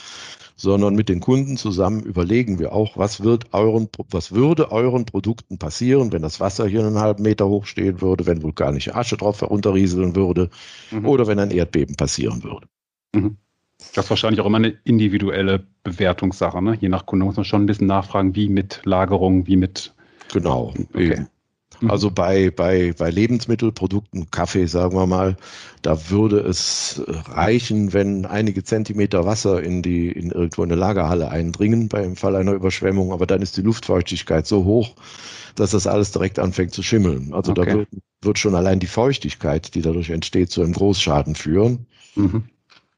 sondern 0.56 0.96
mit 0.96 1.10
den 1.10 1.20
Kunden 1.20 1.58
zusammen 1.58 2.04
überlegen 2.04 2.60
wir 2.60 2.74
auch, 2.74 2.98
was 2.98 3.24
wird 3.24 3.54
euren, 3.54 3.89
was 4.10 4.34
würde 4.34 4.72
euren 4.72 5.06
Produkten 5.06 5.58
passieren, 5.58 6.12
wenn 6.12 6.22
das 6.22 6.39
Wasser 6.39 6.68
hier 6.68 6.86
einen 6.86 7.00
halben 7.00 7.24
Meter 7.24 7.48
hoch 7.48 7.66
stehen 7.66 8.02
würde, 8.02 8.26
wenn 8.26 8.44
vulkanische 8.44 8.96
Asche 8.96 9.18
drauf 9.18 9.42
herunterrieseln 9.42 10.16
würde 10.16 10.50
mhm. 10.92 11.06
oder 11.06 11.28
wenn 11.28 11.39
ein 11.39 11.52
Erdbeben 11.52 11.96
passieren 11.96 12.44
würde. 12.44 12.68
Mhm. 13.16 13.38
Das 13.96 14.06
ist 14.06 14.10
wahrscheinlich 14.10 14.39
auch 14.42 14.46
immer 14.46 14.58
eine 14.58 14.78
individuelle 14.86 15.66
Bewertungssache. 15.84 16.62
Ne? 16.62 16.78
Je 16.80 16.89
nach 16.89 17.06
Kunde 17.06 17.26
muss 17.26 17.36
man 17.36 17.46
schon 17.46 17.63
ein 17.63 17.66
bisschen 17.66 17.88
nachfragen, 17.88 18.36
wie 18.36 18.48
mit 18.48 18.82
Lagerung, 18.86 19.46
wie 19.48 19.58
mit. 19.58 19.94
Genau. 20.32 20.74
Okay. 20.94 21.26
Mhm. 21.82 21.92
Also 21.92 22.12
bei, 22.12 22.52
bei, 22.52 22.94
bei 22.98 23.10
Lebensmittelprodukten, 23.10 24.32
Kaffee, 24.32 24.66
sagen 24.66 24.96
wir 24.96 25.08
mal, 25.08 25.38
da 25.82 26.10
würde 26.10 26.40
es 26.40 27.02
reichen, 27.08 27.94
wenn 27.94 28.26
einige 28.26 28.64
Zentimeter 28.64 29.26
Wasser 29.26 29.62
in 29.62 29.82
die, 29.82 30.12
in 30.12 30.32
irgendwo 30.32 30.64
eine 30.64 30.76
Lagerhalle 30.76 31.30
eindringen 31.30 31.90
beim 31.90 32.16
Fall 32.16 32.36
einer 32.36 32.54
Überschwemmung, 32.54 33.12
aber 33.12 33.26
dann 33.26 33.42
ist 33.42 33.58
die 33.58 33.62
Luftfeuchtigkeit 33.62 34.48
so 34.48 34.64
hoch, 34.64 34.96
dass 35.56 35.72
das 35.72 35.88
alles 35.88 36.12
direkt 36.12 36.40
anfängt 36.40 36.74
zu 36.74 36.84
schimmeln. 36.84 37.34
Also 37.34 37.52
okay. 37.52 37.66
da 37.66 37.74
wird, 37.74 37.90
wird 38.22 38.40
schon 38.40 38.56
allein 38.56 38.80
die 38.80 38.88
Feuchtigkeit, 38.88 39.76
die 39.76 39.82
dadurch 39.82 40.10
entsteht, 40.10 40.52
zu 40.52 40.62
einem 40.62 40.74
Großschaden 40.74 41.36
führen. 41.36 41.86
Mhm. 42.16 42.44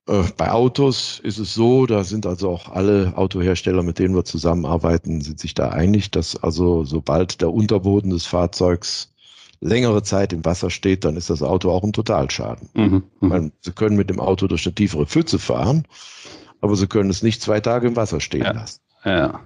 Äh, 0.08 0.24
bei 0.38 0.52
Autos 0.52 1.20
ist 1.24 1.40
es 1.40 1.54
so, 1.54 1.86
da 1.86 2.04
sind 2.04 2.26
also 2.26 2.50
auch 2.50 2.70
alle 2.70 3.14
Autohersteller, 3.16 3.84
mit 3.84 4.00
denen 4.00 4.16
wir 4.16 4.26
zusammenarbeiten, 4.26 5.22
sind 5.22 5.40
sich 5.40 5.54
da 5.54 5.70
einig, 5.70 6.12
dass 6.12 6.42
also 6.42 6.84
sobald 6.84 7.42
der 7.42 7.52
Unterboden 7.52 8.12
des 8.12 8.26
Fahrzeugs 8.26 9.12
längere 9.62 10.04
Zeit 10.04 10.34
im 10.34 10.46
Wasser 10.46 10.70
steht, 10.70 11.06
dann 11.06 11.18
ist 11.18 11.30
das 11.30 11.42
Auto 11.42 11.72
auch 11.72 11.84
ein 11.84 11.94
Totalschaden. 11.94 12.70
Mhm, 12.74 13.04
mhm. 13.20 13.28
meine, 13.28 13.52
Sie 13.62 13.72
können 13.72 13.96
mit 13.96 14.10
dem 14.10 14.20
Auto 14.20 14.48
durch 14.48 14.66
eine 14.66 14.76
tiefere 14.76 15.08
Pfütze 15.08 15.40
fahren, 15.40 15.88
aber 16.62 16.76
Sie 16.76 16.88
können 16.88 17.10
es 17.10 17.24
nicht 17.24 17.42
zwei 17.42 17.60
Tage 17.60 17.88
im 17.88 17.96
Wasser 17.96 18.20
stehen 18.20 18.44
ja. 18.44 18.52
lassen. 18.52 18.80
Ja. 19.04 19.40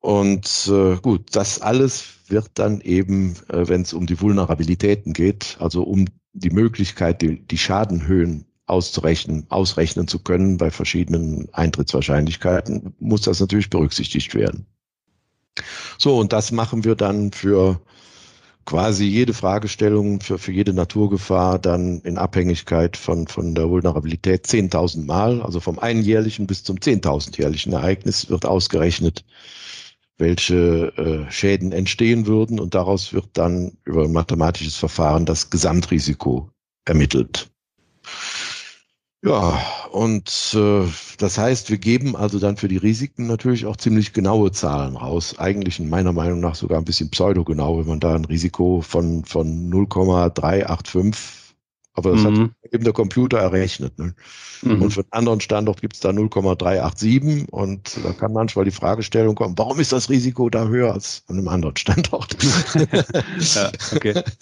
Und 0.00 0.70
äh, 0.72 0.96
gut, 0.96 1.36
das 1.36 1.60
alles 1.60 2.04
wird 2.28 2.50
dann 2.54 2.80
eben, 2.80 3.34
äh, 3.48 3.68
wenn 3.68 3.82
es 3.82 3.92
um 3.92 4.06
die 4.06 4.20
Vulnerabilitäten 4.20 5.12
geht, 5.12 5.58
also 5.60 5.82
um 5.82 6.06
die 6.32 6.50
Möglichkeit, 6.50 7.20
die, 7.20 7.46
die 7.46 7.58
Schadenhöhen 7.58 8.46
auszurechnen, 8.70 9.46
ausrechnen 9.50 10.08
zu 10.08 10.18
können 10.20 10.56
bei 10.56 10.70
verschiedenen 10.70 11.48
Eintrittswahrscheinlichkeiten, 11.52 12.94
muss 12.98 13.22
das 13.22 13.40
natürlich 13.40 13.70
berücksichtigt 13.70 14.34
werden. 14.34 14.66
So, 15.98 16.16
und 16.18 16.32
das 16.32 16.52
machen 16.52 16.84
wir 16.84 16.94
dann 16.94 17.32
für 17.32 17.80
quasi 18.64 19.04
jede 19.04 19.34
Fragestellung, 19.34 20.20
für, 20.20 20.38
für 20.38 20.52
jede 20.52 20.72
Naturgefahr 20.72 21.58
dann 21.58 22.00
in 22.02 22.18
Abhängigkeit 22.18 22.96
von, 22.96 23.26
von 23.26 23.54
der 23.54 23.68
Vulnerabilität 23.68 24.46
10.000 24.46 25.06
Mal, 25.06 25.42
also 25.42 25.60
vom 25.60 25.78
einjährlichen 25.78 26.46
bis 26.46 26.62
zum 26.62 26.76
10.000-jährlichen 26.76 27.72
Ereignis 27.72 28.30
wird 28.30 28.46
ausgerechnet, 28.46 29.24
welche 30.18 30.92
äh, 30.96 31.30
Schäden 31.32 31.72
entstehen 31.72 32.26
würden 32.26 32.60
und 32.60 32.74
daraus 32.74 33.12
wird 33.12 33.30
dann 33.32 33.76
über 33.84 34.04
ein 34.04 34.12
mathematisches 34.12 34.76
Verfahren 34.76 35.26
das 35.26 35.50
Gesamtrisiko 35.50 36.50
ermittelt. 36.84 37.50
Ja, 39.22 39.62
und 39.92 40.56
äh, 40.56 40.84
das 41.18 41.36
heißt, 41.36 41.68
wir 41.68 41.76
geben 41.76 42.16
also 42.16 42.38
dann 42.38 42.56
für 42.56 42.68
die 42.68 42.78
Risiken 42.78 43.26
natürlich 43.26 43.66
auch 43.66 43.76
ziemlich 43.76 44.14
genaue 44.14 44.50
Zahlen 44.50 44.96
raus. 44.96 45.38
Eigentlich 45.38 45.78
in 45.78 45.90
meiner 45.90 46.12
Meinung 46.12 46.40
nach 46.40 46.54
sogar 46.54 46.78
ein 46.78 46.86
bisschen 46.86 47.10
pseudogenau, 47.10 47.78
wenn 47.78 47.86
man 47.86 48.00
da 48.00 48.14
ein 48.14 48.24
Risiko 48.24 48.80
von, 48.80 49.24
von 49.26 49.68
0,385 49.68 51.40
aber 51.94 52.12
das 52.12 52.22
mhm. 52.22 52.44
hat 52.44 52.72
eben 52.72 52.84
der 52.84 52.92
Computer 52.92 53.38
errechnet. 53.38 53.98
Ne? 53.98 54.14
Mhm. 54.62 54.82
Und 54.82 54.90
für 54.92 55.00
einen 55.00 55.10
anderen 55.12 55.40
Standort 55.40 55.80
gibt 55.80 55.96
es 55.96 56.00
da 56.00 56.12
0,387 56.12 57.52
und 57.52 57.98
da 58.04 58.12
kann 58.12 58.32
manchmal 58.32 58.64
die 58.64 58.70
Fragestellung 58.70 59.34
kommen, 59.34 59.58
warum 59.58 59.80
ist 59.80 59.92
das 59.92 60.08
Risiko 60.08 60.48
da 60.48 60.68
höher 60.68 60.92
als 60.92 61.24
an 61.26 61.38
einem 61.38 61.48
anderen 61.48 61.76
Standort? 61.76 62.36
ja, 63.54 63.70
okay. 63.94 64.22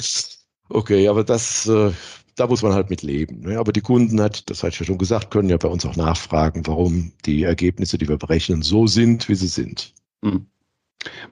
Okay, 0.71 1.09
aber 1.09 1.25
das 1.25 1.67
äh, 1.67 1.93
da 2.39 2.47
muss 2.47 2.63
man 2.63 2.73
halt 2.73 2.91
mit 2.91 3.03
leben. 3.03 3.41
Ne? 3.41 3.59
Aber 3.59 3.73
die 3.73 3.81
Kunden, 3.81 4.21
hat, 4.21 4.49
das 4.49 4.63
hatte 4.63 4.75
ich 4.75 4.81
ja 4.81 4.87
schon 4.87 4.99
gesagt, 4.99 5.31
können 5.31 5.49
ja 5.49 5.57
bei 5.57 5.69
uns 5.69 5.85
auch 5.85 5.97
nachfragen, 5.97 6.67
warum 6.67 7.13
die 7.27 7.43
Ergebnisse, 7.43 7.99
die 7.99 8.09
wir 8.09 8.17
berechnen, 8.17 8.63
so 8.63 8.87
sind, 8.87 9.29
wie 9.29 9.35
sie 9.35 9.49
sind. 9.49 9.93
Mhm. 10.23 10.47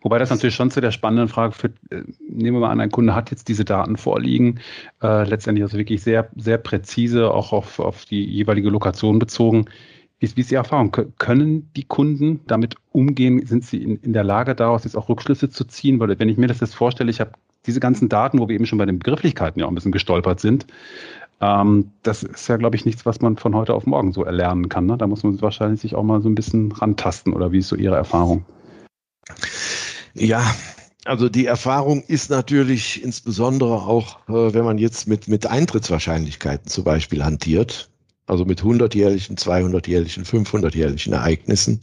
Wobei 0.01 0.19
das 0.19 0.31
natürlich 0.31 0.55
schon 0.55 0.71
zu 0.71 0.81
der 0.81 0.93
spannenden 0.93 1.29
Frage 1.29 1.53
führt, 1.53 1.77
äh, 1.91 2.03
nehmen 2.21 2.57
wir 2.57 2.61
mal 2.61 2.71
an, 2.71 2.81
ein 2.81 2.91
Kunde 2.91 3.15
hat 3.15 3.31
jetzt 3.31 3.49
diese 3.49 3.65
Daten 3.65 3.97
vorliegen, 3.97 4.61
äh, 5.03 5.25
letztendlich 5.25 5.65
also 5.65 5.77
wirklich 5.77 6.03
sehr, 6.03 6.31
sehr 6.37 6.59
präzise, 6.59 7.31
auch 7.31 7.53
auf, 7.53 7.79
auf 7.79 8.05
die 8.05 8.25
jeweilige 8.25 8.71
Lokation 8.71 9.19
bezogen. 9.19 9.67
Wie, 10.19 10.37
wie 10.37 10.41
ist 10.41 10.51
die 10.51 10.55
Erfahrung? 10.55 10.93
Können 11.19 11.71
die 11.75 11.85
Kunden 11.85 12.41
damit 12.47 12.77
umgehen? 12.93 13.45
Sind 13.45 13.65
sie 13.65 13.83
in, 13.83 13.97
in 13.97 14.13
der 14.13 14.25
Lage, 14.25 14.55
daraus 14.55 14.85
jetzt 14.85 14.97
auch 14.97 15.09
Rückschlüsse 15.09 15.51
zu 15.51 15.65
ziehen? 15.65 15.99
Weil 15.99 16.19
wenn 16.19 16.29
ich 16.29 16.37
mir 16.37 16.47
das 16.47 16.61
jetzt 16.61 16.75
vorstelle, 16.75 17.11
ich 17.11 17.21
habe 17.21 17.33
diese 17.67 17.81
ganzen 17.81 18.09
Daten, 18.09 18.39
wo 18.39 18.49
wir 18.49 18.55
eben 18.55 18.67
schon 18.67 18.79
bei 18.79 18.87
den 18.87 18.99
Begrifflichkeiten 18.99 19.61
ja 19.61 19.67
auch 19.67 19.71
ein 19.71 19.75
bisschen 19.75 19.93
gestolpert 19.93 20.41
sind, 20.41 20.67
ähm, 21.41 21.91
das 22.03 22.23
ist 22.23 22.49
ja, 22.49 22.57
glaube 22.57 22.77
ich, 22.77 22.85
nichts, 22.85 23.05
was 23.05 23.21
man 23.21 23.37
von 23.37 23.55
heute 23.55 23.75
auf 23.75 23.87
morgen 23.87 24.13
so 24.13 24.25
erlernen 24.25 24.69
kann. 24.69 24.87
Ne? 24.87 24.97
Da 24.97 25.07
muss 25.07 25.23
man 25.23 25.41
wahrscheinlich 25.43 25.81
sich 25.81 25.95
auch 25.95 26.03
mal 26.03 26.23
so 26.23 26.29
ein 26.29 26.35
bisschen 26.35 26.73
rantasten. 26.73 27.33
Oder 27.35 27.53
wie 27.53 27.59
ist 27.59 27.69
so 27.69 27.77
Ihre 27.77 27.97
Erfahrung? 27.97 28.45
Ja, 30.15 30.43
also 31.05 31.29
die 31.29 31.47
Erfahrung 31.47 32.03
ist 32.05 32.31
natürlich 32.31 33.03
insbesondere 33.03 33.75
auch, 33.75 34.19
äh, 34.29 34.55
wenn 34.55 34.65
man 34.65 34.79
jetzt 34.79 35.07
mit, 35.07 35.29
mit 35.29 35.47
Eintrittswahrscheinlichkeiten 35.47 36.69
zum 36.69 36.85
Beispiel 36.85 37.23
hantiert, 37.23 37.91
also 38.27 38.45
mit 38.45 38.63
100-jährlichen, 38.63 39.37
200-jährlichen, 39.37 40.25
500-jährlichen 40.25 41.13
Ereignissen, 41.13 41.83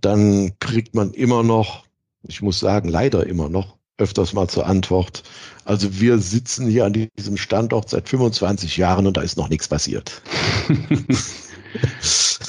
dann 0.00 0.52
kriegt 0.58 0.94
man 0.94 1.12
immer 1.12 1.42
noch, 1.42 1.84
ich 2.22 2.42
muss 2.42 2.58
sagen, 2.58 2.88
leider 2.88 3.26
immer 3.26 3.48
noch, 3.48 3.76
öfters 3.98 4.32
mal 4.32 4.48
zur 4.48 4.66
Antwort, 4.66 5.22
also 5.64 6.00
wir 6.00 6.18
sitzen 6.18 6.68
hier 6.68 6.84
an 6.84 6.92
diesem 6.92 7.36
Standort 7.36 7.88
seit 7.88 8.08
25 8.08 8.76
Jahren 8.76 9.06
und 9.06 9.16
da 9.16 9.22
ist 9.22 9.36
noch 9.36 9.48
nichts 9.48 9.68
passiert. 9.68 10.22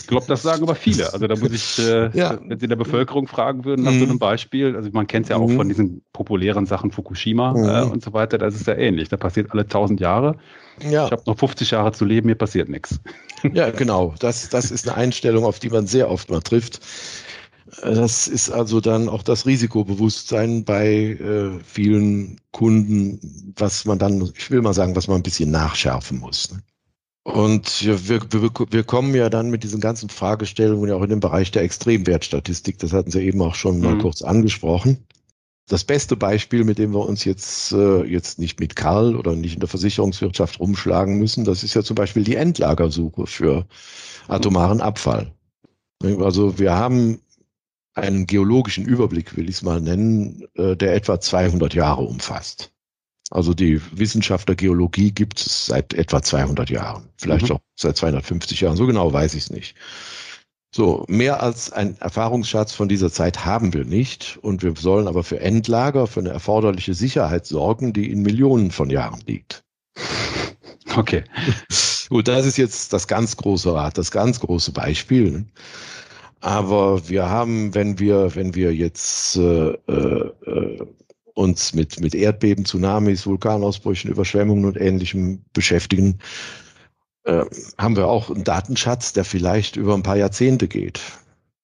Ich 0.06 0.08
glaube, 0.08 0.26
das 0.28 0.44
sagen 0.44 0.64
aber 0.64 0.76
viele. 0.76 1.12
Also 1.12 1.26
da 1.26 1.36
muss 1.36 1.52
ich, 1.52 1.80
äh, 1.80 2.16
ja. 2.16 2.38
wenn 2.46 2.60
Sie 2.60 2.68
der 2.68 2.76
Bevölkerung 2.76 3.28
fragen 3.28 3.66
würden 3.66 3.84
nach 3.84 3.92
mhm. 3.92 4.00
so 4.00 4.06
einem 4.06 4.20
Beispiel, 4.20 4.76
also 4.76 4.90
man 4.94 5.08
kennt 5.08 5.26
es 5.26 5.30
ja 5.30 5.38
auch 5.38 5.48
mhm. 5.48 5.56
von 5.56 5.68
diesen 5.68 6.04
populären 6.14 6.68
Sachen 6.68 6.92
Fukushima 6.92 7.54
mhm. 7.54 7.66
äh, 7.66 7.92
und 7.92 8.04
so 8.04 8.14
weiter, 8.14 8.38
das 8.38 8.54
ist 8.54 8.68
ja 8.68 8.76
ähnlich. 8.76 9.10
Da 9.10 9.18
passiert 9.18 9.52
alle 9.52 9.68
tausend 9.68 10.00
Jahre. 10.00 10.38
Ja. 10.84 11.06
Ich 11.06 11.12
habe 11.12 11.24
noch 11.26 11.40
50 11.40 11.72
Jahre 11.72 11.92
zu 11.92 12.06
leben, 12.06 12.28
mir 12.28 12.36
passiert 12.36 12.70
nichts. 12.70 13.00
Ja, 13.54 13.70
genau. 13.72 14.14
Das, 14.20 14.50
das 14.50 14.72
ist 14.72 14.88
eine 14.88 14.98
Einstellung, 14.98 15.46
auf 15.46 15.60
die 15.60 15.70
man 15.70 15.88
sehr 15.88 16.10
oft 16.10 16.30
mal 16.30 16.42
trifft. 16.42 16.82
Das 17.82 18.28
ist 18.28 18.50
also 18.50 18.80
dann 18.80 19.10
auch 19.10 19.24
das 19.24 19.46
Risikobewusstsein 19.46 20.64
bei 20.64 20.88
äh, 20.88 21.60
vielen 21.64 22.40
Kunden, 22.52 23.54
was 23.58 23.86
man 23.86 24.00
dann, 24.00 24.32
ich 24.38 24.50
will 24.50 24.62
mal 24.62 24.74
sagen, 24.74 24.96
was 24.96 25.08
man 25.08 25.18
ein 25.18 25.24
bisschen 25.24 25.52
nachschärfen 25.52 26.20
muss. 26.20 26.52
Ne? 26.52 26.62
Und 27.26 27.84
wir, 27.84 28.08
wir, 28.32 28.52
wir 28.70 28.84
kommen 28.84 29.16
ja 29.16 29.30
dann 29.30 29.50
mit 29.50 29.64
diesen 29.64 29.82
ganzen 29.82 30.10
Fragestellungen 30.10 30.90
ja 30.90 30.96
auch 30.96 31.02
in 31.02 31.10
den 31.10 31.20
Bereich 31.20 31.52
der 31.52 31.64
Extremwertstatistik. 31.64 32.78
Das 32.78 32.94
hatten 32.94 33.10
Sie 33.10 33.24
eben 33.24 33.42
auch 33.42 33.56
schon 33.56 33.80
mal 33.80 33.96
mhm. 33.96 34.02
kurz 34.02 34.22
angesprochen. 34.22 35.06
Das 35.68 35.84
beste 35.84 36.16
Beispiel, 36.16 36.64
mit 36.64 36.78
dem 36.78 36.94
wir 36.94 37.04
uns 37.04 37.26
jetzt, 37.26 37.72
äh, 37.72 38.04
jetzt 38.04 38.38
nicht 38.38 38.60
mit 38.60 38.76
Karl 38.76 39.16
oder 39.16 39.36
nicht 39.36 39.56
in 39.56 39.60
der 39.60 39.70
Versicherungswirtschaft 39.70 40.60
rumschlagen 40.60 41.18
müssen, 41.18 41.44
das 41.44 41.64
ist 41.64 41.74
ja 41.74 41.82
zum 41.82 41.96
Beispiel 41.96 42.24
die 42.24 42.36
Endlagersuche 42.36 43.26
für 43.26 43.66
atomaren 44.28 44.80
Abfall. 44.80 45.32
Also 46.04 46.60
wir 46.60 46.74
haben 46.74 47.20
einen 47.96 48.28
geologischen 48.28 48.86
Überblick, 48.86 49.36
will 49.36 49.50
ich 49.50 49.56
es 49.56 49.62
mal 49.62 49.82
nennen, 49.82 50.44
äh, 50.56 50.76
der 50.76 50.96
etwa 50.96 51.20
200 51.20 51.74
Jahre 51.74 52.04
umfasst. 52.04 52.72
Also 53.32 53.54
die 53.54 53.82
Wissenschaft 53.92 54.48
der 54.48 54.56
Geologie 54.56 55.12
gibt 55.12 55.40
es 55.40 55.66
seit 55.66 55.94
etwa 55.94 56.22
200 56.22 56.70
Jahren, 56.70 57.10
vielleicht 57.18 57.50
mhm. 57.50 57.56
auch 57.56 57.60
seit 57.76 57.98
250 57.98 58.62
Jahren, 58.62 58.78
so 58.78 58.86
genau 58.86 59.12
weiß 59.12 59.34
ich 59.34 59.44
es 59.44 59.50
nicht. 59.50 59.76
So, 60.76 61.06
mehr 61.08 61.42
als 61.42 61.72
ein 61.72 61.98
Erfahrungsschatz 62.02 62.74
von 62.74 62.90
dieser 62.90 63.10
Zeit 63.10 63.46
haben 63.46 63.74
wir 63.74 63.86
nicht 63.86 64.38
und 64.42 64.62
wir 64.62 64.76
sollen 64.76 65.08
aber 65.08 65.24
für 65.24 65.40
Endlager, 65.40 66.06
für 66.06 66.20
eine 66.20 66.32
erforderliche 66.32 66.94
Sicherheit 66.94 67.46
sorgen, 67.46 67.94
die 67.94 68.12
in 68.12 68.22
Millionen 68.22 68.72
von 68.72 68.90
Jahren 68.90 69.22
liegt. 69.26 69.64
Okay. 70.96 71.24
Gut, 72.10 72.28
das 72.28 72.46
ist 72.46 72.58
jetzt 72.58 72.94
das 72.94 73.08
ganz 73.08 73.38
große 73.38 73.74
Rad, 73.74 73.98
das 73.98 74.12
ganz 74.12 74.40
große 74.40 74.74
Beispiel. 74.74 75.46
Aber 76.46 77.10
wir 77.10 77.28
haben, 77.28 77.74
wenn 77.74 77.98
wir, 77.98 78.36
wenn 78.36 78.54
wir 78.54 78.72
jetzt 78.72 79.36
äh, 79.36 79.70
äh, 79.72 80.80
uns 81.34 81.74
mit, 81.74 82.00
mit 82.00 82.14
Erdbeben, 82.14 82.66
Tsunamis, 82.66 83.26
Vulkanausbrüchen, 83.26 84.12
Überschwemmungen 84.12 84.66
und 84.66 84.80
Ähnlichem 84.80 85.44
beschäftigen, 85.54 86.20
äh, 87.24 87.46
haben 87.80 87.96
wir 87.96 88.08
auch 88.08 88.30
einen 88.30 88.44
Datenschatz, 88.44 89.12
der 89.14 89.26
vielleicht 89.26 89.76
über 89.76 89.96
ein 89.96 90.04
paar 90.04 90.18
Jahrzehnte 90.18 90.68
geht. 90.68 91.02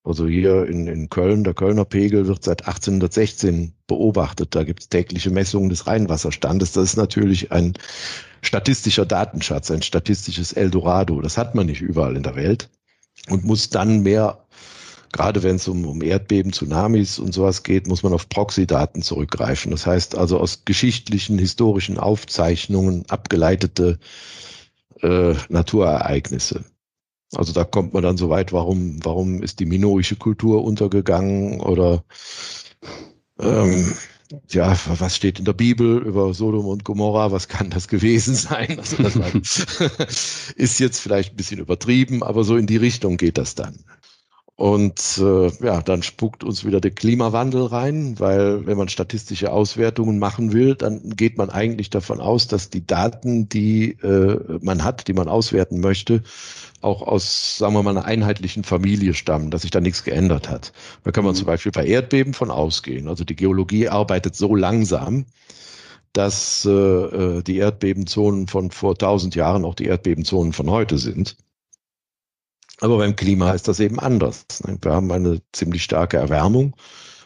Also 0.04 0.26
hier 0.26 0.66
in, 0.66 0.88
in 0.88 1.10
Köln, 1.10 1.44
der 1.44 1.54
Kölner 1.54 1.86
Pegel 1.86 2.26
wird 2.26 2.44
seit 2.44 2.66
1816 2.66 3.74
beobachtet. 3.86 4.56
Da 4.56 4.64
gibt 4.64 4.80
es 4.80 4.90
tägliche 4.90 5.30
Messungen 5.30 5.70
des 5.70 5.86
Rheinwasserstandes. 5.86 6.72
Das 6.72 6.86
ist 6.86 6.98
natürlich 6.98 7.52
ein 7.52 7.74
statistischer 8.42 9.06
Datenschatz, 9.06 9.70
ein 9.70 9.84
statistisches 9.84 10.54
Eldorado. 10.54 11.22
Das 11.22 11.38
hat 11.38 11.54
man 11.54 11.68
nicht 11.68 11.82
überall 11.82 12.16
in 12.16 12.24
der 12.24 12.36
Welt 12.36 12.68
und 13.30 13.46
muss 13.46 13.70
dann 13.70 14.02
mehr 14.02 14.41
gerade 15.12 15.44
wenn 15.44 15.56
es 15.56 15.68
um, 15.68 15.86
um 15.86 16.02
Erdbeben, 16.02 16.54
Tsunamis 16.54 17.20
und 17.20 17.34
sowas 17.34 17.64
geht, 17.64 17.88
muss 17.88 18.04
man 18.04 18.14
auf 18.14 18.30
Proxy-Daten 18.30 19.02
zurückgreifen. 19.02 19.72
Das 19.72 19.86
heißt 19.86 20.16
also 20.16 20.40
aus 20.40 20.64
geschichtlichen, 20.66 21.38
historischen 21.38 21.98
Aufzeichnungen 21.98 23.06
abgeleitete 23.10 24.00
äh, 25.02 25.34
Naturereignisse. 25.50 26.64
Also 27.34 27.54
da 27.54 27.64
kommt 27.64 27.94
man 27.94 28.04
dann 28.04 28.18
so 28.18 28.30
weit, 28.30 28.52
warum, 28.52 29.04
warum 29.04 29.42
ist 29.42 29.60
die 29.60 29.66
minoische 29.66 30.18
Kultur 30.18 30.64
untergegangen 30.64 31.62
oder 31.62 32.04
ähm, 33.40 33.94
ja, 34.50 34.78
was 34.86 35.16
steht 35.16 35.40
in 35.40 35.46
der 35.46 35.54
Bibel 35.54 35.98
über 35.98 36.34
Sodom 36.34 36.66
und 36.66 36.84
Gomorra, 36.84 37.32
was 37.32 37.48
kann 37.48 37.70
das 37.70 37.88
gewesen 37.88 38.36
sein? 38.36 38.80
Also 38.80 38.98
das 38.98 40.54
ist 40.56 40.80
jetzt 40.80 41.00
vielleicht 41.00 41.34
ein 41.34 41.38
bisschen 41.38 41.60
übertrieben, 41.60 42.24
aber 42.24 42.44
so 42.44 42.58
in 42.58 42.68
die 42.68 42.78
Richtung 42.78 43.18
geht 43.18 43.38
das 43.38 43.56
dann. 43.56 43.84
Und 44.62 45.18
äh, 45.18 45.50
ja, 45.66 45.82
dann 45.82 46.04
spuckt 46.04 46.44
uns 46.44 46.64
wieder 46.64 46.80
der 46.80 46.92
Klimawandel 46.92 47.66
rein, 47.66 48.20
weil 48.20 48.64
wenn 48.68 48.78
man 48.78 48.90
statistische 48.90 49.52
Auswertungen 49.52 50.20
machen 50.20 50.54
will, 50.54 50.76
dann 50.76 51.16
geht 51.16 51.36
man 51.36 51.50
eigentlich 51.50 51.90
davon 51.90 52.20
aus, 52.22 52.46
dass 52.46 52.70
die 52.70 52.86
Daten, 52.86 53.50
die 53.50 53.94
äh, 54.04 54.60
man 54.62 54.84
hat, 54.84 55.08
die 55.08 55.14
man 55.14 55.28
auswerten 55.30 55.80
möchte, 55.80 56.22
auch 56.82 57.02
aus, 57.02 57.58
sagen 57.58 57.74
wir 57.74 57.82
mal, 57.82 57.98
einer 57.98 58.06
einheitlichen 58.06 58.64
Familie 58.64 59.16
stammen, 59.16 59.50
dass 59.50 59.64
sich 59.64 59.72
da 59.72 59.82
nichts 59.82 60.04
geändert 60.04 60.48
hat. 60.48 60.74
Da 61.06 61.12
kann 61.12 61.24
man 61.24 61.34
mhm. 61.34 61.38
zum 61.38 61.48
Beispiel 61.48 61.72
bei 61.72 61.88
Erdbeben 61.88 62.36
von 62.36 62.52
ausgehen. 62.52 63.08
Also 63.08 63.24
die 63.24 63.36
Geologie 63.36 63.90
arbeitet 63.90 64.36
so 64.36 64.54
langsam, 64.54 65.26
dass 66.14 66.66
äh, 66.66 66.70
äh 66.70 67.42
die 67.42 67.58
Erdbebenzonen 67.58 68.48
von 68.48 68.70
vor 68.70 68.92
1000 68.92 69.34
Jahren 69.34 69.66
auch 69.66 69.74
die 69.74 69.86
Erdbebenzonen 69.86 70.54
von 70.54 70.70
heute 70.70 71.00
sind. 71.00 71.36
Aber 72.82 72.98
beim 72.98 73.16
Klima 73.16 73.52
ist 73.52 73.68
das 73.68 73.80
eben 73.80 74.00
anders. 74.00 74.46
Wir 74.82 74.92
haben 74.92 75.12
eine 75.12 75.40
ziemlich 75.54 75.84
starke 75.84 76.18
Erwärmung. 76.18 76.76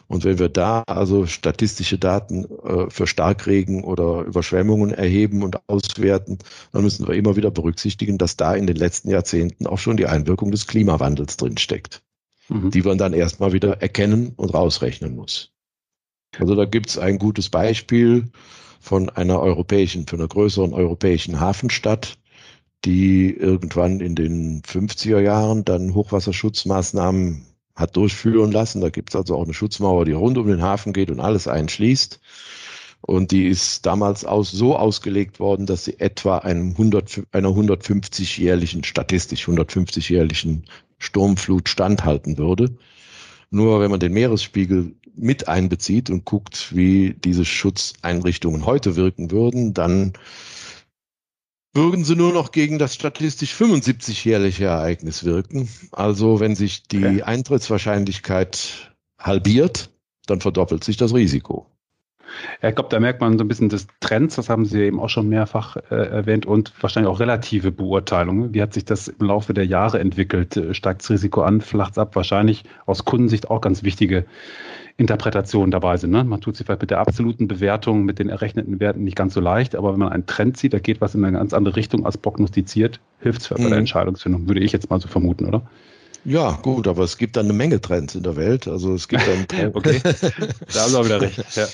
Und 0.06 0.24
wenn 0.24 0.38
wir 0.38 0.50
da 0.50 0.82
also 0.86 1.26
statistische 1.26 1.98
Daten 1.98 2.44
äh, 2.44 2.90
für 2.90 3.06
Starkregen 3.06 3.82
oder 3.82 4.22
Überschwemmungen 4.22 4.92
erheben 4.92 5.42
und 5.42 5.58
auswerten, 5.66 6.38
dann 6.72 6.82
müssen 6.82 7.08
wir 7.08 7.14
immer 7.14 7.34
wieder 7.36 7.50
berücksichtigen, 7.50 8.16
dass 8.18 8.36
da 8.36 8.54
in 8.54 8.68
den 8.68 8.76
letzten 8.76 9.10
Jahrzehnten 9.10 9.66
auch 9.66 9.78
schon 9.78 9.96
die 9.96 10.06
Einwirkung 10.06 10.52
des 10.52 10.68
Klimawandels 10.68 11.38
drinsteckt, 11.38 12.02
mhm. 12.48 12.70
die 12.70 12.82
man 12.82 12.98
dann 12.98 13.14
erstmal 13.14 13.52
wieder 13.52 13.82
erkennen 13.82 14.32
und 14.36 14.54
rausrechnen 14.54 15.16
muss. 15.16 15.50
Also 16.38 16.54
da 16.54 16.66
gibt 16.66 16.90
es 16.90 16.98
ein 16.98 17.18
gutes 17.18 17.48
Beispiel 17.48 18.30
von 18.78 19.08
einer 19.08 19.40
europäischen, 19.40 20.06
von 20.06 20.20
einer 20.20 20.28
größeren 20.28 20.72
europäischen 20.72 21.40
Hafenstadt, 21.40 22.18
die 22.86 23.36
irgendwann 23.36 24.00
in 24.00 24.14
den 24.14 24.62
50er 24.62 25.18
Jahren 25.18 25.64
dann 25.64 25.92
Hochwasserschutzmaßnahmen 25.94 27.44
hat 27.74 27.96
durchführen 27.96 28.52
lassen. 28.52 28.80
Da 28.80 28.90
gibt 28.90 29.10
es 29.10 29.16
also 29.16 29.36
auch 29.36 29.44
eine 29.44 29.54
Schutzmauer, 29.54 30.04
die 30.04 30.12
rund 30.12 30.38
um 30.38 30.46
den 30.46 30.62
Hafen 30.62 30.92
geht 30.92 31.10
und 31.10 31.20
alles 31.20 31.48
einschließt. 31.48 32.20
Und 33.02 33.32
die 33.32 33.46
ist 33.46 33.84
damals 33.86 34.24
aus, 34.24 34.50
so 34.50 34.76
ausgelegt 34.76 35.40
worden, 35.40 35.66
dass 35.66 35.84
sie 35.84 35.98
etwa 35.98 36.38
einem 36.38 36.70
100, 36.70 37.22
einer 37.32 37.48
150-jährigen, 37.48 38.84
statistisch 38.84 39.46
150-jährigen 39.48 40.64
Sturmflut 40.98 41.68
standhalten 41.68 42.38
würde. 42.38 42.76
Nur 43.50 43.80
wenn 43.80 43.90
man 43.90 44.00
den 44.00 44.12
Meeresspiegel 44.12 44.94
mit 45.16 45.48
einbezieht 45.48 46.08
und 46.08 46.24
guckt, 46.24 46.74
wie 46.74 47.14
diese 47.14 47.44
Schutzeinrichtungen 47.44 48.64
heute 48.64 48.96
wirken 48.96 49.30
würden, 49.30 49.74
dann 49.74 50.12
würden 51.76 52.04
sie 52.04 52.16
nur 52.16 52.32
noch 52.32 52.50
gegen 52.50 52.78
das 52.78 52.94
statistisch 52.94 53.54
75-jährige 53.54 54.64
Ereignis 54.64 55.24
wirken. 55.24 55.68
Also 55.92 56.40
wenn 56.40 56.56
sich 56.56 56.88
die 56.88 56.98
okay. 56.98 57.22
Eintrittswahrscheinlichkeit 57.22 58.96
halbiert, 59.18 59.90
dann 60.26 60.40
verdoppelt 60.40 60.82
sich 60.82 60.96
das 60.96 61.14
Risiko. 61.14 61.70
Ja, 62.62 62.68
ich 62.68 62.74
glaube, 62.74 62.90
da 62.90 63.00
merkt 63.00 63.20
man 63.20 63.38
so 63.38 63.44
ein 63.44 63.48
bisschen 63.48 63.68
des 63.68 63.86
Trends, 64.00 64.36
das 64.36 64.48
haben 64.48 64.64
Sie 64.64 64.82
eben 64.82 65.00
auch 65.00 65.08
schon 65.08 65.28
mehrfach 65.28 65.76
äh, 65.90 65.94
erwähnt, 65.94 66.46
und 66.46 66.72
wahrscheinlich 66.80 67.10
auch 67.10 67.20
relative 67.20 67.72
Beurteilungen. 67.72 68.54
Wie 68.54 68.62
hat 68.62 68.74
sich 68.74 68.84
das 68.84 69.08
im 69.08 69.26
Laufe 69.26 69.54
der 69.54 69.66
Jahre 69.66 69.98
entwickelt? 69.98 70.56
Äh, 70.56 70.74
steigt 70.74 71.02
das 71.02 71.10
Risiko 71.10 71.42
an, 71.42 71.60
flacht 71.60 71.92
es 71.92 71.98
ab? 71.98 72.16
Wahrscheinlich 72.16 72.64
aus 72.86 73.04
Kundensicht 73.04 73.50
auch 73.50 73.60
ganz 73.60 73.82
wichtige 73.82 74.24
Interpretationen 74.98 75.70
dabei 75.70 75.96
sind. 75.98 76.10
Ne? 76.10 76.24
Man 76.24 76.40
tut 76.40 76.56
sich 76.56 76.66
vielleicht 76.66 76.80
mit 76.80 76.90
der 76.90 77.00
absoluten 77.00 77.48
Bewertung, 77.48 78.04
mit 78.04 78.18
den 78.18 78.28
errechneten 78.28 78.80
Werten 78.80 79.04
nicht 79.04 79.16
ganz 79.16 79.34
so 79.34 79.40
leicht, 79.40 79.76
aber 79.76 79.92
wenn 79.92 79.98
man 80.00 80.08
einen 80.08 80.26
Trend 80.26 80.56
sieht, 80.56 80.72
da 80.72 80.78
geht 80.78 81.00
was 81.00 81.14
in 81.14 81.24
eine 81.24 81.36
ganz 81.36 81.52
andere 81.52 81.76
Richtung 81.76 82.06
als 82.06 82.16
prognostiziert, 82.16 83.00
hilft 83.20 83.42
es 83.42 83.48
bei 83.48 83.58
mhm. 83.58 83.68
der 83.68 83.78
Entscheidungsfindung, 83.78 84.48
würde 84.48 84.60
ich 84.60 84.72
jetzt 84.72 84.88
mal 84.88 85.00
so 85.00 85.08
vermuten, 85.08 85.46
oder? 85.46 85.62
Ja, 86.24 86.58
gut, 86.62 86.88
aber 86.88 87.04
es 87.04 87.18
gibt 87.18 87.36
dann 87.36 87.46
eine 87.46 87.52
Menge 87.52 87.80
Trends 87.80 88.16
in 88.16 88.24
der 88.24 88.34
Welt. 88.34 88.66
Also 88.66 88.94
es 88.94 89.06
gibt 89.06 89.22
dann. 89.28 89.70
okay, 89.74 90.00
da 90.02 90.80
haben 90.80 90.90
Sie 90.90 90.98
auch 90.98 91.04
wieder 91.04 91.20
recht. 91.20 91.38
Ja. 91.54 91.66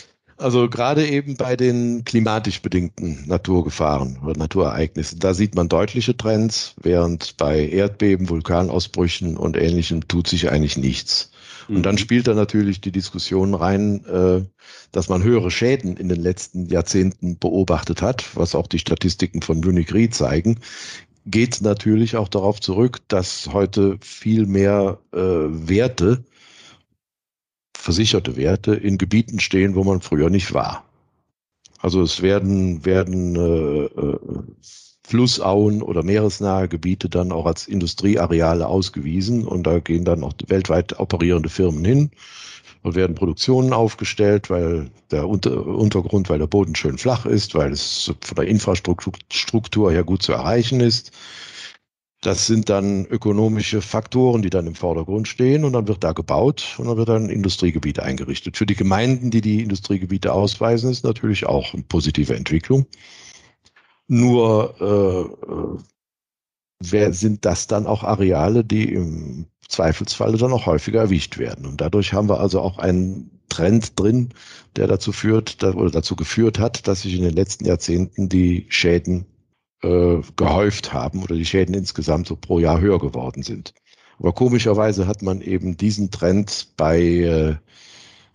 Also 0.42 0.68
gerade 0.68 1.06
eben 1.06 1.36
bei 1.36 1.56
den 1.56 2.04
klimatisch 2.04 2.62
bedingten 2.62 3.24
Naturgefahren 3.26 4.18
oder 4.24 4.36
Naturereignissen, 4.36 5.20
da 5.20 5.34
sieht 5.34 5.54
man 5.54 5.68
deutliche 5.68 6.16
Trends, 6.16 6.74
während 6.82 7.36
bei 7.36 7.68
Erdbeben, 7.68 8.28
Vulkanausbrüchen 8.28 9.36
und 9.36 9.56
Ähnlichem 9.56 10.08
tut 10.08 10.26
sich 10.26 10.50
eigentlich 10.50 10.76
nichts. 10.76 11.30
Und 11.68 11.84
dann 11.84 11.94
mhm. 11.94 11.98
spielt 11.98 12.26
da 12.26 12.34
natürlich 12.34 12.80
die 12.80 12.90
Diskussion 12.90 13.54
rein, 13.54 14.04
äh, 14.06 14.42
dass 14.90 15.08
man 15.08 15.22
höhere 15.22 15.52
Schäden 15.52 15.96
in 15.96 16.08
den 16.08 16.20
letzten 16.20 16.66
Jahrzehnten 16.66 17.38
beobachtet 17.38 18.02
hat, 18.02 18.36
was 18.36 18.56
auch 18.56 18.66
die 18.66 18.80
Statistiken 18.80 19.42
von 19.42 19.60
Munich 19.60 19.94
Re 19.94 20.10
zeigen. 20.10 20.58
Geht 21.24 21.60
natürlich 21.62 22.16
auch 22.16 22.28
darauf 22.28 22.60
zurück, 22.60 22.98
dass 23.06 23.48
heute 23.52 23.96
viel 24.00 24.46
mehr 24.46 24.98
äh, 25.12 25.18
Werte, 25.18 26.24
versicherte 27.82 28.36
Werte, 28.36 28.74
in 28.74 28.96
Gebieten 28.96 29.40
stehen, 29.40 29.74
wo 29.74 29.82
man 29.84 30.00
früher 30.00 30.30
nicht 30.30 30.54
war. 30.54 30.84
Also 31.80 32.00
es 32.00 32.22
werden, 32.22 32.84
werden 32.84 33.36
äh, 33.36 33.84
äh 33.84 34.18
Flussauen 35.04 35.82
oder 35.82 36.04
meeresnahe 36.04 36.68
Gebiete 36.68 37.08
dann 37.08 37.32
auch 37.32 37.44
als 37.44 37.66
Industrieareale 37.66 38.68
ausgewiesen 38.68 39.46
und 39.46 39.64
da 39.64 39.80
gehen 39.80 40.04
dann 40.04 40.22
auch 40.22 40.32
weltweit 40.46 40.98
operierende 41.00 41.48
Firmen 41.48 41.84
hin 41.84 42.10
und 42.82 42.94
werden 42.94 43.16
Produktionen 43.16 43.72
aufgestellt, 43.72 44.48
weil 44.48 44.90
der 45.10 45.28
Unter 45.28 45.66
Untergrund, 45.66 46.30
weil 46.30 46.38
der 46.38 46.46
Boden 46.46 46.76
schön 46.76 46.98
flach 46.98 47.26
ist, 47.26 47.56
weil 47.56 47.72
es 47.72 48.12
von 48.20 48.36
der 48.36 48.46
Infrastruktur 48.46 49.90
her 49.90 50.04
gut 50.04 50.22
zu 50.22 50.32
erreichen 50.32 50.80
ist. 50.80 51.10
Das 52.22 52.46
sind 52.46 52.68
dann 52.68 53.04
ökonomische 53.06 53.82
Faktoren, 53.82 54.42
die 54.42 54.50
dann 54.50 54.68
im 54.68 54.76
Vordergrund 54.76 55.26
stehen 55.26 55.64
und 55.64 55.72
dann 55.72 55.88
wird 55.88 56.04
da 56.04 56.12
gebaut 56.12 56.76
und 56.78 56.86
dann 56.86 56.96
wird 56.96 57.08
dann 57.08 57.24
ein 57.24 57.30
Industriegebiet 57.30 57.98
eingerichtet. 57.98 58.56
Für 58.56 58.64
die 58.64 58.76
Gemeinden, 58.76 59.32
die 59.32 59.40
die 59.40 59.60
Industriegebiete 59.60 60.32
ausweisen, 60.32 60.88
ist 60.88 61.02
natürlich 61.02 61.46
auch 61.46 61.74
eine 61.74 61.82
positive 61.82 62.36
Entwicklung. 62.36 62.86
Nur 64.06 64.76
äh, 64.80 65.50
äh, 65.52 65.78
wer, 66.78 67.12
sind 67.12 67.44
das 67.44 67.66
dann 67.66 67.88
auch 67.88 68.04
Areale, 68.04 68.62
die 68.62 68.92
im 68.92 69.46
Zweifelsfalle 69.68 70.38
dann 70.38 70.52
auch 70.52 70.66
häufiger 70.66 71.00
erwischt 71.00 71.38
werden. 71.38 71.66
Und 71.66 71.80
dadurch 71.80 72.12
haben 72.12 72.28
wir 72.28 72.38
also 72.38 72.60
auch 72.60 72.78
einen 72.78 73.40
Trend 73.48 73.98
drin, 73.98 74.28
der 74.76 74.86
dazu 74.86 75.10
führt, 75.10 75.64
oder 75.64 75.90
dazu 75.90 76.14
geführt 76.14 76.60
hat, 76.60 76.86
dass 76.86 77.02
sich 77.02 77.16
in 77.16 77.22
den 77.22 77.34
letzten 77.34 77.64
Jahrzehnten 77.64 78.28
die 78.28 78.66
Schäden 78.68 79.26
äh, 79.82 80.20
gehäuft 80.36 80.92
haben 80.92 81.22
oder 81.22 81.34
die 81.34 81.44
Schäden 81.44 81.74
insgesamt 81.74 82.26
so 82.26 82.36
pro 82.36 82.58
Jahr 82.58 82.80
höher 82.80 82.98
geworden 82.98 83.42
sind. 83.42 83.74
Aber 84.18 84.32
komischerweise 84.32 85.06
hat 85.06 85.22
man 85.22 85.40
eben 85.40 85.76
diesen 85.76 86.10
Trend 86.10 86.68
bei 86.76 87.00
äh, 87.00 87.56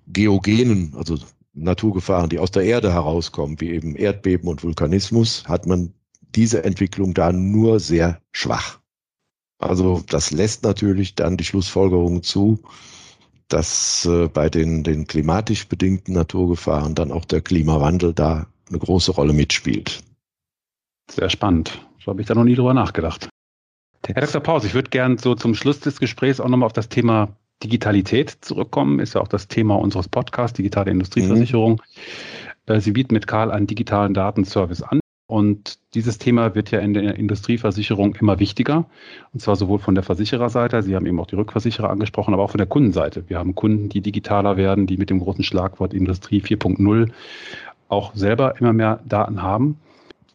Geogenen, 0.08 0.94
also 0.96 1.18
Naturgefahren, 1.54 2.30
die 2.30 2.40
aus 2.40 2.52
der 2.52 2.64
Erde 2.64 2.94
herauskommen, 2.94 3.60
wie 3.60 3.72
eben 3.72 3.96
Erdbeben 3.96 4.48
und 4.50 4.64
Vulkanismus, 4.64 5.48
hat 5.48 5.66
man 5.66 5.94
diese 6.36 6.64
Entwicklung 6.64 7.14
da 7.14 7.32
nur 7.32 7.80
sehr 7.80 8.22
schwach. 8.32 8.80
Also 9.60 10.04
das 10.08 10.32
lässt 10.32 10.64
natürlich 10.64 11.16
dann 11.16 11.38
die 11.38 11.44
Schlussfolgerung 11.44 12.22
zu, 12.22 12.60
dass 13.48 14.06
äh, 14.06 14.28
bei 14.28 14.50
den, 14.50 14.84
den 14.84 15.08
klimatisch 15.08 15.68
bedingten 15.68 16.14
Naturgefahren 16.14 16.96
dann 16.96 17.12
auch 17.12 17.26
der 17.26 17.42
Klimawandel 17.42 18.14
da 18.14 18.48
eine 18.70 18.78
große 18.78 19.12
Rolle 19.12 19.34
mitspielt. 19.34 20.04
Sehr 21.10 21.30
spannend. 21.30 21.80
So 22.04 22.12
habe 22.12 22.22
ich 22.22 22.28
da 22.28 22.36
noch 22.36 22.44
nie 22.44 22.56
drüber 22.56 22.74
nachgedacht. 22.74 23.30
Herr 24.06 24.22
Dr. 24.22 24.42
Paus, 24.42 24.64
ich 24.64 24.74
würde 24.74 24.90
gern 24.90 25.18
so 25.18 25.36
zum 25.36 25.54
Schluss 25.54 25.80
des 25.80 26.00
Gesprächs 26.00 26.40
auch 26.40 26.48
nochmal 26.48 26.68
auf 26.68 26.74
das 26.74 26.90
Thema 26.90 27.30
Digitalität 27.64 28.30
zurückkommen, 28.42 29.00
ist 29.00 29.16
ja 29.16 29.22
auch 29.22 29.28
das 29.28 29.48
Thema 29.48 29.76
unseres 29.76 30.08
Podcasts, 30.08 30.56
digitale 30.56 30.92
Industrieversicherung. 30.92 31.82
Mhm. 32.68 32.80
Sie 32.80 32.92
bieten 32.92 33.14
mit 33.14 33.28
Karl 33.28 33.52
einen 33.52 33.68
digitalen 33.68 34.14
Datenservice 34.14 34.84
an. 34.84 35.00
Und 35.30 35.80
dieses 35.94 36.20
Thema 36.20 36.56
wird 36.56 36.72
ja 36.72 36.80
in 36.80 36.94
der 36.94 37.16
Industrieversicherung 37.16 38.16
immer 38.16 38.40
wichtiger. 38.40 38.86
Und 39.34 39.42
zwar 39.42 39.58
sowohl 39.58 39.80
von 39.80 39.96
der 39.96 40.04
Versichererseite, 40.04 40.82
Sie 40.84 40.96
haben 40.96 41.06
eben 41.06 41.20
auch 41.20 41.28
die 41.28 41.36
Rückversicherer 41.36 41.90
angesprochen, 41.90 42.34
aber 42.34 42.44
auch 42.44 42.52
von 42.52 42.60
der 42.60 42.68
Kundenseite. 42.68 43.26
Wir 43.28 43.38
haben 43.38 43.56
Kunden, 43.56 43.90
die 43.90 44.02
digitaler 44.02 44.56
werden, 44.56 44.88
die 44.88 44.96
mit 44.96 45.10
dem 45.10 45.20
großen 45.20 45.44
Schlagwort 45.44 45.94
Industrie 45.94 46.42
4.0 46.42 47.12
auch 47.90 48.16
selber 48.16 48.60
immer 48.60 48.72
mehr 48.72 49.02
Daten 49.06 49.42
haben. 49.42 49.80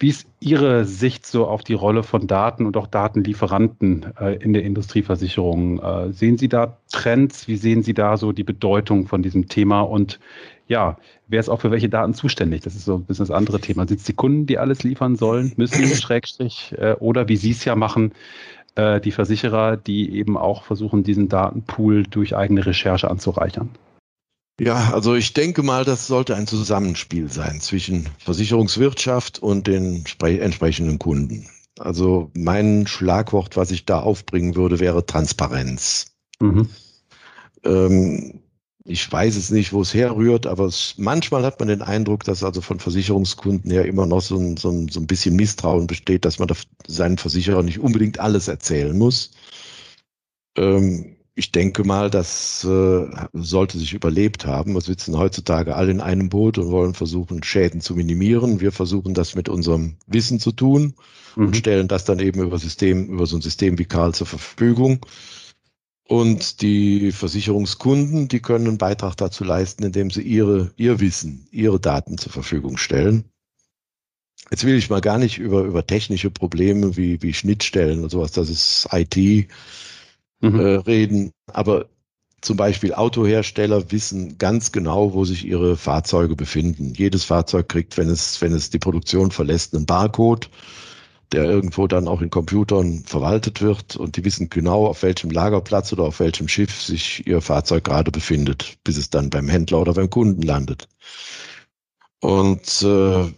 Wie 0.03 0.09
ist 0.09 0.27
Ihre 0.41 0.85
Sicht 0.85 1.27
so 1.27 1.47
auf 1.47 1.63
die 1.63 1.75
Rolle 1.75 2.03
von 2.03 2.27
Daten 2.27 2.67
und 2.67 2.77
auch 2.77 2.89
Datenlieferanten 2.89 4.07
äh, 4.19 4.35
in 4.35 4.53
der 4.53 4.65
Industrieversicherung? 4.65 5.79
Äh, 5.79 6.13
sehen 6.13 6.39
Sie 6.39 6.49
da 6.49 6.79
Trends? 6.91 7.47
Wie 7.47 7.55
sehen 7.55 7.85
Sie 7.85 7.95
da 7.95 8.17
so 8.17 8.33
die 8.33 8.43
Bedeutung 8.43 9.07
von 9.07 9.23
diesem 9.23 9.47
Thema? 9.47 9.83
Und 9.83 10.19
ja, 10.67 10.97
wer 11.29 11.39
ist 11.39 11.49
auch 11.49 11.61
für 11.61 11.71
welche 11.71 11.89
Daten 11.89 12.15
zuständig? 12.15 12.63
Das 12.63 12.75
ist 12.75 12.85
so 12.85 12.97
ein 12.97 13.05
bisschen 13.05 13.29
das 13.29 13.37
andere 13.37 13.61
Thema. 13.61 13.87
Sind 13.87 14.01
es 14.01 14.05
die 14.07 14.13
Kunden, 14.13 14.47
die 14.47 14.59
alles 14.59 14.83
liefern 14.83 15.15
sollen, 15.15 15.53
müssen, 15.57 15.87
Schrägstrich, 15.95 16.75
äh, 16.77 16.97
oder 16.99 17.29
wie 17.29 17.37
Sie 17.37 17.53
es 17.53 17.65
ja 17.65 17.77
machen, 17.77 18.11
äh, 18.75 19.01
die 19.01 19.13
Versicherer, 19.13 19.77
die 19.77 20.17
eben 20.17 20.37
auch 20.37 20.65
versuchen, 20.65 21.05
diesen 21.05 21.29
Datenpool 21.29 22.03
durch 22.03 22.35
eigene 22.35 22.67
Recherche 22.67 23.09
anzureichern? 23.09 23.71
Ja, 24.61 24.93
also 24.93 25.15
ich 25.15 25.33
denke 25.33 25.63
mal, 25.63 25.85
das 25.85 26.07
sollte 26.07 26.37
ein 26.37 26.47
Zusammenspiel 26.47 27.31
sein 27.31 27.61
zwischen 27.61 28.09
Versicherungswirtschaft 28.19 29.39
und 29.39 29.67
den 29.67 30.05
entsprechenden 30.21 30.99
Kunden. 30.99 31.49
Also 31.79 32.31
mein 32.35 32.87
Schlagwort, 32.87 33.57
was 33.57 33.71
ich 33.71 33.87
da 33.87 34.01
aufbringen 34.01 34.55
würde, 34.55 34.79
wäre 34.79 35.07
Transparenz. 35.07 36.13
Mhm. 36.39 36.69
Ähm, 37.65 38.43
ich 38.85 39.11
weiß 39.11 39.37
es 39.37 39.51
nicht, 39.51 39.73
wo 39.73 39.81
es 39.83 39.95
herrührt, 39.95 40.47
aber 40.47 40.67
es, 40.67 40.95
manchmal 40.97 41.45
hat 41.45 41.61
man 41.61 41.69
den 41.69 41.83
Eindruck, 41.83 42.25
dass 42.25 42.43
also 42.43 42.61
von 42.61 42.81
Versicherungskunden 42.81 43.71
her 43.71 43.87
immer 43.87 44.07
noch 44.07 44.21
so 44.21 44.37
ein, 44.37 44.57
so 44.57 44.71
ein, 44.71 44.89
so 44.89 45.01
ein 45.01 45.07
bisschen 45.07 45.37
Misstrauen 45.37 45.87
besteht, 45.87 46.25
dass 46.25 46.39
man 46.39 46.49
seinen 46.87 47.17
Versicherer 47.17 47.63
nicht 47.63 47.79
unbedingt 47.79 48.19
alles 48.19 48.49
erzählen 48.49 48.97
muss. 48.97 49.31
Ähm, 50.57 51.17
ich 51.35 51.51
denke 51.51 51.85
mal, 51.85 52.11
das 52.11 52.63
äh, 52.65 53.07
sollte 53.33 53.79
sich 53.79 53.95
überlebt 53.95 54.47
haben. 54.47 54.75
Wir 54.75 54.83
sitzen 54.83 55.17
heutzutage 55.17 55.77
alle 55.77 55.91
in 55.91 56.01
einem 56.01 56.29
Boot 56.29 56.59
und 56.59 56.71
wollen 56.71 56.95
versuchen, 56.95 57.43
Schäden 57.43 57.81
zu 57.81 57.95
minimieren. 57.95 58.61
Wir 58.61 58.71
versuchen 58.71 59.15
das 59.15 59.35
mit 59.35 59.49
unserem 59.49 59.97
Wissen 60.07 60.41
zu 60.41 60.53
tun 60.53 60.95
mhm. 61.37 61.47
und 61.47 61.57
stellen 61.57 61.89
das 61.89 62.05
dann 62.05 62.19
eben 62.19 62.43
über 62.43 62.59
System, 62.59 63.07
über 63.07 63.27
so 63.27 63.37
ein 63.37 63.43
System 63.43 63.79
wie 63.79 63.87
Karl 63.87 64.15
zur 64.15 64.27
Verfügung. 64.27 65.07
Und 66.07 66.61
die 66.61 67.13
Versicherungskunden, 67.13 68.29
die 68.29 68.41
können 68.41 68.69
einen 68.69 68.79
Beitrag 68.79 69.17
dazu 69.17 69.45
leisten, 69.45 69.85
indem 69.85 70.11
sie 70.11 70.21
ihre, 70.21 70.73
ihr 70.77 71.01
Wissen, 71.01 71.49
ihre 71.51 71.81
Daten 71.81 72.19
zur 72.19 72.33
Verfügung 72.33 72.77
stellen. 72.77 73.25
Jetzt 74.51 74.65
will 74.65 74.77
ich 74.77 74.91
mal 74.91 75.01
gar 75.01 75.17
nicht 75.17 75.39
über, 75.39 75.63
über 75.63 75.87
technische 75.87 76.31
Probleme 76.31 76.99
wie, 76.99 77.23
wie 77.23 77.33
Schnittstellen 77.33 78.03
und 78.03 78.11
sowas, 78.11 78.33
das 78.33 78.51
ist 78.51 78.89
IT, 78.93 79.49
mhm. 80.43 80.61
äh, 80.61 80.75
reden. 80.77 81.33
Aber 81.47 81.87
zum 82.43 82.57
Beispiel 82.57 82.93
Autohersteller 82.93 83.91
wissen 83.93 84.37
ganz 84.37 84.73
genau, 84.73 85.15
wo 85.15 85.25
sich 85.25 85.47
ihre 85.47 85.77
Fahrzeuge 85.77 86.37
befinden. 86.37 86.93
Jedes 86.95 87.25
Fahrzeug 87.25 87.69
kriegt, 87.69 87.97
wenn 87.97 88.11
es, 88.11 88.41
wenn 88.43 88.53
es 88.53 88.69
die 88.69 88.81
Produktion 88.81 89.31
verlässt, 89.31 89.75
einen 89.75 89.87
Barcode, 89.87 90.51
der 91.31 91.45
irgendwo 91.45 91.87
dann 91.87 92.09
auch 92.09 92.21
in 92.21 92.31
Computern 92.31 93.05
verwaltet 93.07 93.63
wird 93.63 93.97
und 93.97 94.17
die 94.17 94.25
wissen 94.25 94.51
genau, 94.51 94.87
auf 94.87 95.03
welchem 95.03 95.31
Lagerplatz 95.31 95.93
oder 95.93 96.03
auf 96.03 96.21
welchem 96.21 96.49
Schiff 96.49 96.83
sich 96.83 97.27
ihr 97.27 97.41
Fahrzeug 97.41 97.85
gerade 97.85 98.11
befindet, 98.11 98.77
bis 98.85 98.99
es 98.99 99.09
dann 99.09 99.31
beim 99.31 99.49
Händler 99.49 99.81
oder 99.81 99.95
beim 99.95 100.11
Kunden 100.11 100.43
landet. 100.43 100.89
Und 102.21 102.83
äh, 102.83 103.33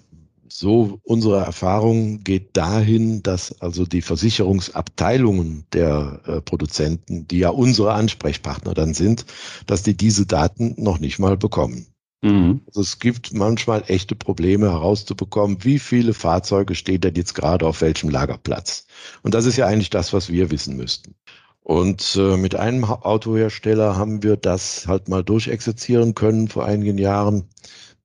so 0.57 1.01
unsere 1.03 1.45
Erfahrung 1.45 2.23
geht 2.23 2.57
dahin, 2.57 3.25
dass 3.25 3.61
also 3.61 3.85
die 3.85 4.03
Versicherungsabteilungen 4.03 5.67
der 5.73 6.21
äh, 6.27 6.41
Produzenten, 6.41 7.27
die 7.27 7.39
ja 7.39 7.49
unsere 7.49 7.93
Ansprechpartner 7.95 8.73
dann 8.73 8.95
sind, 8.95 9.27
dass 9.67 9.83
die 9.83 9.97
diese 9.97 10.27
Daten 10.27 10.75
noch 10.79 11.01
nicht 11.01 11.19
mal 11.19 11.37
bekommen. 11.37 11.89
Mhm. 12.23 12.61
Also 12.69 12.83
es 12.83 13.01
gibt 13.01 13.35
manchmal 13.35 13.83
echte 13.89 14.15
Probleme 14.15 14.71
herauszubekommen, 14.71 15.65
wie 15.65 15.81
viele 15.81 16.15
Fahrzeuge 16.15 16.77
stehen 16.77 17.01
denn 17.01 17.17
jetzt 17.17 17.35
gerade 17.35 17.67
auf 17.67 17.81
welchem 17.81 18.09
Lagerplatz. 18.09 18.87
Und 19.23 19.35
das 19.35 19.47
ist 19.47 19.57
ja 19.57 19.67
eigentlich 19.67 19.91
das, 19.91 20.13
was 20.13 20.31
wir 20.31 20.53
wissen 20.53 20.77
müssten. 20.77 21.17
Und 21.65 22.15
äh, 22.17 22.37
mit 22.37 22.55
einem 22.55 22.85
Autohersteller 22.85 23.97
haben 23.97 24.23
wir 24.23 24.37
das 24.37 24.87
halt 24.87 25.09
mal 25.09 25.25
durchexerzieren 25.25 26.15
können 26.15 26.47
vor 26.47 26.65
einigen 26.65 26.99
Jahren 26.99 27.49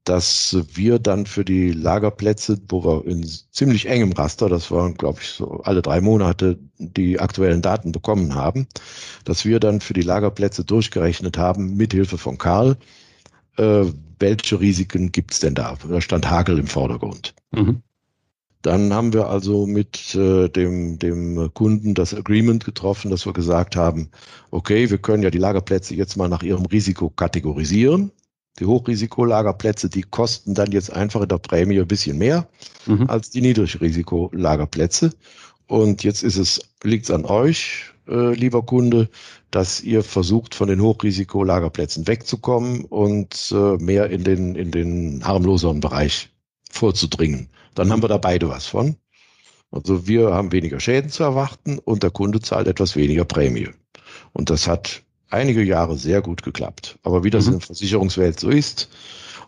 dass 0.10 0.58
wir 0.74 0.98
dann 0.98 1.28
für 1.28 1.46
die 1.46 1.72
Lagerplätze, 1.72 2.60
wo 2.68 2.84
wir 2.84 3.06
in 3.06 3.24
ziemlich 3.52 3.86
engem 3.86 4.12
Raster, 4.14 4.50
das 4.50 4.72
waren, 4.72 4.96
glaube 4.96 5.20
ich, 5.22 5.30
so 5.30 5.62
alle 5.64 5.84
drei 5.84 6.02
Monate, 6.02 6.58
die 6.80 7.20
aktuellen 7.20 7.62
Daten 7.62 7.92
bekommen 7.92 8.34
haben, 8.34 8.66
dass 9.24 9.46
wir 9.46 9.60
dann 9.60 9.82
für 9.82 9.94
die 9.94 10.02
Lagerplätze 10.02 10.66
durchgerechnet 10.66 11.38
haben, 11.38 11.78
mithilfe 11.78 12.18
von 12.18 12.40
Karl, 12.40 12.76
äh, 13.58 13.86
welche 14.18 14.60
Risiken 14.60 15.12
gibt 15.12 15.34
es 15.34 15.42
denn 15.42 15.54
da? 15.54 15.78
Da 15.88 16.02
stand 16.02 16.28
Hagel 16.28 16.58
im 16.58 16.68
Vordergrund. 16.68 17.36
Mhm. 17.52 17.84
Dann 18.64 18.92
haben 18.92 19.14
wir 19.14 19.28
also 19.28 19.68
mit 19.68 20.16
äh, 20.16 20.50
dem, 20.50 20.98
dem 20.98 21.54
Kunden 21.54 21.94
das 21.94 22.16
Agreement 22.16 22.66
getroffen, 22.66 23.12
dass 23.12 23.28
wir 23.28 23.34
gesagt 23.34 23.76
haben, 23.76 24.10
okay, 24.50 24.90
wir 24.90 24.98
können 24.98 25.22
ja 25.22 25.30
die 25.30 25.38
Lagerplätze 25.38 25.94
jetzt 25.94 26.18
mal 26.18 26.30
nach 26.30 26.42
ihrem 26.42 26.66
Risiko 26.66 27.12
kategorisieren. 27.12 28.12
Die 28.60 28.66
Hochrisikolagerplätze, 28.66 29.90
die 29.90 30.02
kosten 30.02 30.54
dann 30.54 30.72
jetzt 30.72 30.92
einfach 30.92 31.22
in 31.22 31.30
der 31.30 31.38
Prämie 31.38 31.80
ein 31.80 31.88
bisschen 31.88 32.18
mehr 32.18 32.48
mhm. 32.86 33.10
als 33.10 33.30
die 33.30 33.42
Niedrigrisikolagerplätze. 33.42 35.12
Und 35.68 36.04
jetzt 36.04 36.24
ist 36.24 36.38
es, 36.38 36.60
liegt 36.84 37.06
es 37.06 37.12
an 37.12 37.26
euch, 37.26 37.86
äh, 38.08 38.34
lieber 38.34 38.64
Kunde, 38.64 39.10
dass 39.52 39.82
ihr 39.82 40.04
versucht, 40.04 40.56
von 40.56 40.68
den 40.68 40.82
Hochrisikolagerplätzen 40.82 42.08
wegzukommen 42.08 42.86
und 42.86 43.54
äh, 43.54 43.78
mehr 43.78 44.10
in 44.10 44.24
den, 44.24 44.56
in 44.56 44.72
den 44.72 45.24
harmloseren 45.24 45.80
Bereich 45.80 46.30
vorzudringen. 46.72 47.50
Dann 47.76 47.92
haben 47.92 48.04
wir 48.04 48.10
da 48.10 48.18
beide 48.18 48.50
was 48.50 48.66
von. 48.66 48.96
Also 49.72 50.08
wir 50.08 50.34
haben 50.34 50.52
weniger 50.52 50.80
Schäden 50.80 51.12
zu 51.12 51.24
erwarten 51.24 51.78
und 51.80 52.04
der 52.04 52.12
Kunde 52.12 52.42
zahlt 52.42 52.68
etwas 52.68 52.96
weniger 52.96 53.26
Prämie. 53.26 53.70
Und 54.34 54.50
das 54.50 54.68
hat 54.68 55.04
einige 55.30 55.64
Jahre 55.64 55.98
sehr 55.98 56.22
gut 56.22 56.44
geklappt. 56.44 56.98
Aber 57.04 57.24
wie 57.24 57.30
das 57.30 57.46
mhm. 57.46 57.54
in 57.54 57.60
der 57.60 57.68
Versicherungswelt 57.68 58.40
so 58.40 58.50
ist, 58.50 58.90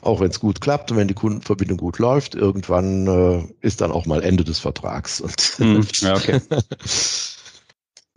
auch 0.02 0.20
wenn 0.20 0.30
es 0.30 0.40
gut 0.40 0.62
klappt 0.62 0.92
und 0.92 0.98
wenn 0.98 1.08
die 1.08 1.14
Kundenverbindung 1.14 1.78
gut 1.78 2.00
läuft, 2.00 2.36
irgendwann 2.36 3.08
äh, 3.08 3.44
ist 3.62 3.82
dann 3.82 3.92
auch 3.92 4.06
mal 4.06 4.24
Ende 4.24 4.44
des 4.44 4.60
Vertrags. 4.60 5.24
Mhm. 5.60 5.86
Ja, 6.00 6.16
okay. 6.16 6.42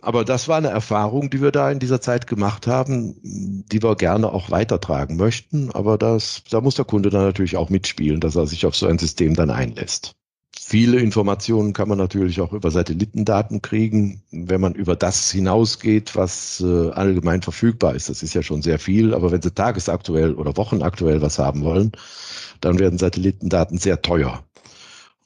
Aber 0.01 0.23
das 0.23 0.47
war 0.47 0.57
eine 0.57 0.67
Erfahrung, 0.67 1.31
die 1.31 1.41
wir 1.41 1.51
da 1.51 1.71
in 1.71 1.79
dieser 1.79 1.99
Zeit 1.99 2.27
gemacht 2.27 2.67
haben, 2.67 3.15
die 3.23 3.81
wir 3.81 3.95
gerne 3.95 4.31
auch 4.31 4.51
weitertragen 4.51 5.15
möchten. 5.15 5.71
Aber 5.71 5.97
das, 5.97 6.43
da 6.51 6.61
muss 6.61 6.75
der 6.75 6.85
Kunde 6.85 7.09
dann 7.09 7.23
natürlich 7.23 7.57
auch 7.57 7.71
mitspielen, 7.71 8.19
dass 8.19 8.35
er 8.35 8.45
sich 8.45 8.67
auf 8.67 8.75
so 8.75 8.85
ein 8.85 8.99
System 8.99 9.33
dann 9.33 9.49
einlässt. 9.49 10.15
Viele 10.67 10.99
Informationen 10.99 11.73
kann 11.73 11.87
man 11.87 11.99
natürlich 11.99 12.41
auch 12.41 12.51
über 12.51 12.71
Satellitendaten 12.71 13.61
kriegen, 13.61 14.23
wenn 14.31 14.59
man 14.59 14.73
über 14.73 14.95
das 14.95 15.29
hinausgeht, 15.29 16.15
was 16.15 16.59
äh, 16.59 16.89
allgemein 16.89 17.43
verfügbar 17.43 17.93
ist. 17.93 18.09
Das 18.09 18.23
ist 18.23 18.33
ja 18.33 18.41
schon 18.41 18.63
sehr 18.63 18.79
viel, 18.79 19.13
aber 19.13 19.31
wenn 19.31 19.43
Sie 19.43 19.53
tagesaktuell 19.53 20.33
oder 20.33 20.57
wochenaktuell 20.57 21.21
was 21.21 21.37
haben 21.37 21.63
wollen, 21.63 21.91
dann 22.61 22.79
werden 22.79 22.97
Satellitendaten 22.97 23.77
sehr 23.77 24.01
teuer. 24.01 24.43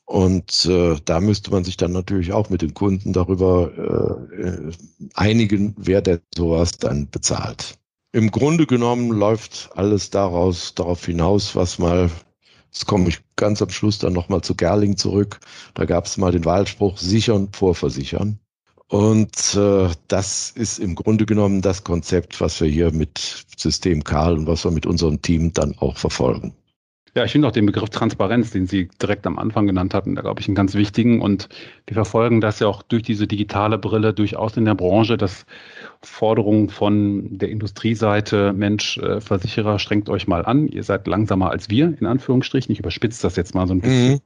Und 0.04 0.66
äh, 0.66 0.98
da 1.06 1.22
müsste 1.22 1.52
man 1.52 1.64
sich 1.64 1.78
dann 1.78 1.94
natürlich 1.94 2.34
auch 2.34 2.50
mit 2.50 2.62
den 2.62 2.74
Kunden 2.74 3.14
darüber 3.14 3.72
äh, 3.78 4.72
einigen, 5.14 5.74
wer 5.78 6.02
denn 6.02 6.20
sowas 6.36 6.74
dann 6.74 7.10
bezahlt. 7.10 7.80
Im 8.12 8.30
Grunde 8.32 8.66
genommen 8.66 9.12
läuft 9.12 9.70
alles 9.74 10.10
daraus, 10.10 10.76
darauf 10.76 11.06
hinaus, 11.06 11.56
was 11.56 11.80
mal 11.80 12.10
Jetzt 12.72 12.86
komme 12.86 13.10
ich 13.10 13.20
ganz 13.36 13.62
am 13.62 13.70
Schluss 13.70 14.00
dann 14.00 14.14
nochmal 14.14 14.42
zu 14.42 14.56
Gerling 14.56 14.96
zurück. 14.96 15.40
Da 15.74 15.86
gab 15.86 16.06
es 16.06 16.18
mal 16.18 16.32
den 16.32 16.46
Wahlspruch, 16.46 16.98
sichern, 16.98 17.50
vorversichern. 17.52 18.40
Und 18.88 19.56
äh, 19.56 19.90
das 20.08 20.52
ist 20.52 20.80
im 20.80 20.96
Grunde 20.96 21.26
genommen 21.26 21.62
das 21.62 21.84
Konzept, 21.84 22.42
was 22.42 22.60
wir 22.60 22.68
hier 22.68 22.92
mit 22.92 23.46
System 23.56 24.04
Karl 24.04 24.38
und 24.38 24.48
was 24.48 24.66
wir 24.66 24.72
mit 24.72 24.88
unserem 24.88 25.22
Team 25.22 25.54
dann 25.54 25.76
auch 25.78 25.98
verfolgen. 25.98 26.54
Ja, 27.16 27.26
ich 27.26 27.32
finde 27.32 27.48
auch 27.48 27.52
den 27.52 27.66
Begriff 27.66 27.90
Transparenz, 27.90 28.52
den 28.52 28.68
Sie 28.68 28.88
direkt 29.02 29.26
am 29.26 29.40
Anfang 29.40 29.66
genannt 29.68 29.94
hatten, 29.94 30.16
da 30.16 30.22
glaube 30.22 30.42
ich 30.42 30.48
einen 30.48 30.56
ganz 30.56 30.76
wichtigen. 30.76 31.22
Und 31.22 31.50
wir 31.88 31.96
verfolgen 31.96 32.40
das 32.40 32.60
ja 32.60 32.68
auch 32.68 32.84
durch 32.84 33.04
diese 33.04 33.28
digitale 33.28 33.78
Brille 33.78 34.14
durchaus 34.14 34.58
in 34.58 34.66
der 34.66 34.76
Branche, 34.76 35.18
dass 35.18 35.46
Forderungen 36.02 36.70
von 36.70 37.38
der 37.38 37.50
Industrieseite, 37.50 38.54
Mensch, 38.54 38.98
äh, 38.98 39.20
Versicherer, 39.20 39.80
strengt 39.80 40.10
euch 40.10 40.28
mal 40.28 40.46
an, 40.46 40.68
ihr 40.68 40.84
seid 40.84 41.08
langsamer 41.08 41.52
als 41.52 41.70
wir, 41.70 41.94
in 42.00 42.06
Anführungsstrichen. 42.06 42.72
Ich 42.72 42.80
überspitze 42.80 43.22
das 43.22 43.36
jetzt 43.36 43.54
mal 43.54 43.68
so 43.68 43.74
ein 43.74 43.82
bisschen. 43.82 44.14
Mhm 44.14 44.20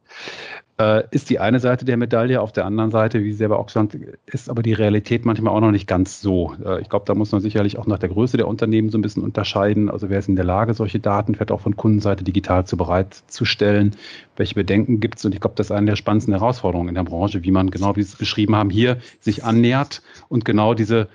äh, 0.79 1.03
ist 1.11 1.29
die 1.29 1.39
eine 1.39 1.59
Seite 1.59 1.85
der 1.85 1.97
Medaille. 1.97 2.41
Auf 2.41 2.51
der 2.51 2.65
anderen 2.65 2.91
Seite, 2.91 3.23
wie 3.23 3.31
Sie 3.31 3.37
selber 3.37 3.59
auch 3.59 3.67
gesagt 3.67 3.97
ist 4.25 4.49
aber 4.49 4.63
die 4.63 4.73
Realität 4.73 5.25
manchmal 5.25 5.53
auch 5.53 5.59
noch 5.59 5.71
nicht 5.71 5.87
ganz 5.87 6.21
so. 6.21 6.55
Äh, 6.65 6.81
ich 6.81 6.89
glaube, 6.89 7.05
da 7.05 7.13
muss 7.15 7.31
man 7.31 7.41
sicherlich 7.41 7.77
auch 7.77 7.85
nach 7.85 7.99
der 7.99 8.09
Größe 8.09 8.37
der 8.37 8.47
Unternehmen 8.47 8.89
so 8.89 8.97
ein 8.97 9.01
bisschen 9.01 9.23
unterscheiden. 9.23 9.89
Also 9.89 10.09
wer 10.09 10.19
ist 10.19 10.29
in 10.29 10.35
der 10.35 10.45
Lage, 10.45 10.73
solche 10.73 10.99
Daten 10.99 11.35
vielleicht 11.35 11.51
auch 11.51 11.61
von 11.61 11.75
Kundenseite 11.75 12.23
digital 12.23 12.65
zu 12.65 12.77
bereitzustellen? 12.77 13.95
Welche 14.35 14.55
Bedenken 14.55 14.99
gibt 14.99 15.19
es? 15.19 15.25
Und 15.25 15.35
ich 15.35 15.41
glaube, 15.41 15.55
das 15.55 15.67
ist 15.67 15.71
eine 15.71 15.87
der 15.87 15.95
spannendsten 15.95 16.33
Herausforderungen 16.33 16.89
in 16.89 16.95
der 16.95 17.03
Branche, 17.03 17.43
wie 17.43 17.51
man 17.51 17.69
genau, 17.69 17.95
wie 17.95 18.03
Sie 18.03 18.13
es 18.13 18.17
beschrieben 18.17 18.55
haben, 18.55 18.69
hier 18.69 18.97
sich 19.19 19.43
annähert 19.43 20.01
und 20.27 20.43
genau 20.43 20.73
diese 20.73 21.07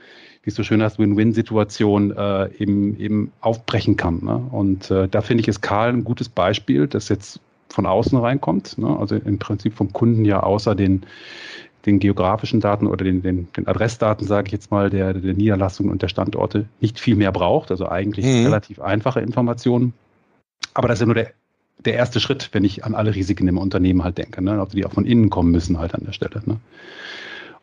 wie 0.43 0.51
es 0.51 0.55
so 0.55 0.63
schön 0.63 0.83
heißt, 0.83 0.99
Win-Win-Situation 0.99 2.17
äh, 2.17 2.49
eben, 2.59 2.99
eben 2.99 3.33
aufbrechen 3.41 3.97
kann. 3.97 4.25
Ne? 4.25 4.37
Und 4.37 4.91
äh, 4.91 5.09
da 5.09 5.21
finde 5.21 5.43
ich, 5.43 5.49
ist 5.49 5.61
Karl 5.61 5.93
ein 5.93 6.05
gutes 6.05 6.29
Beispiel, 6.29 6.87
das 6.87 7.09
jetzt 7.09 7.41
von 7.69 7.87
außen 7.87 8.19
reinkommt. 8.19 8.79
Ne? 8.79 8.97
Also 8.99 9.17
im 9.17 9.39
Prinzip 9.39 9.75
vom 9.75 9.93
Kunden 9.93 10.25
ja 10.25 10.41
außer 10.41 10.75
den, 10.75 11.03
den 11.87 11.99
geografischen 11.99 12.61
Daten 12.61 12.87
oder 12.87 13.05
den, 13.05 13.23
den, 13.23 13.49
den 13.57 13.67
Adressdaten, 13.67 14.27
sage 14.27 14.47
ich 14.47 14.53
jetzt 14.53 14.71
mal, 14.71 14.91
der, 14.91 15.15
der 15.15 15.35
Niederlassungen 15.35 15.93
und 15.93 16.03
der 16.03 16.09
Standorte 16.09 16.67
nicht 16.81 16.99
viel 16.99 17.17
mehr 17.17 17.33
braucht. 17.33 17.71
Also 17.71 17.89
eigentlich 17.89 18.25
mhm. 18.25 18.45
relativ 18.45 18.81
einfache 18.81 19.21
Informationen. 19.21 19.93
Aber 20.75 20.89
das 20.89 20.97
ist 20.99 21.01
ja 21.01 21.07
nur 21.07 21.15
der, 21.15 21.33
der 21.85 21.95
erste 21.95 22.21
Schritt, 22.21 22.51
wenn 22.53 22.65
ich 22.65 22.85
an 22.85 22.95
alle 22.95 23.15
Risiken 23.15 23.49
im 23.49 23.59
Unternehmen 23.59 24.03
halt 24.03 24.19
denke. 24.19 24.43
Ne? 24.43 24.53
Also 24.53 24.77
die 24.77 24.85
auch 24.85 24.93
von 24.93 25.05
innen 25.05 25.31
kommen 25.31 25.51
müssen 25.51 25.79
halt 25.79 25.95
an 25.95 26.05
der 26.05 26.13
Stelle. 26.13 26.43
Ne? 26.47 26.59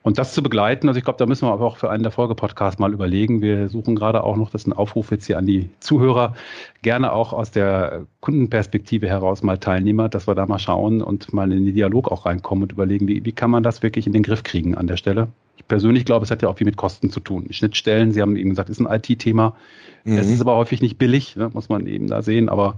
Und 0.05 0.19
das 0.19 0.35
zu 0.35 0.43
begleiten, 0.43 0.87
also 0.87 0.99
ich 0.99 1.03
glaube, 1.03 1.17
da 1.17 1.25
müssen 1.25 1.47
wir 1.47 1.51
aber 1.51 1.65
auch 1.65 1.77
für 1.77 1.89
einen 1.89 2.03
der 2.03 2.11
Folgepodcasts 2.11 2.77
mal 2.77 2.93
überlegen. 2.93 3.41
Wir 3.41 3.69
suchen 3.69 3.95
gerade 3.95 4.23
auch 4.23 4.37
noch, 4.37 4.51
das 4.51 4.61
ist 4.61 4.67
ein 4.67 4.73
Aufruf 4.73 5.09
jetzt 5.09 5.25
hier 5.25 5.39
an 5.39 5.47
die 5.47 5.71
Zuhörer, 5.79 6.35
gerne 6.83 7.11
auch 7.11 7.33
aus 7.33 7.49
der 7.49 8.05
Kundenperspektive 8.19 9.07
heraus 9.07 9.41
mal 9.41 9.57
Teilnehmer, 9.57 10.07
dass 10.07 10.27
wir 10.27 10.35
da 10.35 10.45
mal 10.45 10.59
schauen 10.59 11.01
und 11.01 11.33
mal 11.33 11.51
in 11.51 11.65
den 11.65 11.73
Dialog 11.73 12.11
auch 12.11 12.27
reinkommen 12.27 12.65
und 12.65 12.71
überlegen, 12.71 13.07
wie, 13.07 13.25
wie 13.25 13.31
kann 13.31 13.49
man 13.49 13.63
das 13.63 13.81
wirklich 13.81 14.05
in 14.05 14.13
den 14.13 14.21
Griff 14.21 14.43
kriegen 14.43 14.75
an 14.75 14.85
der 14.85 14.97
Stelle. 14.97 15.29
Ich 15.57 15.67
persönlich 15.67 16.05
glaube, 16.05 16.23
es 16.23 16.29
hat 16.29 16.43
ja 16.43 16.49
auch 16.49 16.57
viel 16.57 16.65
mit 16.65 16.77
Kosten 16.77 17.09
zu 17.09 17.19
tun. 17.19 17.47
Schnittstellen, 17.49 18.11
Sie 18.11 18.21
haben 18.21 18.35
eben 18.35 18.51
gesagt, 18.51 18.69
ist 18.69 18.79
ein 18.79 18.85
IT-Thema. 18.85 19.55
Mhm. 20.03 20.19
Es 20.19 20.29
ist 20.29 20.39
aber 20.39 20.55
häufig 20.55 20.83
nicht 20.83 20.99
billig, 20.99 21.35
ne, 21.35 21.49
muss 21.51 21.67
man 21.67 21.87
eben 21.87 22.05
da 22.05 22.21
sehen, 22.21 22.47
aber 22.47 22.75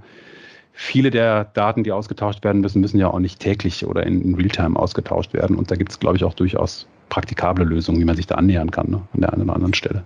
viele 0.78 1.10
der 1.10 1.46
Daten, 1.46 1.84
die 1.84 1.92
ausgetauscht 1.92 2.44
werden 2.44 2.62
müssen, 2.62 2.82
müssen 2.82 3.00
ja 3.00 3.10
auch 3.10 3.20
nicht 3.20 3.40
täglich 3.40 3.86
oder 3.86 4.06
in, 4.06 4.22
in 4.22 4.36
Realtime 4.36 4.78
ausgetauscht 4.78 5.34
werden. 5.34 5.56
Und 5.56 5.72
da 5.72 5.76
gibt 5.76 5.92
es, 5.92 6.00
glaube 6.00 6.18
ich, 6.18 6.24
auch 6.24 6.36
durchaus 6.36 6.88
praktikable 7.10 7.66
Lösungen, 7.66 8.00
wie 8.00 8.06
man 8.06 8.16
sich 8.16 8.28
da 8.28 8.36
annähern 8.36 8.70
kann, 8.70 8.92
ne, 8.92 9.02
an 9.14 9.22
der 9.22 9.34
einen 9.34 9.44
oder 9.44 9.56
anderen 9.56 9.74
Stelle. 9.74 10.04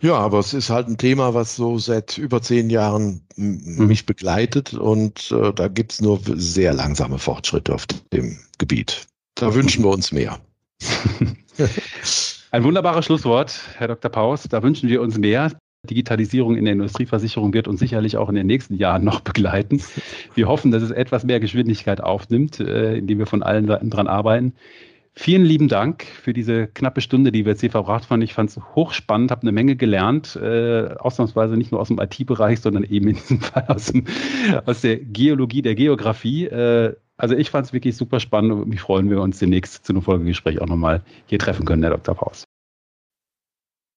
Ja, 0.00 0.14
aber 0.14 0.40
es 0.40 0.52
ist 0.52 0.70
halt 0.70 0.88
ein 0.88 0.98
Thema, 0.98 1.34
was 1.34 1.56
so 1.56 1.78
seit 1.78 2.18
über 2.18 2.42
zehn 2.42 2.68
Jahren 2.68 3.22
mhm. 3.36 3.86
mich 3.86 4.04
begleitet 4.04 4.74
und 4.74 5.30
äh, 5.32 5.52
da 5.52 5.68
gibt 5.68 5.92
es 5.92 6.00
nur 6.00 6.20
sehr 6.34 6.74
langsame 6.74 7.18
Fortschritte 7.18 7.74
auf 7.74 7.86
dem 8.12 8.38
Gebiet. 8.58 9.06
Da 9.36 9.54
wünschen 9.54 9.84
wir 9.84 9.90
uns 9.90 10.12
mehr. 10.12 10.38
Ein 12.50 12.64
wunderbares 12.64 13.06
Schlusswort, 13.06 13.58
Herr 13.76 13.88
Dr. 13.88 14.10
Paus. 14.10 14.42
Da 14.48 14.62
wünschen 14.62 14.88
wir 14.88 15.00
uns 15.00 15.16
mehr. 15.16 15.52
Digitalisierung 15.88 16.56
in 16.56 16.64
der 16.64 16.74
Industrieversicherung 16.74 17.52
wird 17.52 17.66
uns 17.66 17.80
sicherlich 17.80 18.16
auch 18.16 18.28
in 18.28 18.36
den 18.36 18.46
nächsten 18.46 18.76
Jahren 18.76 19.02
noch 19.04 19.20
begleiten. 19.20 19.82
Wir 20.34 20.46
hoffen, 20.46 20.70
dass 20.70 20.82
es 20.82 20.90
etwas 20.90 21.24
mehr 21.24 21.40
Geschwindigkeit 21.40 22.00
aufnimmt, 22.00 22.60
äh, 22.60 22.96
indem 22.96 23.18
wir 23.18 23.26
von 23.26 23.42
allen 23.42 23.66
Seiten 23.66 23.90
dran 23.90 24.06
arbeiten. 24.06 24.54
Vielen 25.14 25.44
lieben 25.44 25.68
Dank 25.68 26.04
für 26.04 26.32
diese 26.32 26.68
knappe 26.68 27.02
Stunde, 27.02 27.32
die 27.32 27.44
wir 27.44 27.52
jetzt 27.52 27.60
hier 27.60 27.70
verbracht 27.70 28.08
haben. 28.08 28.22
Ich 28.22 28.32
fand 28.32 28.48
es 28.48 28.60
hochspannend, 28.74 29.30
habe 29.30 29.42
eine 29.42 29.52
Menge 29.52 29.76
gelernt, 29.76 30.36
äh, 30.36 30.94
ausnahmsweise 30.98 31.56
nicht 31.56 31.72
nur 31.72 31.80
aus 31.80 31.88
dem 31.88 31.98
IT-Bereich, 31.98 32.60
sondern 32.60 32.84
eben 32.84 33.08
in 33.08 33.16
diesem 33.16 33.40
Fall 33.42 33.64
aus, 33.66 33.86
dem, 33.86 34.04
aus 34.64 34.80
der 34.82 34.98
Geologie, 34.98 35.62
der 35.62 35.74
Geografie. 35.74 36.46
Äh, 36.46 36.94
also 37.16 37.34
ich 37.34 37.50
fand 37.50 37.66
es 37.66 37.72
wirklich 37.72 37.96
super 37.96 38.20
spannend 38.20 38.52
und 38.52 38.68
mich 38.68 38.80
freuen, 38.80 39.10
wenn 39.10 39.16
wir 39.16 39.22
uns 39.22 39.38
demnächst 39.38 39.84
zu 39.84 39.92
einem 39.92 40.02
Folgegespräch 40.02 40.60
auch 40.60 40.66
nochmal 40.66 41.02
hier 41.26 41.40
treffen 41.40 41.66
können, 41.66 41.82
Herr 41.82 41.90
Dr. 41.90 42.14
Paus. 42.14 42.44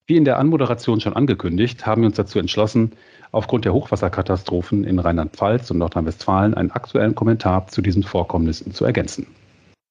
Wie 0.08 0.18
in 0.18 0.26
der 0.26 0.38
Anmoderation 0.38 1.02
schon 1.02 1.16
angekündigt, 1.16 1.88
haben 1.88 2.04
wir 2.04 2.08
uns 2.08 2.18
dazu 2.18 2.38
entschlossen, 2.38 2.92
aufgrund 3.32 3.66
der 3.66 3.74
Hochwasserkatastrophen 3.74 4.84
in 4.84 5.00
Rheinland-Pfalz 5.00 5.72
und 5.72 5.80
Nordrhein-Westfalen 5.80 6.54
einen 6.54 6.70
aktuellen 6.70 7.16
Kommentar 7.16 7.66
zu 7.68 7.82
diesen 7.82 8.04
Vorkommnissen 8.04 8.72
zu 8.72 8.86
ergänzen. 8.86 9.26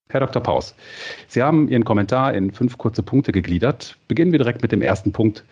Herr 0.09 0.21
Dr. 0.21 0.41
Paus, 0.41 0.77
Sie 1.27 1.43
haben 1.43 1.69
Ihren 1.69 1.85
Kommentar 1.85 2.33
in 2.33 2.53
fünf 2.53 2.79
kurze 2.79 3.03
Punkte 3.03 3.33
gegliedert. 3.33 3.97
Beginnen 4.07 4.31
wir 4.31 4.39
direkt 4.39 4.63
mit 4.63 4.71
dem 4.71 4.83
ersten 4.83 5.11
Punkt. 5.11 5.45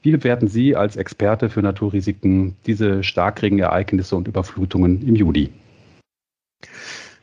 Wie 0.00 0.12
bewerten 0.12 0.48
Sie 0.48 0.74
als 0.74 0.96
Experte 0.96 1.50
für 1.50 1.60
Naturrisiken 1.60 2.56
diese 2.64 3.02
Starkregenereignisse 3.02 4.16
und 4.16 4.26
Überflutungen 4.26 5.06
im 5.06 5.16
Juli? 5.16 5.50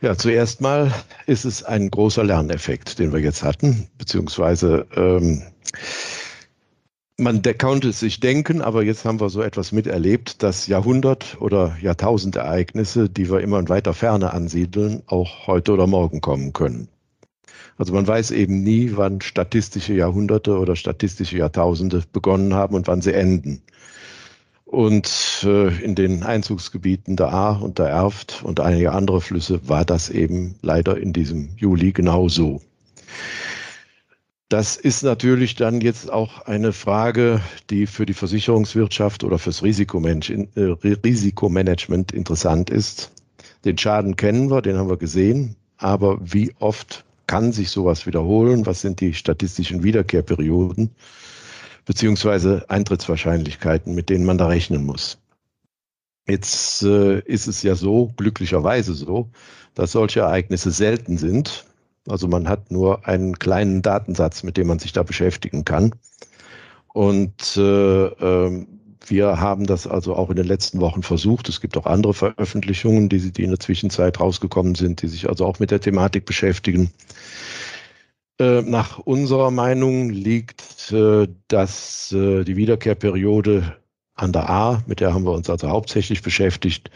Ja, 0.02 0.16
zuerst 0.16 0.62
mal 0.62 0.92
ist 1.26 1.46
es 1.46 1.64
ein 1.64 1.90
großer 1.90 2.24
Lerneffekt, 2.24 3.00
den 3.00 3.12
wir 3.12 3.22
jetzt 3.22 3.42
hatten, 3.42 3.88
beziehungsweise 3.98 4.86
ähm, 4.96 5.42
man 7.18 7.42
konnte 7.58 7.90
es 7.90 8.00
sich 8.00 8.20
denken, 8.20 8.62
aber 8.62 8.84
jetzt 8.84 9.06
haben 9.06 9.20
wir 9.22 9.30
so 9.30 9.42
etwas 9.42 9.72
miterlebt, 9.72 10.44
dass 10.44 10.68
Jahrhundert- 10.68 11.38
oder 11.40 11.78
Jahrtausendereignisse, 11.82 13.10
die 13.10 13.30
wir 13.30 13.40
immer 13.40 13.60
in 13.60 13.70
weiter 13.70 13.94
Ferne 13.94 14.34
ansiedeln, 14.34 15.02
auch 15.08 15.48
heute 15.48 15.72
oder 15.72 15.88
morgen 15.88 16.20
kommen 16.22 16.52
können. 16.52 16.90
Also 17.78 17.94
man 17.94 18.08
weiß 18.08 18.32
eben 18.32 18.64
nie, 18.64 18.92
wann 18.96 19.22
statistische 19.22 19.94
Jahrhunderte 19.94 20.58
oder 20.58 20.76
statistische 20.76 21.38
Jahrtausende 21.38 22.04
begonnen 22.12 22.54
haben 22.54 22.76
und 22.76 22.88
wann 22.88 23.02
sie 23.02 23.14
enden. 23.14 23.62
Und 24.66 25.46
äh, 25.46 25.68
in 25.84 25.96
den 25.96 26.24
Einzugsgebieten 26.24 27.16
der 27.16 27.30
Ahr 27.30 27.62
und 27.62 27.80
der 27.80 27.88
Erft 27.88 28.44
und 28.44 28.60
einige 28.60 28.92
andere 28.92 29.22
Flüsse 29.22 29.68
war 29.70 29.86
das 29.86 30.10
eben 30.10 30.56
leider 30.62 30.98
in 30.98 31.14
diesem 31.14 31.50
Juli 31.56 31.92
genauso. 31.92 32.62
Das 34.50 34.76
ist 34.76 35.02
natürlich 35.02 35.56
dann 35.56 35.82
jetzt 35.82 36.12
auch 36.12 36.42
eine 36.42 36.72
Frage, 36.72 37.42
die 37.72 37.88
für 37.88 38.06
die 38.06 38.14
Versicherungswirtschaft 38.14 39.24
oder 39.24 39.40
fürs 39.40 39.64
äh, 39.64 40.48
Risikomanagement 41.04 42.12
interessant 42.12 42.70
ist. 42.70 43.12
Den 43.64 43.78
Schaden 43.80 44.16
kennen 44.16 44.52
wir, 44.52 44.62
den 44.62 44.78
haben 44.78 44.90
wir 44.90 44.98
gesehen, 44.98 45.56
aber 45.78 46.20
wie 46.22 46.54
oft 46.60 47.06
kann 47.26 47.54
sich 47.54 47.72
sowas 47.72 48.06
wiederholen? 48.06 48.68
Was 48.68 48.82
sind 48.82 49.02
die 49.02 49.16
statistischen 49.16 49.84
Wiederkehrperioden 49.84 50.92
beziehungsweise 51.86 52.70
Eintrittswahrscheinlichkeiten, 52.70 53.96
mit 53.96 54.10
denen 54.10 54.26
man 54.26 54.38
da 54.38 54.46
rechnen 54.46 54.86
muss? 54.86 55.18
Jetzt 56.28 56.84
äh, 56.84 57.20
ist 57.22 57.48
es 57.48 57.64
ja 57.64 57.74
so, 57.74 58.14
glücklicherweise 58.16 58.94
so, 58.94 59.30
dass 59.74 59.92
solche 59.92 60.20
Ereignisse 60.20 60.70
selten 60.70 61.18
sind 61.18 61.66
also 62.08 62.28
man 62.28 62.48
hat 62.48 62.72
nur 62.72 63.08
einen 63.08 63.40
kleinen 63.40 63.82
Datensatz, 63.82 64.44
mit 64.44 64.58
dem 64.58 64.68
man 64.68 64.80
sich 64.80 64.94
da 64.94 65.04
beschäftigen 65.04 65.66
kann. 65.66 65.94
Und 66.94 67.58
äh, 67.58 68.06
äh, 68.06 68.66
wir 69.08 69.40
haben 69.40 69.66
das 69.66 69.88
also 69.88 70.16
auch 70.16 70.30
in 70.30 70.36
den 70.36 70.48
letzten 70.48 70.80
Wochen 70.80 71.04
versucht. 71.04 71.50
Es 71.50 71.62
gibt 71.62 71.78
auch 71.78 71.86
andere 71.86 72.14
Veröffentlichungen, 72.14 73.10
die, 73.10 73.32
die 73.32 73.44
in 73.44 73.52
der 73.52 73.60
Zwischenzeit 73.60 74.20
rausgekommen 74.20 74.76
sind, 74.76 75.02
die 75.02 75.08
sich 75.08 75.30
also 75.30 75.46
auch 75.46 75.60
mit 75.60 75.72
der 75.72 75.82
Thematik 75.82 76.26
beschäftigen. 76.26 76.92
Äh, 78.40 78.62
nach 78.62 79.00
unserer 79.00 79.52
Meinung 79.52 80.10
liegt 80.10 80.92
äh, 80.92 81.28
dass 81.48 82.12
äh, 82.12 82.44
die 82.44 82.58
Wiederkehrperiode 82.58 83.78
an 84.16 84.32
der 84.32 84.50
A, 84.50 84.84
mit 84.88 85.00
der 85.00 85.14
haben 85.14 85.26
wir 85.26 85.34
uns 85.34 85.50
also 85.50 85.70
hauptsächlich 85.70 86.22
beschäftigt, 86.22 86.90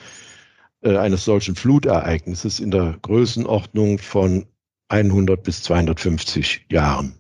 äh, 0.82 0.98
eines 0.98 1.26
solchen 1.26 1.56
Flutereignisses 1.56 2.60
in 2.60 2.72
der 2.72 2.98
Größenordnung 3.02 4.00
von 4.00 4.46
100 4.90 5.42
bis 5.42 5.64
250 5.64 6.66
Jahren. 6.70 7.14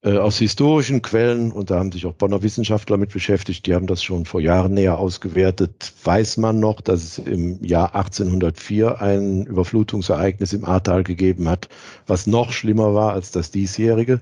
Äh, 0.00 0.16
aus 0.16 0.38
historischen 0.38 1.02
Quellen, 1.02 1.50
und 1.50 1.70
da 1.70 1.78
haben 1.80 1.90
sich 1.90 2.06
auch 2.06 2.12
Bonner 2.12 2.42
Wissenschaftler 2.42 2.96
mit 2.96 3.12
beschäftigt, 3.12 3.66
die 3.66 3.74
haben 3.74 3.88
das 3.88 4.02
schon 4.02 4.26
vor 4.26 4.40
Jahren 4.40 4.74
näher 4.74 4.96
ausgewertet, 4.96 5.92
weiß 6.04 6.36
man 6.36 6.60
noch, 6.60 6.80
dass 6.80 7.02
es 7.02 7.18
im 7.18 7.64
Jahr 7.64 7.96
1804 7.96 9.00
ein 9.00 9.44
Überflutungsereignis 9.46 10.52
im 10.52 10.64
Ahrtal 10.64 11.02
gegeben 11.02 11.48
hat, 11.48 11.68
was 12.06 12.28
noch 12.28 12.52
schlimmer 12.52 12.94
war 12.94 13.12
als 13.12 13.32
das 13.32 13.50
diesjährige. 13.50 14.20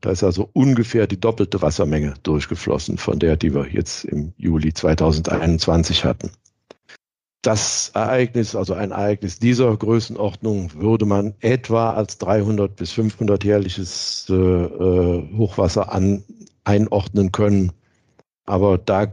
Da 0.00 0.10
ist 0.10 0.24
also 0.24 0.48
ungefähr 0.54 1.06
die 1.06 1.20
doppelte 1.20 1.60
Wassermenge 1.60 2.14
durchgeflossen 2.22 2.96
von 2.96 3.18
der, 3.18 3.36
die 3.36 3.52
wir 3.54 3.66
jetzt 3.68 4.04
im 4.04 4.32
Juli 4.38 4.72
2021 4.72 6.04
hatten 6.04 6.30
das 7.42 7.90
Ereignis, 7.94 8.56
also 8.56 8.74
ein 8.74 8.90
Ereignis 8.90 9.38
dieser 9.38 9.76
Größenordnung, 9.76 10.72
würde 10.74 11.06
man 11.06 11.34
etwa 11.40 11.90
als 11.90 12.18
300 12.18 12.74
bis 12.74 12.90
500 12.92 13.44
jährliches 13.44 14.26
äh, 14.28 14.34
äh, 14.34 15.36
Hochwasser 15.36 15.92
an, 15.92 16.24
einordnen 16.64 17.32
können. 17.32 17.72
Aber 18.44 18.78
da 18.78 19.12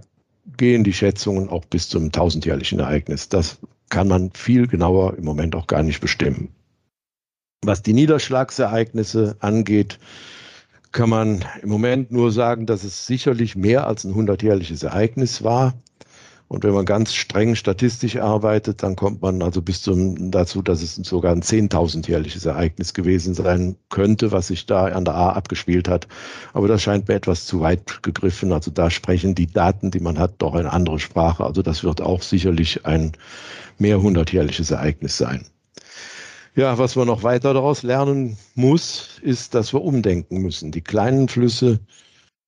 gehen 0.58 0.84
die 0.84 0.94
Schätzungen 0.94 1.50
auch 1.50 1.66
bis 1.66 1.90
zum 1.90 2.12
tausendjährlichen 2.12 2.80
Ereignis. 2.80 3.30
Das 3.30 3.60
kann 3.90 4.08
man 4.08 4.32
viel 4.34 4.68
genauer 4.68 5.16
im 5.18 5.24
Moment 5.24 5.56
auch 5.56 5.68
gar 5.68 5.84
nicht 5.84 6.02
bestimmen. 6.02 6.50
Was 7.64 7.82
die 7.82 7.94
Niederschlagsereignisse 7.94 9.38
angeht, 9.40 10.00
kann 10.92 11.10
man 11.10 11.46
im 11.62 11.70
Moment 11.70 12.12
nur 12.12 12.32
sagen, 12.32 12.66
dass 12.66 12.84
es 12.84 13.06
sicherlich 13.06 13.56
mehr 13.56 13.88
als 13.88 14.04
ein 14.04 14.16
hundertjährliches 14.16 14.84
Ereignis 14.84 15.44
war. 15.44 15.74
Und 16.48 16.64
wenn 16.64 16.74
man 16.74 16.86
ganz 16.86 17.14
streng 17.14 17.56
statistisch 17.56 18.18
arbeitet, 18.18 18.84
dann 18.84 18.96
kommt 18.96 19.22
man 19.22 19.42
also 19.42 19.62
bis 19.62 19.82
zum, 19.82 20.30
dazu, 20.30 20.62
dass 20.62 20.84
es 20.84 20.96
sogar 20.96 21.32
ein 21.32 21.42
zehntausendjährliches 21.42 22.46
Ereignis 22.46 22.94
gewesen 22.94 23.34
sein 23.34 23.76
könnte, 23.90 24.32
was 24.32 24.48
sich 24.48 24.68
da 24.68 24.86
an 24.86 25.06
der 25.06 25.16
A 25.16 25.32
abgespielt 25.32 25.88
hat. 25.88 26.08
Aber 26.54 26.68
das 26.68 26.84
scheint 26.84 27.08
mir 27.08 27.16
etwas 27.16 27.48
zu 27.48 27.62
weit 27.62 28.04
gegriffen. 28.04 28.54
Also 28.54 28.70
da 28.70 28.92
sprechen 28.92 29.34
die 29.34 29.48
Daten, 29.48 29.90
die 29.90 30.00
man 30.00 30.20
hat, 30.20 30.36
doch 30.38 30.54
eine 30.54 30.72
andere 30.72 31.00
Sprache. 31.00 31.44
Also 31.44 31.64
das 31.64 31.84
wird 31.84 32.02
auch 32.02 32.22
sicherlich 32.22 32.86
ein 32.86 33.14
mehrhundertjährliches 33.80 34.70
Ereignis 34.70 35.18
sein. 35.18 35.46
Ja, 36.56 36.78
was 36.78 36.96
man 36.96 37.08
noch 37.08 37.24
weiter 37.24 37.54
daraus 37.54 37.84
lernen 37.84 38.38
muss, 38.54 39.20
ist, 39.22 39.56
dass 39.56 39.74
wir 39.74 39.82
umdenken 39.82 40.38
müssen. 40.38 40.72
Die 40.72 40.82
kleinen 40.82 41.28
Flüsse 41.28 41.80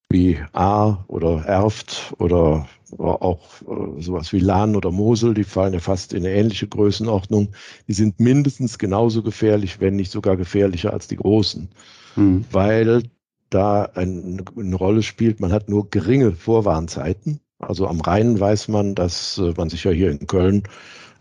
wie 0.09 0.39
A 0.53 1.03
oder 1.07 1.43
Erft 1.45 2.13
oder 2.17 2.69
auch 2.97 3.61
äh, 3.61 4.01
sowas 4.01 4.31
wie 4.33 4.39
Lahn 4.39 4.75
oder 4.75 4.91
Mosel, 4.91 5.33
die 5.33 5.43
fallen 5.43 5.73
ja 5.73 5.79
fast 5.79 6.13
in 6.13 6.25
eine 6.25 6.33
ähnliche 6.33 6.67
Größenordnung. 6.67 7.49
Die 7.88 7.93
sind 7.93 8.19
mindestens 8.19 8.77
genauso 8.77 9.23
gefährlich, 9.23 9.79
wenn 9.79 9.95
nicht 9.95 10.11
sogar 10.11 10.38
gefährlicher 10.38 10.93
als 10.93 11.07
die 11.07 11.17
großen, 11.17 11.69
mhm. 12.15 12.45
weil 12.51 13.03
da 13.49 13.83
ein, 13.95 14.43
eine 14.57 14.75
Rolle 14.75 15.03
spielt, 15.03 15.39
man 15.39 15.51
hat 15.51 15.69
nur 15.69 15.89
geringe 15.89 16.33
Vorwarnzeiten. 16.33 17.39
Also 17.59 17.88
am 17.88 18.01
Rhein 18.01 18.39
weiß 18.39 18.67
man, 18.67 18.95
dass 18.95 19.38
äh, 19.38 19.53
man 19.57 19.69
sich 19.69 19.83
ja 19.83 19.91
hier 19.91 20.11
in 20.11 20.27
Köln 20.27 20.63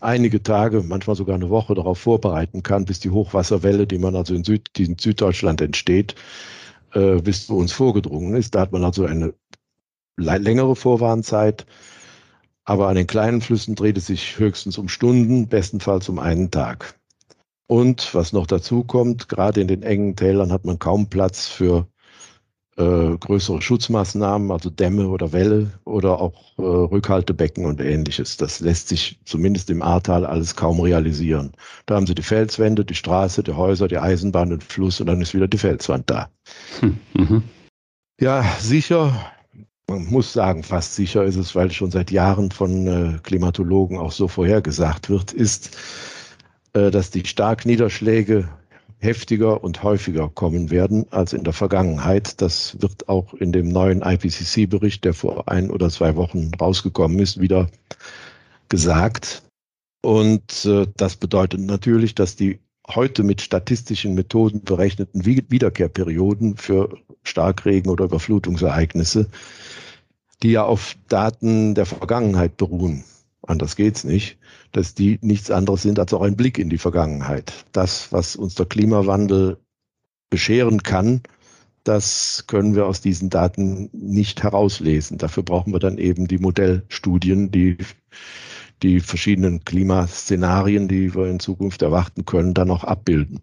einige 0.01 0.43
Tage, 0.43 0.83
manchmal 0.83 1.17
sogar 1.17 1.35
eine 1.35 1.51
Woche 1.51 1.75
darauf 1.75 1.99
vorbereiten 1.99 2.63
kann, 2.63 2.85
bis 2.85 3.01
die 3.01 3.11
Hochwasserwelle, 3.11 3.87
die 3.87 3.99
man 3.99 4.15
also 4.15 4.35
in, 4.35 4.45
Süd, 4.45 4.71
die 4.77 4.85
in 4.85 4.99
Süddeutschland 4.99 5.61
entsteht, 5.61 6.15
äh, 6.93 7.17
bis 7.23 7.47
zu 7.47 7.57
uns 7.57 7.73
vorgedrungen 7.73 8.35
ist. 8.35 8.55
Da 8.55 8.61
hat 8.61 8.73
man 8.73 8.85
also 8.85 9.05
eine 9.05 9.35
längere 10.17 10.77
Vorwarnzeit. 10.77 11.67
Aber 12.65 12.89
an 12.89 12.97
den 12.97 13.07
kleinen 13.07 13.41
Flüssen 13.41 13.77
dreht 13.77 13.97
es 13.97 14.07
sich 14.07 14.39
höchstens 14.39 14.77
um 14.77 14.89
Stunden, 14.89 15.49
bestenfalls 15.49 16.09
um 16.09 16.19
einen 16.19 16.51
Tag. 16.51 16.99
Und 17.69 18.15
was 18.15 18.33
noch 18.33 18.47
dazu 18.47 18.85
kommt, 18.85 19.29
gerade 19.29 19.61
in 19.61 19.69
den 19.69 19.83
engen 19.83 20.17
Tälern 20.17 20.53
hat 20.53 20.65
man 20.65 20.79
kaum 20.79 21.09
Platz 21.09 21.47
für 21.47 21.87
äh, 22.77 23.17
größere 23.19 23.63
Schutzmaßnahmen, 23.63 24.51
also 24.51 24.71
Dämme 24.71 25.09
oder 25.09 25.33
Wälle 25.33 25.71
oder 25.85 26.21
auch 26.21 26.59
äh, 26.59 26.63
Rückhaltebecken 26.63 27.65
und 27.65 27.81
ähnliches. 27.81 28.37
Das 28.37 28.61
lässt 28.61 28.89
sich 28.89 29.19
zumindest 29.25 29.71
im 29.71 29.83
Ahrtal 29.83 30.27
alles 30.27 30.57
kaum 30.57 30.81
realisieren. 30.81 31.53
Da 31.87 31.97
haben 31.97 32.07
sie 32.07 32.15
die 32.15 32.23
Felswände, 32.23 32.85
die 32.85 32.95
Straße, 32.95 33.43
die 33.43 33.55
Häuser, 33.55 33.89
die 33.89 33.99
Eisenbahn, 33.99 34.51
den 34.51 34.61
Fluss 34.61 35.01
und 35.01 35.07
dann 35.07 35.23
ist 35.23 35.35
wieder 35.35 35.49
die 35.49 35.59
Felswand 35.59 36.11
da. 36.11 36.29
Hm, 36.81 36.99
mhm. 37.15 37.43
Ja, 38.21 38.45
sicher 38.61 39.33
man 39.89 40.07
muss 40.07 40.33
sagen, 40.33 40.63
fast 40.63 40.95
sicher 40.95 41.25
ist 41.25 41.37
es, 41.37 41.55
weil 41.55 41.71
schon 41.71 41.91
seit 41.91 42.11
Jahren 42.11 42.51
von 42.51 42.87
äh, 42.87 43.19
Klimatologen 43.23 43.99
auch 43.99 44.13
so 44.13 44.27
vorhergesagt 44.29 45.09
wird, 45.09 45.33
ist, 45.33 45.77
äh, 46.73 46.91
dass 46.91 47.11
die 47.11 47.25
Starkniederschläge 47.25 48.49
heftiger 48.99 49.63
und 49.63 49.83
häufiger 49.83 50.29
kommen 50.29 50.71
werden 50.71 51.07
als 51.13 51.33
in 51.33 51.45
der 51.45 51.53
Vergangenheit. 51.53 52.41
Das 52.41 52.81
wird 52.81 53.09
auch 53.09 53.35
in 53.35 53.53
dem 53.53 53.69
neuen 53.69 54.03
IPCC-Bericht, 54.03 55.05
der 55.05 55.15
vor 55.15 55.49
ein 55.49 55.71
oder 55.71 55.89
zwei 55.91 56.17
Wochen 56.17 56.51
rausgekommen 56.61 57.19
ist, 57.19 57.41
wieder 57.41 57.69
gesagt. 58.69 59.43
Und 60.03 60.65
äh, 60.65 60.87
das 60.97 61.17
bedeutet 61.17 61.61
natürlich, 61.61 62.15
dass 62.15 62.35
die 62.35 62.59
heute 62.89 63.23
mit 63.23 63.41
statistischen 63.41 64.15
Methoden 64.15 64.63
berechneten 64.63 65.25
Wiederkehrperioden 65.25 66.57
für 66.57 66.97
Starkregen 67.25 67.91
oder 67.91 68.05
Überflutungsereignisse 68.05 69.29
die 70.43 70.53
ja 70.53 70.65
auf 70.65 70.97
Daten 71.09 71.75
der 71.75 71.87
Vergangenheit 71.87 72.57
beruhen, 72.57 73.05
anders 73.43 73.77
geht's 73.77 74.05
nicht, 74.05 74.39
dass 74.73 74.95
die 74.95 75.19
nichts 75.23 75.51
anderes 75.51 75.83
sind 75.83 75.99
als 75.99 76.13
auch 76.13 76.23
ein 76.23 76.37
Blick 76.37 76.59
in 76.59 76.71
die 76.71 76.79
Vergangenheit. 76.79 77.53
Das, 77.73 78.13
was 78.13 78.37
uns 78.37 78.55
der 78.55 78.67
Klimawandel 78.67 79.59
bescheren 80.31 80.83
kann, 80.83 81.23
das 81.85 82.45
können 82.49 82.75
wir 82.75 82.87
aus 82.87 83.01
diesen 83.01 83.31
Daten 83.31 83.89
nicht 83.93 84.43
herauslesen. 84.43 85.19
Dafür 85.19 85.45
brauchen 85.45 85.73
wir 85.73 85.79
dann 85.79 85.99
eben 85.99 86.27
die 86.27 86.39
Modellstudien, 86.39 87.53
die 87.53 87.79
die 88.83 89.01
verschiedenen 89.01 89.65
Klimaszenarien, 89.65 90.89
die 90.89 91.15
wir 91.15 91.27
in 91.27 91.41
Zukunft 91.41 91.83
erwarten 91.83 92.25
können, 92.25 92.55
dann 92.55 92.71
auch 92.71 92.85
abbilden. 92.85 93.41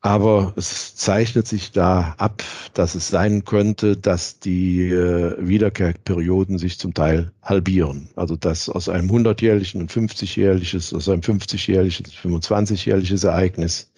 Aber 0.00 0.52
es 0.56 0.94
zeichnet 0.94 1.48
sich 1.48 1.72
da 1.72 2.14
ab, 2.18 2.44
dass 2.72 2.94
es 2.94 3.08
sein 3.08 3.44
könnte, 3.44 3.96
dass 3.96 4.38
die 4.38 4.88
äh, 4.90 5.34
Wiederkehrperioden 5.40 6.56
sich 6.58 6.78
zum 6.78 6.94
Teil 6.94 7.32
halbieren. 7.42 8.08
Also 8.14 8.36
dass 8.36 8.68
aus 8.68 8.88
einem 8.88 9.10
100-jährlichen 9.10 9.80
ein 9.80 9.88
50-jährliches, 9.88 10.94
aus 10.94 11.08
einem 11.08 11.22
50-jährlichen 11.22 12.06
25-jährliches 12.06 13.24
Ereignis 13.24 13.90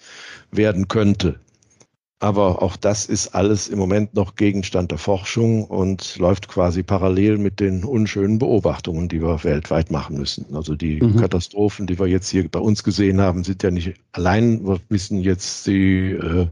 werden 0.50 0.88
könnte. 0.88 1.38
Aber 2.22 2.60
auch 2.60 2.76
das 2.76 3.06
ist 3.06 3.28
alles 3.28 3.68
im 3.68 3.78
Moment 3.78 4.12
noch 4.12 4.34
Gegenstand 4.34 4.90
der 4.90 4.98
Forschung 4.98 5.64
und 5.64 6.18
läuft 6.18 6.48
quasi 6.48 6.82
parallel 6.82 7.38
mit 7.38 7.60
den 7.60 7.82
unschönen 7.82 8.38
Beobachtungen, 8.38 9.08
die 9.08 9.22
wir 9.22 9.42
weltweit 9.42 9.90
machen 9.90 10.18
müssen. 10.18 10.54
Also 10.54 10.76
die 10.76 11.02
mhm. 11.02 11.16
Katastrophen, 11.16 11.86
die 11.86 11.98
wir 11.98 12.08
jetzt 12.08 12.28
hier 12.28 12.46
bei 12.46 12.58
uns 12.58 12.84
gesehen 12.84 13.22
haben, 13.22 13.42
sind 13.42 13.62
ja 13.62 13.70
nicht 13.70 13.94
allein. 14.12 14.66
Wir 14.66 14.80
wissen 14.90 15.22
jetzt 15.22 15.66
die 15.66 16.10
äh, 16.10 16.46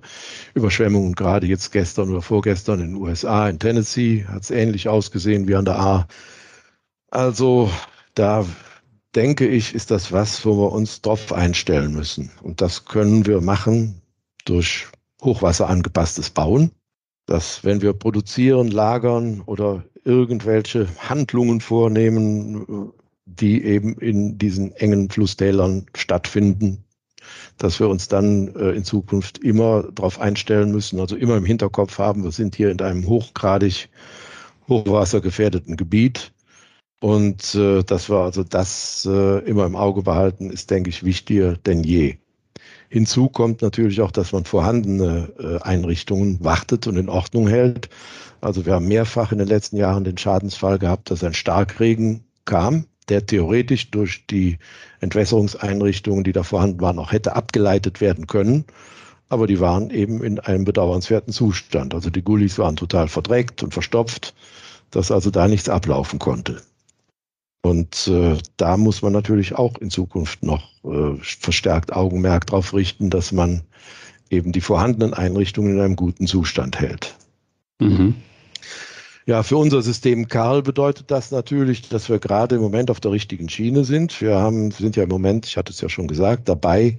Überschwemmungen 0.55 1.15
gerade 1.15 1.47
jetzt 1.47 1.71
gestern 1.71 2.09
oder 2.09 2.23
vorgestern 2.23 2.81
in 2.81 2.95
den 2.95 3.03
USA, 3.03 3.47
in 3.47 3.59
Tennessee, 3.59 4.25
hat 4.27 4.45
es 4.45 4.51
ähnlich 4.51 4.89
ausgesehen 4.89 5.49
wie 5.49 5.55
an 5.55 5.67
der 5.67 5.79
A. 5.79 6.09
Also 7.11 7.71
da 8.15 8.47
denke 9.15 9.47
ich, 9.47 9.75
ist 9.75 9.91
das 9.91 10.13
was, 10.13 10.47
wo 10.47 10.57
wir 10.57 10.73
uns 10.73 11.03
drauf 11.03 11.31
einstellen 11.31 11.93
müssen. 11.93 12.31
Und 12.41 12.63
das 12.63 12.87
können 12.87 13.27
wir 13.27 13.43
machen 13.43 14.01
durch 14.47 14.89
Hochwasser 15.23 15.69
angepasstes 15.69 16.31
Bauen, 16.31 16.71
dass 17.27 17.65
wenn 17.65 17.83
wir 17.83 17.93
produzieren, 17.93 18.69
lagern 18.69 19.43
oder 19.47 19.85
irgendwelche 20.05 20.89
Handlungen 20.99 21.61
vornehmen, 21.61 22.93
die 23.27 23.63
eben 23.65 23.95
in 23.99 24.39
diesen 24.39 24.73
engen 24.73 25.11
Flusstälern 25.11 25.87
stattfinden, 25.95 26.85
dass 27.59 27.79
wir 27.79 27.89
uns 27.89 28.09
dann 28.09 28.55
äh, 28.55 28.71
in 28.71 28.85
Zukunft 28.85 29.39
immer 29.39 29.83
darauf 29.93 30.21
einstellen 30.21 30.71
müssen, 30.71 30.99
also 31.01 31.17
immer 31.17 31.37
im 31.37 31.45
Hinterkopf 31.45 31.99
haben, 31.99 32.25
wir 32.25 32.31
sind 32.31 32.57
hier 32.57 32.71
in 32.71 32.81
einem 32.81 33.07
hochgradig 33.07 33.91
hochwassergefährdeten 34.69 35.77
Gebiet. 35.77 36.33
Und 37.01 37.55
äh, 37.55 37.83
dass 37.85 38.09
wir 38.09 38.19
also 38.19 38.43
das 38.43 39.07
äh, 39.09 39.39
immer 39.45 39.67
im 39.67 39.77
Auge 39.77 40.03
behalten, 40.03 40.51
ist, 40.51 40.71
denke 40.71 40.91
ich, 40.91 41.05
wichtiger 41.05 41.57
denn 41.57 41.85
je. 41.85 42.17
Hinzu 42.89 43.29
kommt 43.29 43.61
natürlich 43.61 44.01
auch, 44.01 44.11
dass 44.11 44.33
man 44.33 44.45
vorhandene 44.45 45.29
äh, 45.39 45.63
Einrichtungen 45.63 46.43
wartet 46.43 46.87
und 46.87 46.97
in 46.97 47.09
Ordnung 47.09 47.47
hält. 47.47 47.91
Also 48.41 48.65
wir 48.65 48.75
haben 48.75 48.89
mehrfach 48.89 49.33
in 49.33 49.39
den 49.39 49.49
letzten 49.49 49.77
Jahren 49.77 50.05
den 50.05 50.17
Schadensfall 50.17 50.79
gehabt, 50.79 51.11
dass 51.11 51.23
ein 51.23 51.35
Starkregen 51.35 52.25
kam, 52.45 52.87
der 53.09 53.27
theoretisch 53.27 53.91
durch 53.91 54.27
die 54.27 54.59
Entwässerungseinrichtungen, 55.01 56.25
die 56.25 56.33
da 56.33 56.43
vorhanden 56.43 56.81
waren, 56.81 56.99
auch 56.99 57.13
hätte 57.13 57.37
abgeleitet 57.37 58.01
werden 58.01 58.27
können. 58.27 58.65
Aber 59.29 59.47
die 59.47 59.61
waren 59.61 59.91
eben 59.91 60.23
in 60.23 60.39
einem 60.41 60.65
bedauernswerten 60.65 61.33
Zustand. 61.33 61.95
Also 61.95 62.09
die 62.09 62.23
Gullis 62.23 62.59
waren 62.59 62.77
total 62.77 63.09
verdreckt 63.09 63.63
und 63.63 63.75
verstopft, 63.75 64.35
dass 64.91 65.11
also 65.11 65.31
da 65.31 65.47
nichts 65.49 65.69
ablaufen 65.69 66.19
konnte. 66.19 66.63
Und 67.63 68.07
äh, 68.09 68.37
da 68.57 68.77
muss 68.77 69.03
man 69.03 69.13
natürlich 69.13 69.55
auch 69.55 69.79
in 69.79 69.91
Zukunft 69.91 70.43
noch 70.43 70.71
äh, 70.85 71.17
verstärkt 71.21 71.93
Augenmerk 71.93 72.47
darauf 72.47 72.73
richten, 72.73 73.11
dass 73.11 73.33
man 73.33 73.63
eben 74.31 74.53
die 74.53 74.61
vorhandenen 74.61 75.15
Einrichtungen 75.15 75.75
in 75.75 75.81
einem 75.81 75.97
guten 75.97 76.27
Zustand 76.27 76.79
hält. 76.79 77.15
Mhm. 77.81 78.15
Ja, 79.27 79.43
für 79.43 79.59
unser 79.59 79.83
System 79.83 80.29
Karl 80.29 80.63
bedeutet 80.63 81.11
das 81.11 81.31
natürlich, 81.31 81.89
dass 81.89 82.09
wir 82.09 82.19
gerade 82.19 82.55
im 82.55 82.63
Moment 82.63 82.91
auf 82.91 83.01
der 83.01 83.11
richtigen 83.11 83.49
Schiene 83.49 83.85
sind. 83.85 84.19
Wir 84.23 84.37
haben, 84.37 84.71
sind 84.71 84.97
ja 84.97 85.03
im 85.03 85.11
Moment, 85.11 85.47
ich 85.47 85.57
hatte 85.59 85.73
es 85.73 85.81
ja 85.81 85.89
schon 85.89 86.09
gesagt, 86.09 86.49
dabei, 86.49 86.99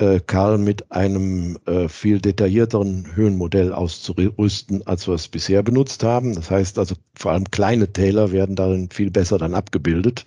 äh, 0.00 0.20
Karl 0.26 0.58
mit 0.58 0.90
einem 0.90 1.58
äh, 1.66 1.88
viel 1.88 2.20
detaillierteren 2.20 3.14
Höhenmodell 3.14 3.72
auszurüsten, 3.72 4.86
als 4.86 5.06
wir 5.06 5.14
es 5.14 5.28
bisher 5.28 5.62
benutzt 5.62 6.02
haben. 6.02 6.34
Das 6.34 6.50
heißt 6.50 6.78
also, 6.78 6.94
vor 7.14 7.32
allem 7.32 7.50
kleine 7.50 7.92
Täler 7.92 8.32
werden 8.32 8.56
darin 8.56 8.88
viel 8.90 9.10
besser 9.10 9.36
dann 9.38 9.54
abgebildet 9.54 10.24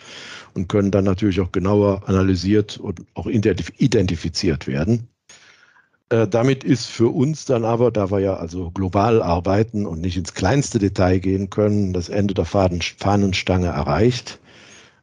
und 0.53 0.69
können 0.69 0.91
dann 0.91 1.05
natürlich 1.05 1.41
auch 1.41 1.51
genauer 1.51 2.07
analysiert 2.07 2.78
und 2.78 3.01
auch 3.15 3.26
identifiziert 3.28 4.67
werden. 4.67 5.07
Äh, 6.09 6.28
damit 6.28 6.63
ist 6.63 6.86
für 6.86 7.09
uns 7.09 7.45
dann 7.45 7.65
aber, 7.65 7.89
da 7.89 8.11
wir 8.11 8.19
ja 8.19 8.36
also 8.36 8.69
global 8.69 9.24
arbeiten 9.24 9.88
und 9.88 10.01
nicht 10.01 10.17
ins 10.17 10.36
kleinste 10.36 10.78
Detail 10.78 11.17
gehen 11.17 11.49
können, 11.49 11.93
das 11.93 12.09
Ende 12.09 12.36
der 12.36 12.45
Fahnenstange 12.45 13.67
erreicht. 13.67 14.39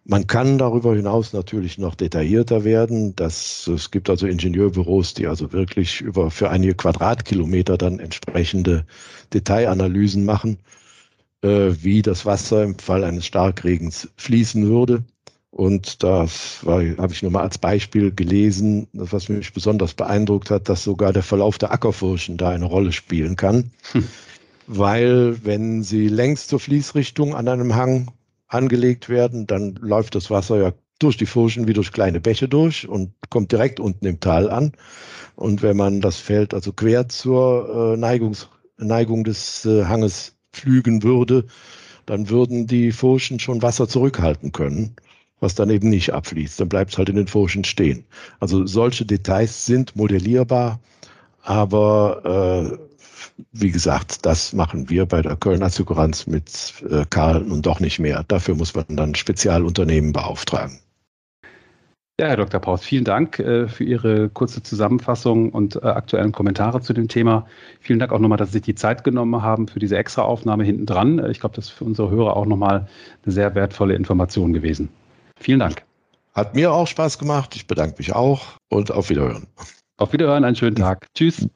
Man 0.05 0.27
kann 0.27 0.59
darüber 0.59 0.95
hinaus 0.95 1.33
natürlich 1.33 1.79
noch 1.79 1.95
detaillierter 1.95 2.65
werden. 2.65 3.15
Das, 3.17 3.67
es 3.67 3.91
gibt 3.91 4.09
also 4.09 4.27
Ingenieurbüros, 4.27 5.15
die 5.15 5.27
also 5.27 5.53
wirklich 5.53 6.01
über 6.01 6.31
für 6.31 6.51
einige 6.51 6.75
Quadratkilometer 6.75 7.77
dann 7.77 7.99
entsprechende 7.99 8.87
Detailanalysen 9.33 10.25
machen, 10.25 10.59
äh, 11.43 11.71
wie 11.81 12.03
das 12.03 12.25
Wasser 12.25 12.65
im 12.65 12.79
Fall 12.79 13.05
eines 13.05 13.27
Starkregens 13.27 14.09
fließen 14.17 14.67
würde. 14.67 15.05
Und 15.51 16.03
das 16.03 16.61
habe 16.65 17.13
ich 17.13 17.23
nur 17.23 17.33
mal 17.33 17.43
als 17.43 17.59
Beispiel 17.59 18.13
gelesen, 18.13 18.87
was 18.93 19.29
mich 19.29 19.53
besonders 19.53 19.95
beeindruckt 19.95 20.51
hat, 20.51 20.69
dass 20.69 20.85
sogar 20.85 21.13
der 21.13 21.25
Verlauf 21.25 21.59
der 21.59 21.73
Ackerfurchen 21.73 22.37
da 22.37 22.51
eine 22.51 22.67
Rolle 22.67 22.93
spielen 22.93 23.37
kann. 23.37 23.73
Hm. 23.93 24.05
Weil 24.69 25.45
wenn 25.45 25.83
sie 25.83 26.07
längs 26.07 26.47
zur 26.47 26.61
Fließrichtung 26.61 27.35
an 27.35 27.49
einem 27.49 27.75
Hang 27.75 28.13
angelegt 28.51 29.09
werden, 29.09 29.47
dann 29.47 29.77
läuft 29.77 30.15
das 30.15 30.31
Wasser 30.31 30.61
ja 30.61 30.73
durch 30.99 31.17
die 31.17 31.27
Furchen 31.27 31.67
wie 31.67 31.73
durch 31.73 31.93
kleine 31.93 32.21
Bäche 32.21 32.49
durch 32.49 32.87
und 32.87 33.15
kommt 33.31 33.53
direkt 33.53 33.81
unten 33.81 34.07
im 34.07 34.21
Tal 34.21 34.51
an. 34.51 34.73
Und 35.35 35.63
wenn 35.63 35.77
man 35.77 36.01
das 36.01 36.19
Feld 36.19 36.53
also 36.53 36.73
quer 36.73 37.09
zur 37.09 37.95
äh, 37.95 37.97
Neigungs 37.97 38.49
Neigung 38.77 39.25
des 39.25 39.65
äh, 39.65 39.85
Hanges 39.85 40.37
pflügen 40.53 41.03
würde, 41.03 41.47
dann 42.07 42.29
würden 42.29 42.67
die 42.67 42.93
Furchen 42.93 43.39
schon 43.39 43.63
Wasser 43.63 43.89
zurückhalten 43.89 44.53
können, 44.53 44.97
was 45.39 45.55
dann 45.55 45.71
eben 45.71 45.89
nicht 45.89 46.13
abfließt. 46.13 46.61
Dann 46.61 46.69
bleibt 46.69 46.93
es 46.93 46.99
halt 46.99 47.09
in 47.09 47.17
den 47.17 47.29
Furchen 47.29 47.65
stehen. 47.65 48.05
Also 48.41 48.67
solche 48.67 49.05
Details 49.07 49.67
sind 49.67 49.97
modellierbar, 49.97 50.81
aber 51.43 52.79
äh, 52.79 52.90
wie 53.53 53.71
gesagt, 53.71 54.25
das 54.27 54.53
machen 54.53 54.89
wir 54.91 55.07
bei 55.07 55.23
der 55.23 55.37
Kölner 55.37 55.67
Assekuranz 55.67 56.27
mit 56.27 56.83
äh, 56.91 57.05
Karl 57.11 57.43
nun 57.43 57.63
doch 57.63 57.81
nicht 57.81 57.99
mehr. 57.99 58.25
Dafür 58.29 58.55
muss 58.55 58.75
man 58.75 58.85
dann 58.89 59.15
Spezialunternehmen 59.15 60.13
beauftragen. 60.13 60.81
Ja, 62.21 62.27
Herr 62.27 62.37
Dr. 62.37 62.61
Paus, 62.61 62.85
vielen 62.85 63.05
Dank 63.05 63.39
äh, 63.39 63.67
für 63.67 63.83
Ihre 63.83 64.29
kurze 64.29 64.63
Zusammenfassung 64.63 65.51
und 65.53 65.77
äh, 65.77 65.87
aktuellen 65.87 66.33
Kommentare 66.33 66.83
zu 66.83 66.93
dem 66.93 67.09
Thema. 67.09 67.47
Vielen 67.81 67.99
Dank 67.99 68.13
auch 68.13 68.19
nochmal, 68.19 68.37
dass 68.37 68.49
Sie 68.49 68.59
sich 68.59 68.63
die 68.63 68.75
Zeit 68.75 69.05
genommen 69.05 69.41
haben 69.41 69.69
für 69.69 69.79
diese 69.79 69.97
Extra-Aufnahme 69.97 70.65
hinten 70.65 70.85
dran. 70.85 71.25
Ich 71.31 71.41
glaube, 71.41 71.57
das 71.57 71.67
ist 71.67 71.71
für 71.71 71.85
unsere 71.85 72.11
Hörer 72.11 72.37
auch 72.37 72.45
nochmal 72.45 72.87
eine 73.25 73.33
sehr 73.33 73.55
wertvolle 73.55 73.95
Information 73.95 74.53
gewesen. 74.53 74.91
Vielen 75.39 75.61
Dank. 75.61 75.83
Hat 76.35 76.55
mir 76.55 76.73
auch 76.73 76.87
Spaß 76.87 77.19
gemacht. 77.19 77.57
Ich 77.57 77.67
bedanke 77.67 77.95
mich 77.97 78.15
auch 78.15 78.59
und 78.69 78.91
auf 78.93 79.09
Wiederhören. 79.09 79.47
Auf 79.97 80.13
Wiederhören, 80.13 80.45
einen 80.45 80.57
schönen 80.57 80.77
Tag. 80.77 81.07
Tschüss. 81.15 81.49